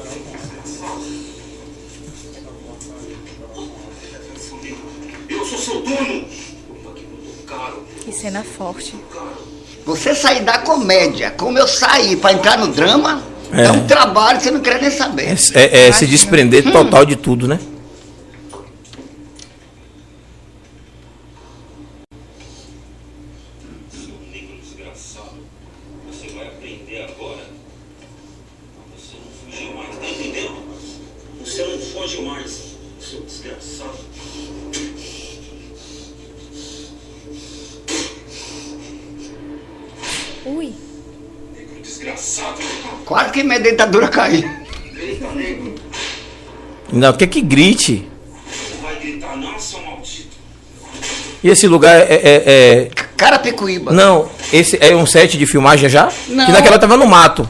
[8.20, 8.94] Cena forte.
[9.86, 13.70] Você sair da comédia, como eu saí pra entrar no drama, é, É.
[13.72, 15.36] um trabalho que você não quer nem saber.
[15.54, 17.58] É, é- é se desprender total de tudo, né?
[23.90, 25.38] Seu negro desgraçado.
[26.06, 27.46] Você vai aprender agora.
[28.96, 30.62] Você não fugiu mais, tá entendendo?
[31.44, 33.98] Você não foge mais, seu desgraçado.
[40.44, 40.72] Ui,
[41.56, 42.58] Negro desgraçado.
[43.04, 44.48] Quase que minha dentadura caiu.
[44.94, 45.74] Grita, negro.
[46.98, 48.06] Não, quer que grite.
[48.82, 50.28] Vai gritar não, seu maldito.
[51.42, 53.92] E esse lugar é, é- é- Carapicuíba.
[53.92, 56.10] Não, esse é um set de filmagem já?
[56.28, 56.46] Não.
[56.46, 57.48] Que naquela tava no mato.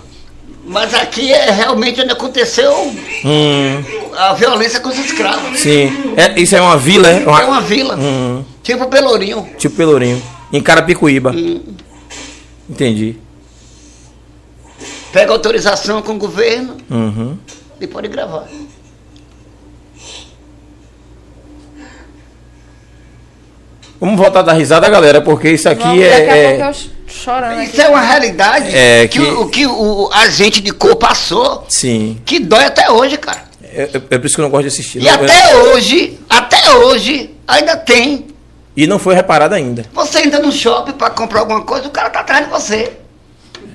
[0.66, 2.70] Mas aqui é realmente onde aconteceu
[3.24, 3.82] Hum,
[4.14, 5.59] a violência com os escravos.
[5.59, 5.90] sim.
[6.16, 7.22] É, isso é uma vila, é?
[7.22, 7.96] É uma vila.
[7.96, 9.49] Hum, Tipo Pelourinho.
[9.59, 10.22] tipo Pelourinho.
[10.53, 11.34] Em Carapicuíba.
[12.68, 13.16] Entendi.
[15.12, 17.38] Pega autorização com o governo Uhum.
[17.80, 18.46] e pode gravar.
[24.01, 26.09] Vamos voltar da risada, galera, porque isso aqui Vamos, é.
[26.11, 27.80] daqui a é- pouco eu ch- chorando Isso aqui.
[27.80, 32.20] é uma realidade É, que, que- o, que o, a gente de cor passou, Sim.
[32.24, 33.42] que dói até hoje, cara.
[33.62, 34.99] É, é- é por isso que eu não gosto de assistir.
[35.01, 38.26] E Não- até hoje, até hoje, ainda tem.
[38.76, 39.84] E não foi reparado ainda.
[39.92, 42.92] Você entra no shopping pra comprar alguma coisa, o cara tá atrás de você.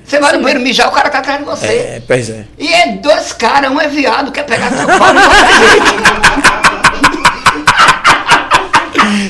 [0.06, 1.66] Você vai no banheiro mijar, o cara tá atrás de você.
[1.66, 2.44] É, pois é.
[2.58, 6.63] E é dois caras, um é viado, quer pegar seu pau e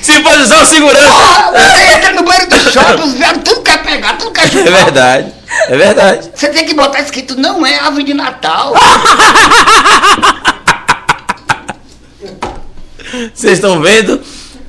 [0.03, 1.09] Se posição segurança!
[1.09, 4.49] Porra, Você entra no banheiro do shopping, os viados tudo quer pegar, tudo quer É
[4.49, 4.73] chupar.
[4.85, 5.33] verdade.
[5.69, 6.31] É verdade.
[6.35, 8.75] Você tem que botar escrito, não é árvore de Natal.
[13.33, 14.21] Vocês estão vendo?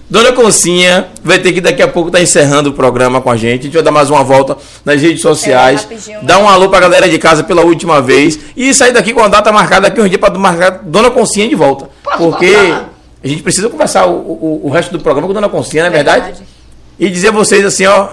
[0.08, 3.62] Dona Concinha vai ter que daqui a pouco estar encerrando o programa com a gente.
[3.62, 5.88] A gente vai dar mais uma volta nas redes sociais.
[6.10, 8.38] É, dar um alô pra galera de casa pela última vez.
[8.56, 11.56] E sair daqui com a data marcada aqui um dia para marcar Dona Concinha de
[11.56, 11.90] volta.
[12.04, 12.90] Posso Porque falar?
[13.26, 15.94] A gente precisa conversar o, o, o resto do programa com Dona Concinha, não é
[15.94, 16.26] verdade?
[16.26, 16.44] Verdade.
[17.00, 18.10] E dizer a vocês assim, ó.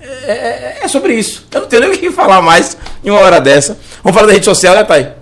[0.00, 1.46] É, é- é sobre isso.
[1.52, 3.78] Eu não tenho nem o que falar mais em uma hora dessa.
[4.02, 5.12] Vamos falar da rede social, né, Thay?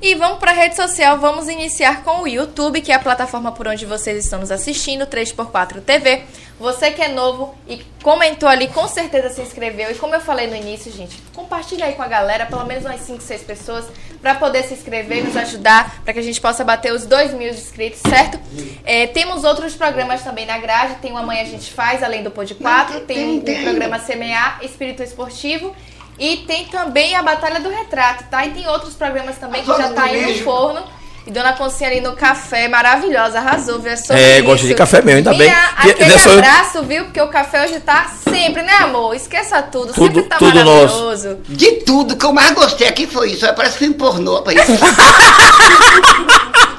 [0.00, 3.50] E vamos para a rede social, vamos iniciar com o YouTube, que é a plataforma
[3.50, 6.22] por onde vocês estão nos assistindo, 3x4 TV.
[6.60, 9.90] Você que é novo e comentou ali, com certeza se inscreveu.
[9.90, 13.00] E como eu falei no início, gente, compartilha aí com a galera, pelo menos umas
[13.00, 13.86] 5, 6 pessoas,
[14.20, 17.32] para poder se inscrever e nos ajudar, para que a gente possa bater os 2
[17.32, 18.38] mil inscritos, certo?
[18.84, 22.30] É, temos outros programas também na grade, tem o Amanhã a gente faz, além do
[22.30, 25.74] Pod 4, tem o programa Semear Espírito Esportivo.
[26.18, 28.44] E tem também a Batalha do Retrato, tá?
[28.46, 30.82] E tem outros programas também que já tá aí no forno.
[31.26, 33.90] E Dona Concinha ali no café, maravilhosa, arrasou, viu?
[33.90, 34.44] É, sobre É, isso.
[34.46, 35.48] gosto de café mesmo, ainda E bem.
[35.50, 37.04] E- aquele é só abraço, viu?
[37.06, 39.12] Porque o café hoje tá sempre, né, amor?
[39.14, 40.94] Esqueça tudo, Tudo- sempre tá tudo nosso.
[41.04, 41.38] maravilhoso.
[41.48, 43.44] De tudo que eu mais gostei aqui foi isso.
[43.54, 44.56] Parece filme pornô, rapaz.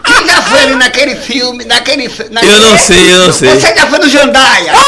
[0.06, 2.08] Quem já foi ali naquele filme, naquele...
[2.32, 3.50] naquele- Eu não sei, eu não sei.
[3.50, 4.72] Você já foi no Jandaia?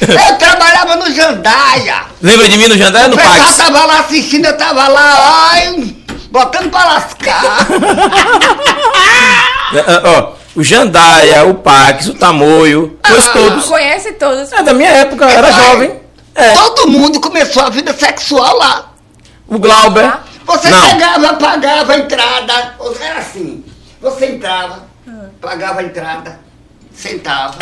[0.00, 2.02] eu trabalhava no Jandaia.
[2.22, 3.06] Lembra de mim no jantar?
[3.06, 3.56] O No pessoal Pax?
[3.56, 5.96] tava lá assistindo, eu tava lá, ai,
[6.30, 7.66] botando pra lascar.
[9.74, 13.30] É, Ó, o Jandaia, o Pax, o Tamoio, pois Ah.
[13.32, 13.64] todos.
[13.66, 14.52] Conhece todos.
[14.52, 16.00] É da minha época, eu era jovem.
[16.34, 18.92] É, Todo mundo começou a vida sexual lá.
[19.48, 20.18] o Glauber.
[20.44, 20.80] Você Não.
[20.88, 22.74] chegava, pagava a entrada.
[23.00, 23.64] Era assim.
[24.00, 24.86] Você entrava,
[25.40, 26.38] pagava a entrada,
[26.94, 27.58] sentava.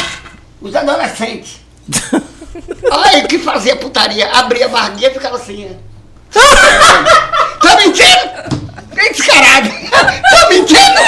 [0.61, 1.63] Os adolescentes.
[2.91, 4.28] Olha aí que fazia putaria.
[4.32, 5.68] Abria a barriguinha e ficava assim.
[5.70, 5.95] ó.
[7.61, 8.64] tá mentindo?
[8.95, 9.70] Que descarado.
[9.91, 11.01] tá mentindo?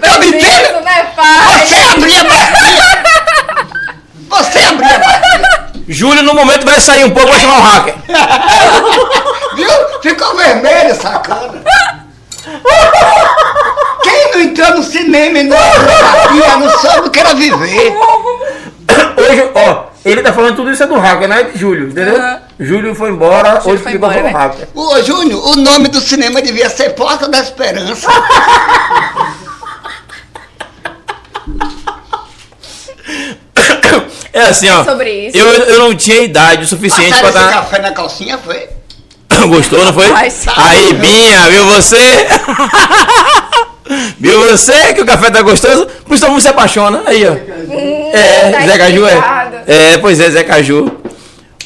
[0.00, 0.80] Tá Isso, mentindo?
[0.82, 1.66] né, pai?
[1.66, 3.02] Você abria a barriguinha.
[4.28, 5.68] Você abria a barriguinha.
[5.88, 7.94] Júlio, no momento, vai sair um pouco, vai chamar o hacker.
[9.56, 9.70] Viu?
[10.02, 11.64] Ficou vermelho, sacana.
[14.02, 15.56] Quem não entrou no cinema e não
[16.58, 17.94] não soube o que era viver.
[19.28, 22.16] Hoje, ó, ele tá falando tudo isso é do hacker, não é de Júlio, entendeu?
[22.16, 22.40] Aham.
[22.58, 24.38] Júlio foi embora, Júlio hoje foi ficou embora, com o né?
[24.38, 24.68] hacker.
[24.74, 28.08] Ô, Júnior, o nome do cinema devia ser Porta da Esperança.
[34.32, 34.84] É assim, ó.
[34.84, 35.36] sobre isso.
[35.36, 37.52] Eu, eu não tinha idade o suficiente Passaram pra dar.
[37.54, 38.68] café na calcinha, foi?
[39.48, 40.06] Gostou, não foi?
[40.56, 41.96] Aí, Binha, viu você?
[44.18, 45.86] viu você que o café tá gostoso?
[46.04, 47.02] Por isso todo mundo se apaixona.
[47.06, 47.32] Aí, ó.
[47.32, 49.56] É, tá Zé Caju explicado.
[49.66, 49.92] é.
[49.94, 50.98] É, pois é, Zé Caju.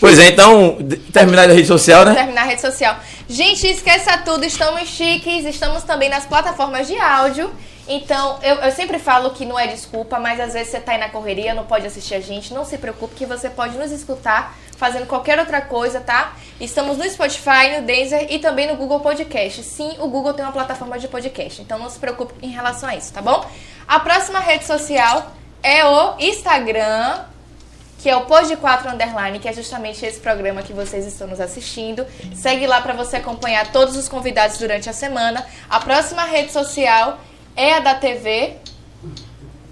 [0.00, 0.78] Pois é, então,
[1.12, 2.14] terminar da rede social, né?
[2.14, 2.96] terminar a rede social.
[3.28, 7.50] Gente, esqueça tudo, estamos chiques, estamos também nas plataformas de áudio.
[7.86, 10.98] Então, eu, eu sempre falo que não é desculpa, mas às vezes você tá aí
[10.98, 12.54] na correria, não pode assistir a gente.
[12.54, 16.34] Não se preocupe que você pode nos escutar fazendo qualquer outra coisa, tá?
[16.60, 19.62] Estamos no Spotify, no Deezer e também no Google Podcast.
[19.62, 22.96] Sim, o Google tem uma plataforma de podcast, então não se preocupe em relação a
[22.96, 23.48] isso, tá bom?
[23.86, 25.30] A próxima rede social
[25.62, 27.20] é o Instagram,
[28.00, 31.40] que é o Pod 4 Underline, que é justamente esse programa que vocês estão nos
[31.40, 32.04] assistindo.
[32.34, 35.46] Segue lá para você acompanhar todos os convidados durante a semana.
[35.70, 38.56] A próxima rede social é a da TV.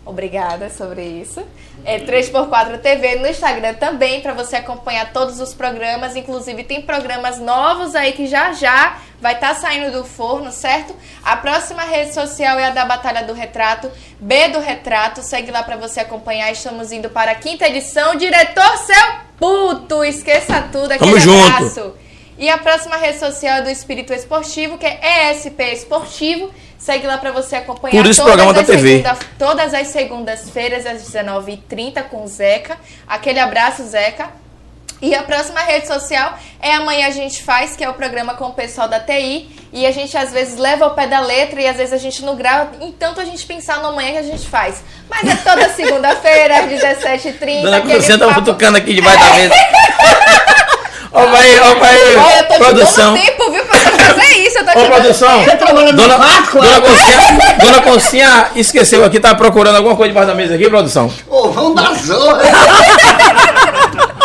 [0.04, 1.42] Obrigada sobre isso.
[1.84, 6.16] É 3x4 TV no Instagram também, para você acompanhar todos os programas.
[6.16, 10.94] Inclusive, tem programas novos aí que já já vai estar saindo do forno, certo?
[11.22, 15.22] A próxima rede social é a da Batalha do Retrato, B do Retrato.
[15.22, 16.50] Segue lá pra você acompanhar.
[16.50, 18.16] Estamos indo para a quinta edição.
[18.16, 20.92] Diretor seu puto, esqueça tudo.
[20.92, 21.94] Aquele Tamo junto.
[22.38, 26.50] E a próxima rede social é do Espírito Esportivo, que é ESP Esportivo.
[26.78, 28.88] Segue lá pra você acompanhar Por isso, todas programa da as TV.
[29.02, 32.78] segunda- todas as segundas-feiras às 19h30 com o Zeca.
[33.06, 34.28] Aquele abraço, Zeca.
[35.02, 38.46] E a próxima rede social é Amanhã a gente faz, que é o programa com
[38.46, 39.50] o pessoal da TI.
[39.72, 42.22] E a gente às vezes leva ao pé da letra e às vezes a gente
[42.24, 44.82] não grava, entanto a gente pensar no amanhã que a gente faz.
[45.08, 47.62] Mas é toda segunda-feira, às 17h30.
[47.62, 49.54] Dona Cruzinha tá papo- cutucando aqui debaixo da mesa.
[51.12, 53.14] Ó, vai, ó, vai, Olha, eu tô produção.
[53.14, 54.58] te dando tempo, viu, pra você fazer isso.
[54.58, 55.42] Eu tô te Ô, produção.
[55.44, 56.16] Você trabalha no Dona?
[56.16, 61.12] Dona Concinha, Dona Concinha esqueceu aqui, tá procurando alguma coisa debaixo da mesa aqui, produção?
[61.28, 62.42] Ô, vão dar zorra.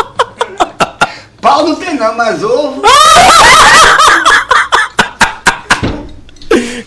[1.41, 2.81] Pau não tem não, mas ovo.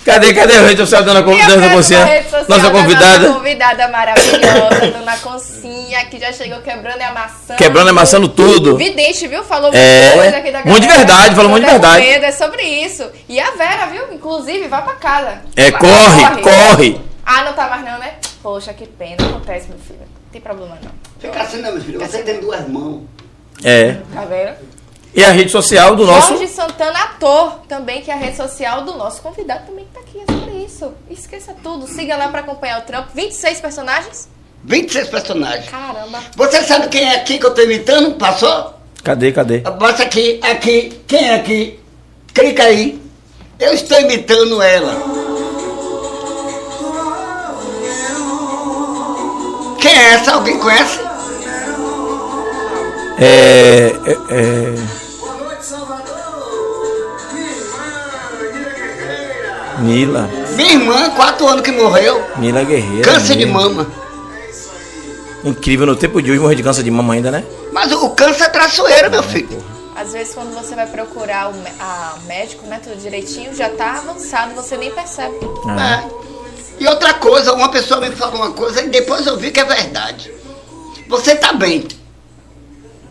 [0.04, 2.24] Cadê, cadê a rede social da Dona, Con- E a Dona Concinha?
[2.48, 3.18] Nossa da convidada.
[3.18, 7.58] Nossa convidada maravilhosa, Dona Concinha, que já chegou quebrando e amassando.
[7.58, 8.76] Quebrando e amassando tudo.
[8.76, 9.44] Vidente, viu?
[9.44, 11.06] Falou É, muita coisa aqui da muito de galera.
[11.06, 12.06] verdade, falou muito de verdade.
[12.06, 13.04] medo, É sobre isso.
[13.28, 14.12] E a Vera, viu?
[14.14, 15.42] Inclusive, vá pra casa.
[15.56, 17.00] É, Vai- corre, corre.
[17.26, 18.14] Ah, não tá mais não, né?
[18.42, 19.16] Poxa, que pena.
[19.20, 19.98] Acontece, meu filho.
[20.00, 20.90] Não tem problema não.
[21.20, 22.00] Fica assim não, meu filho.
[22.00, 23.02] Você tem duas mãos.
[23.62, 23.96] É.
[24.14, 24.56] Tá vendo?
[25.14, 26.28] E a rede social do nosso.
[26.28, 30.20] Jorge Santana, ator, também, que é a rede social do nosso convidado, também tá aqui.
[30.20, 30.92] É sobre isso.
[31.10, 31.86] Esqueça tudo.
[31.86, 33.08] Siga lá pra acompanhar o trampo.
[33.14, 34.28] 26 personagens?
[34.64, 35.70] 26 personagens.
[35.70, 36.20] Caramba.
[36.36, 38.14] Você sabe quem é aqui que eu tô imitando?
[38.16, 38.74] Passou?
[39.02, 39.58] Cadê, cadê?
[39.60, 41.00] Bota aqui, aqui.
[41.06, 41.80] Quem é aqui?
[42.34, 43.00] Clica aí.
[43.58, 44.94] Eu estou imitando ela.
[49.80, 50.32] Quem é essa?
[50.34, 51.07] Alguém conhece?
[53.20, 53.92] É.
[54.06, 54.74] é, é
[55.18, 57.16] Boa noite, Salvador!
[57.32, 59.78] Minha guerreira!
[59.80, 60.30] Mila.
[60.54, 62.22] Minha irmã, quatro anos que morreu.
[62.36, 63.02] Mila Guerreira.
[63.02, 63.60] Câncer de Mila.
[63.60, 63.86] mama.
[65.44, 67.44] Incrível, no tempo de hoje morrer de câncer de mama ainda, né?
[67.72, 69.64] Mas o câncer é traiçoeiro, meu filho.
[69.96, 74.54] Às vezes, quando você vai procurar o a médico, né, tudo direitinho, já tá avançado,
[74.54, 75.36] você nem percebe.
[75.66, 76.04] Ah.
[76.04, 76.82] É.
[76.82, 79.64] E outra coisa, uma pessoa me falou uma coisa e depois eu vi que é
[79.64, 80.32] verdade.
[81.08, 81.88] Você tá bem.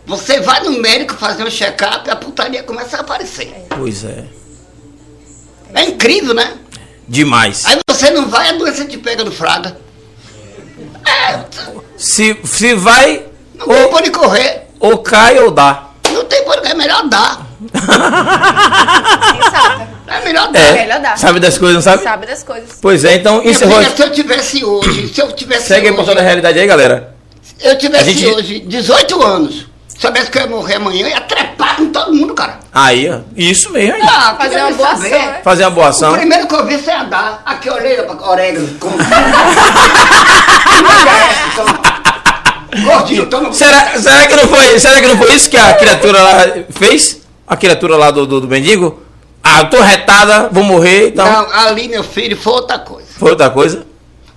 [0.07, 3.65] Você vai no médico fazer um check-up e a putaria começa a aparecer.
[3.69, 4.23] Pois é.
[5.73, 6.53] É incrível, né?
[7.07, 7.65] Demais.
[7.65, 9.77] Aí você não vai, a doença te pega no fraga.
[11.05, 11.39] É,
[11.97, 13.25] Se, se vai,
[13.55, 14.67] não tem por onde correr.
[14.79, 15.89] ou cai ou dá.
[16.11, 17.45] Não tem por onde, é melhor dar.
[19.31, 19.87] Quem sabe?
[20.07, 20.59] É melhor dar.
[20.59, 20.73] É.
[20.73, 21.17] melhor dar.
[21.17, 22.03] Sabe das coisas, não sabe?
[22.03, 22.69] Sabe das coisas.
[22.81, 23.83] Pois é, então Minha encerrou.
[23.83, 27.15] se eu tivesse hoje, se eu tivesse Segue hoje, a realidade aí, galera.
[27.59, 29.66] eu tivesse gente- hoje 18 anos,
[29.97, 32.59] soubesse que eu ia morrer amanhã, ia trepar com todo mundo, cara.
[32.73, 33.19] Aí, ó.
[33.35, 34.01] Isso mesmo aí.
[34.01, 35.07] Ah, Fazer uma boa saber.
[35.13, 35.41] ação, né?
[35.43, 36.11] Fazer uma boa ação.
[36.13, 37.41] O primeiro que eu vi foi andar.
[37.45, 38.67] Aqui, orelha, orégano.
[38.79, 38.97] Como...
[42.83, 43.53] Gordinho, toma.
[43.53, 46.33] Será, será, que não foi, será que não foi isso que a criatura lá
[46.69, 47.21] fez?
[47.47, 49.01] A criatura lá do, do, do mendigo?
[49.43, 51.25] Ah, eu tô retada, vou morrer, então.
[51.25, 53.07] Não, ali, meu filho, foi outra coisa.
[53.17, 53.85] Foi outra coisa?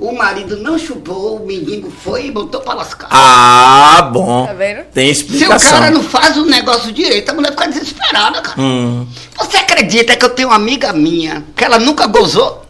[0.01, 3.09] O marido não chupou, o mendigo foi e botou pra lascar.
[3.11, 4.47] Ah, bom.
[4.47, 4.85] Tá vendo?
[4.95, 5.79] Tem Se o explicação.
[5.79, 8.59] cara não faz o negócio direito, a mulher fica desesperada, cara.
[8.61, 9.07] Hum.
[9.39, 12.65] Você acredita que eu tenho uma amiga minha que ela nunca gozou?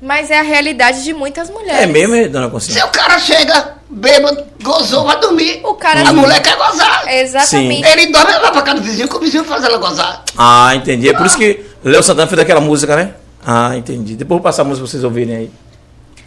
[0.00, 1.82] Mas é a realidade de muitas mulheres.
[1.82, 2.80] É mesmo, hein, dona Consciência?
[2.80, 5.60] Se o cara chega, bêbado, gozou, vai dormir.
[5.64, 7.12] O cara- A mulher quer gozar.
[7.12, 7.84] Exatamente.
[7.88, 10.22] Ele dorme e vai pra casa do vizinho, que o vizinho faz ela gozar.
[10.36, 11.08] Ah, entendi.
[11.08, 13.14] É por isso que Léo Santana fez aquela música, né?
[13.44, 14.14] Ah, entendi.
[14.14, 15.50] Depois eu vou passar a música pra vocês ouvirem aí.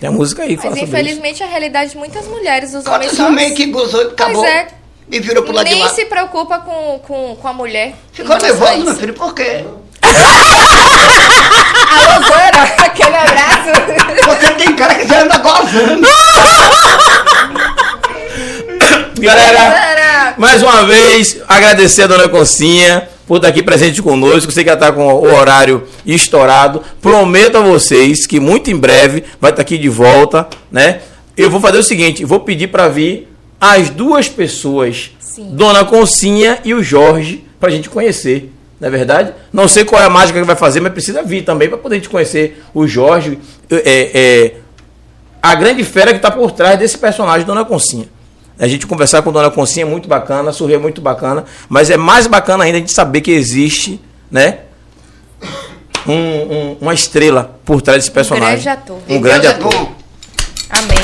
[0.02, 1.06] Tem a música aí, que fala Mas sobre isso.
[1.12, 2.74] infelizmente é a realidade de muitas mulheres.
[2.74, 4.44] Os homens Quantos só homens que gozou e acabou?
[4.44, 4.68] é.
[5.12, 5.90] E virou pro lado de nem lá.
[5.90, 7.94] se preocupa com, com, com a mulher.
[8.12, 8.96] Ficou a nervoso, meu isso.
[9.00, 9.64] filho, por quê?
[11.92, 13.70] Alô, Zora, aquele abraço.
[14.26, 16.08] Você tem cara que já anda gozando.
[19.20, 24.52] Galera, mais uma vez, agradecer a dona Concinha por estar aqui presente conosco.
[24.52, 26.84] Você que já está com o horário estourado.
[27.02, 31.00] Prometo a vocês que muito em breve vai estar aqui de volta, né?
[31.38, 35.48] Eu vou fazer o seguinte, vou pedir para vir as duas pessoas, Sim.
[35.54, 38.52] Dona Concinha e o Jorge, para a gente conhecer.
[38.78, 39.34] Não é verdade?
[39.54, 41.96] Não sei qual é a mágica que vai fazer, mas precisa vir também para poder
[41.96, 43.40] gente conhecer o Jorge,
[43.70, 44.54] é, é,
[45.42, 48.10] a grande fera que está por trás desse personagem, Dona Concinha.
[48.62, 51.98] A gente conversar com Dona Concinha é muito bacana, sorrir é muito bacana, mas é
[51.98, 54.00] mais bacana ainda a gente saber que existe,
[54.32, 54.60] né?
[56.08, 58.64] um- um- uma estrela por trás desse personagem.
[58.64, 58.98] grande ator.
[59.10, 59.74] Um E grande ator.
[59.74, 59.92] bom.
[60.70, 60.98] Amém.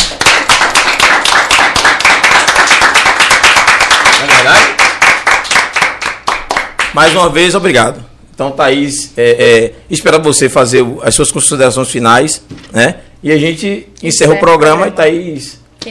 [4.19, 4.75] Não é verdade?
[6.93, 8.03] Mais uma vez, obrigado.
[8.33, 12.97] Então, Thaís, é, é, espero você fazer as suas considerações finais, né?
[13.23, 15.11] E a gente encerra o programa e programa.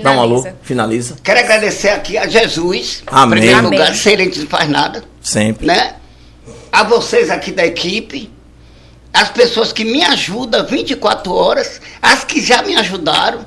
[0.03, 0.57] Thaís dá um alô, Finaliza.
[0.63, 1.17] finaliza.
[1.23, 3.27] Quero agradecer aqui a Jesus, Amém.
[3.39, 3.79] em primeiro Amém.
[3.79, 5.67] lugar, se ele não faz nada, Sempre.
[5.67, 5.95] né?
[6.73, 8.31] A vocês aqui da equipe,
[9.13, 13.47] as pessoas que me ajudam 24 horas, as que já me ajudaram,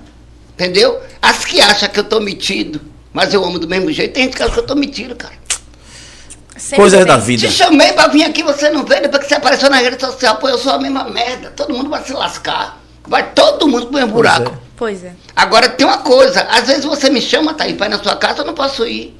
[0.53, 0.99] entendeu?
[1.21, 2.81] As que acham que eu tô metido,
[3.13, 5.33] mas eu amo do mesmo jeito, tem gente que acha que eu tô metido, cara.
[6.57, 7.47] Sempre Coisas da vida.
[7.47, 10.35] Te chamei pra vir aqui, você não veio, depois que você apareceu na rede social,
[10.37, 12.81] pô, eu sou a mesma merda, todo mundo vai se lascar.
[13.07, 14.51] Vai todo mundo pro mesmo Pois buraco.
[14.55, 14.68] é.
[14.79, 15.11] Pois é.
[15.35, 18.39] Agora tem uma coisa, às vezes você me chama, tá aí, pai, na sua casa,
[18.41, 19.13] eu não posso ir.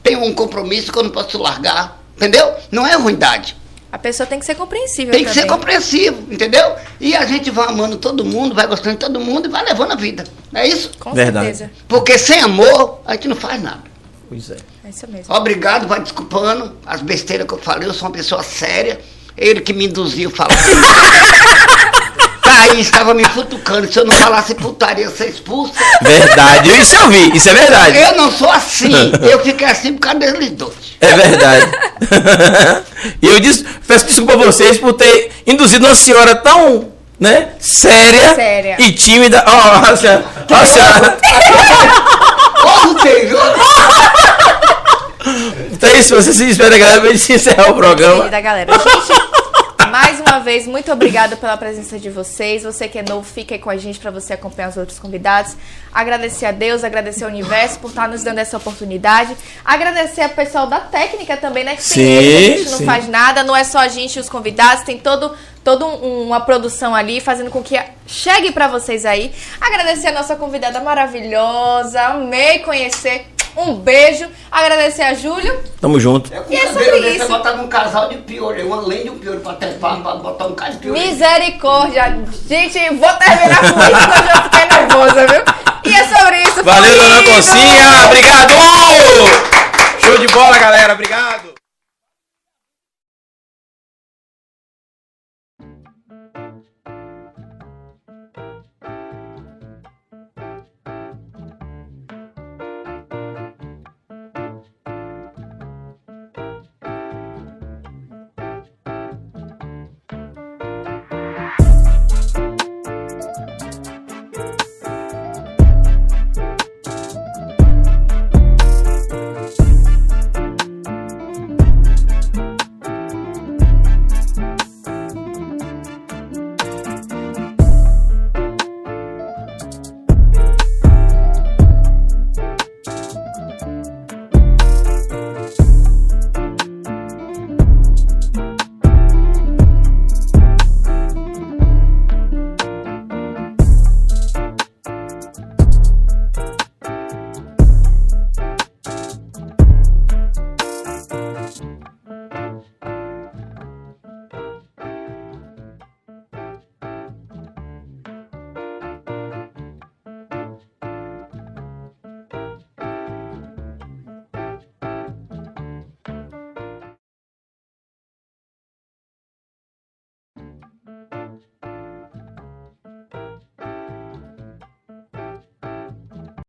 [0.00, 2.00] Tenho um compromisso que eu não posso largar.
[2.16, 2.54] Entendeu?
[2.70, 3.56] Não é ruindade.
[3.90, 5.56] A pessoa tem que ser compreensível Tem que ser também.
[5.56, 6.76] compreensivo, entendeu?
[7.00, 9.90] E a gente vai amando todo mundo, vai gostando de todo mundo e vai levando
[9.92, 10.24] a vida.
[10.52, 10.92] Não é isso?
[11.00, 11.46] Com Verdade.
[11.46, 11.70] certeza.
[11.88, 13.82] Porque sem amor, a gente não faz nada.
[14.28, 14.56] Pois é.
[14.84, 15.34] É isso mesmo.
[15.34, 19.00] Obrigado, vai desculpando as besteiras que eu falei, eu sou uma pessoa séria.
[19.36, 20.56] Ele que me induziu a falar.
[22.52, 25.72] Thaís estava me futucando, se eu não falasse putaria, ser expulsa.
[26.02, 26.70] Verdade.
[26.78, 27.98] Isso eu vi, isso é verdade.
[27.98, 28.92] Eu não sou assim,
[29.22, 30.74] eu fiquei assim por causa deles dois.
[31.00, 31.70] É verdade.
[33.22, 38.34] e eu disse, peço desculpa a vocês por ter induzido uma senhora tão, né, séria,
[38.34, 38.76] Séria.
[38.78, 39.42] e tímida.
[39.46, 41.18] Ó, a senhora, ó, a senhora.
[45.72, 48.16] Então é isso, você se espera, galera, pra gente encerrar o programa.
[48.16, 49.31] Querida galera, gente,
[50.42, 52.62] vez, muito obrigada pela presença de vocês.
[52.64, 55.56] Você que é novo, fica aí com a gente para você acompanhar os outros convidados.
[55.94, 59.34] Agradecer a Deus, agradecer ao universo por estar nos dando essa oportunidade.
[59.64, 61.76] Agradecer ao pessoal da técnica também, né?
[61.76, 62.84] Que Sim, eles a gente não sim.
[62.84, 66.40] faz nada, não é só a gente e os convidados, tem todo toda um- uma
[66.40, 69.32] produção ali fazendo com que chegue para vocês aí.
[69.60, 73.26] Agradecer a nossa convidada maravilhosa, amei conhecer.
[73.56, 74.28] Um beijo.
[74.50, 75.62] Agradecer a Júlio.
[75.80, 76.32] Tamo junto.
[76.32, 77.28] Eu com E é sobre desse, eu isso.
[77.28, 80.54] botava um casal de piolho, uma lente de um piolho pra trepar, pra botar um
[80.54, 80.98] cara de piolho.
[81.00, 82.18] Misericórdia.
[82.48, 85.42] Gente, vou terminar com isso, porque eu já fiquei nervosa, viu?
[85.84, 86.62] E é sobre isso.
[86.64, 87.22] Valeu, dona.
[87.22, 88.04] Concinha.
[88.06, 88.52] Obrigado.
[90.00, 90.92] Show de bola, galera.
[90.94, 91.61] Obrigado.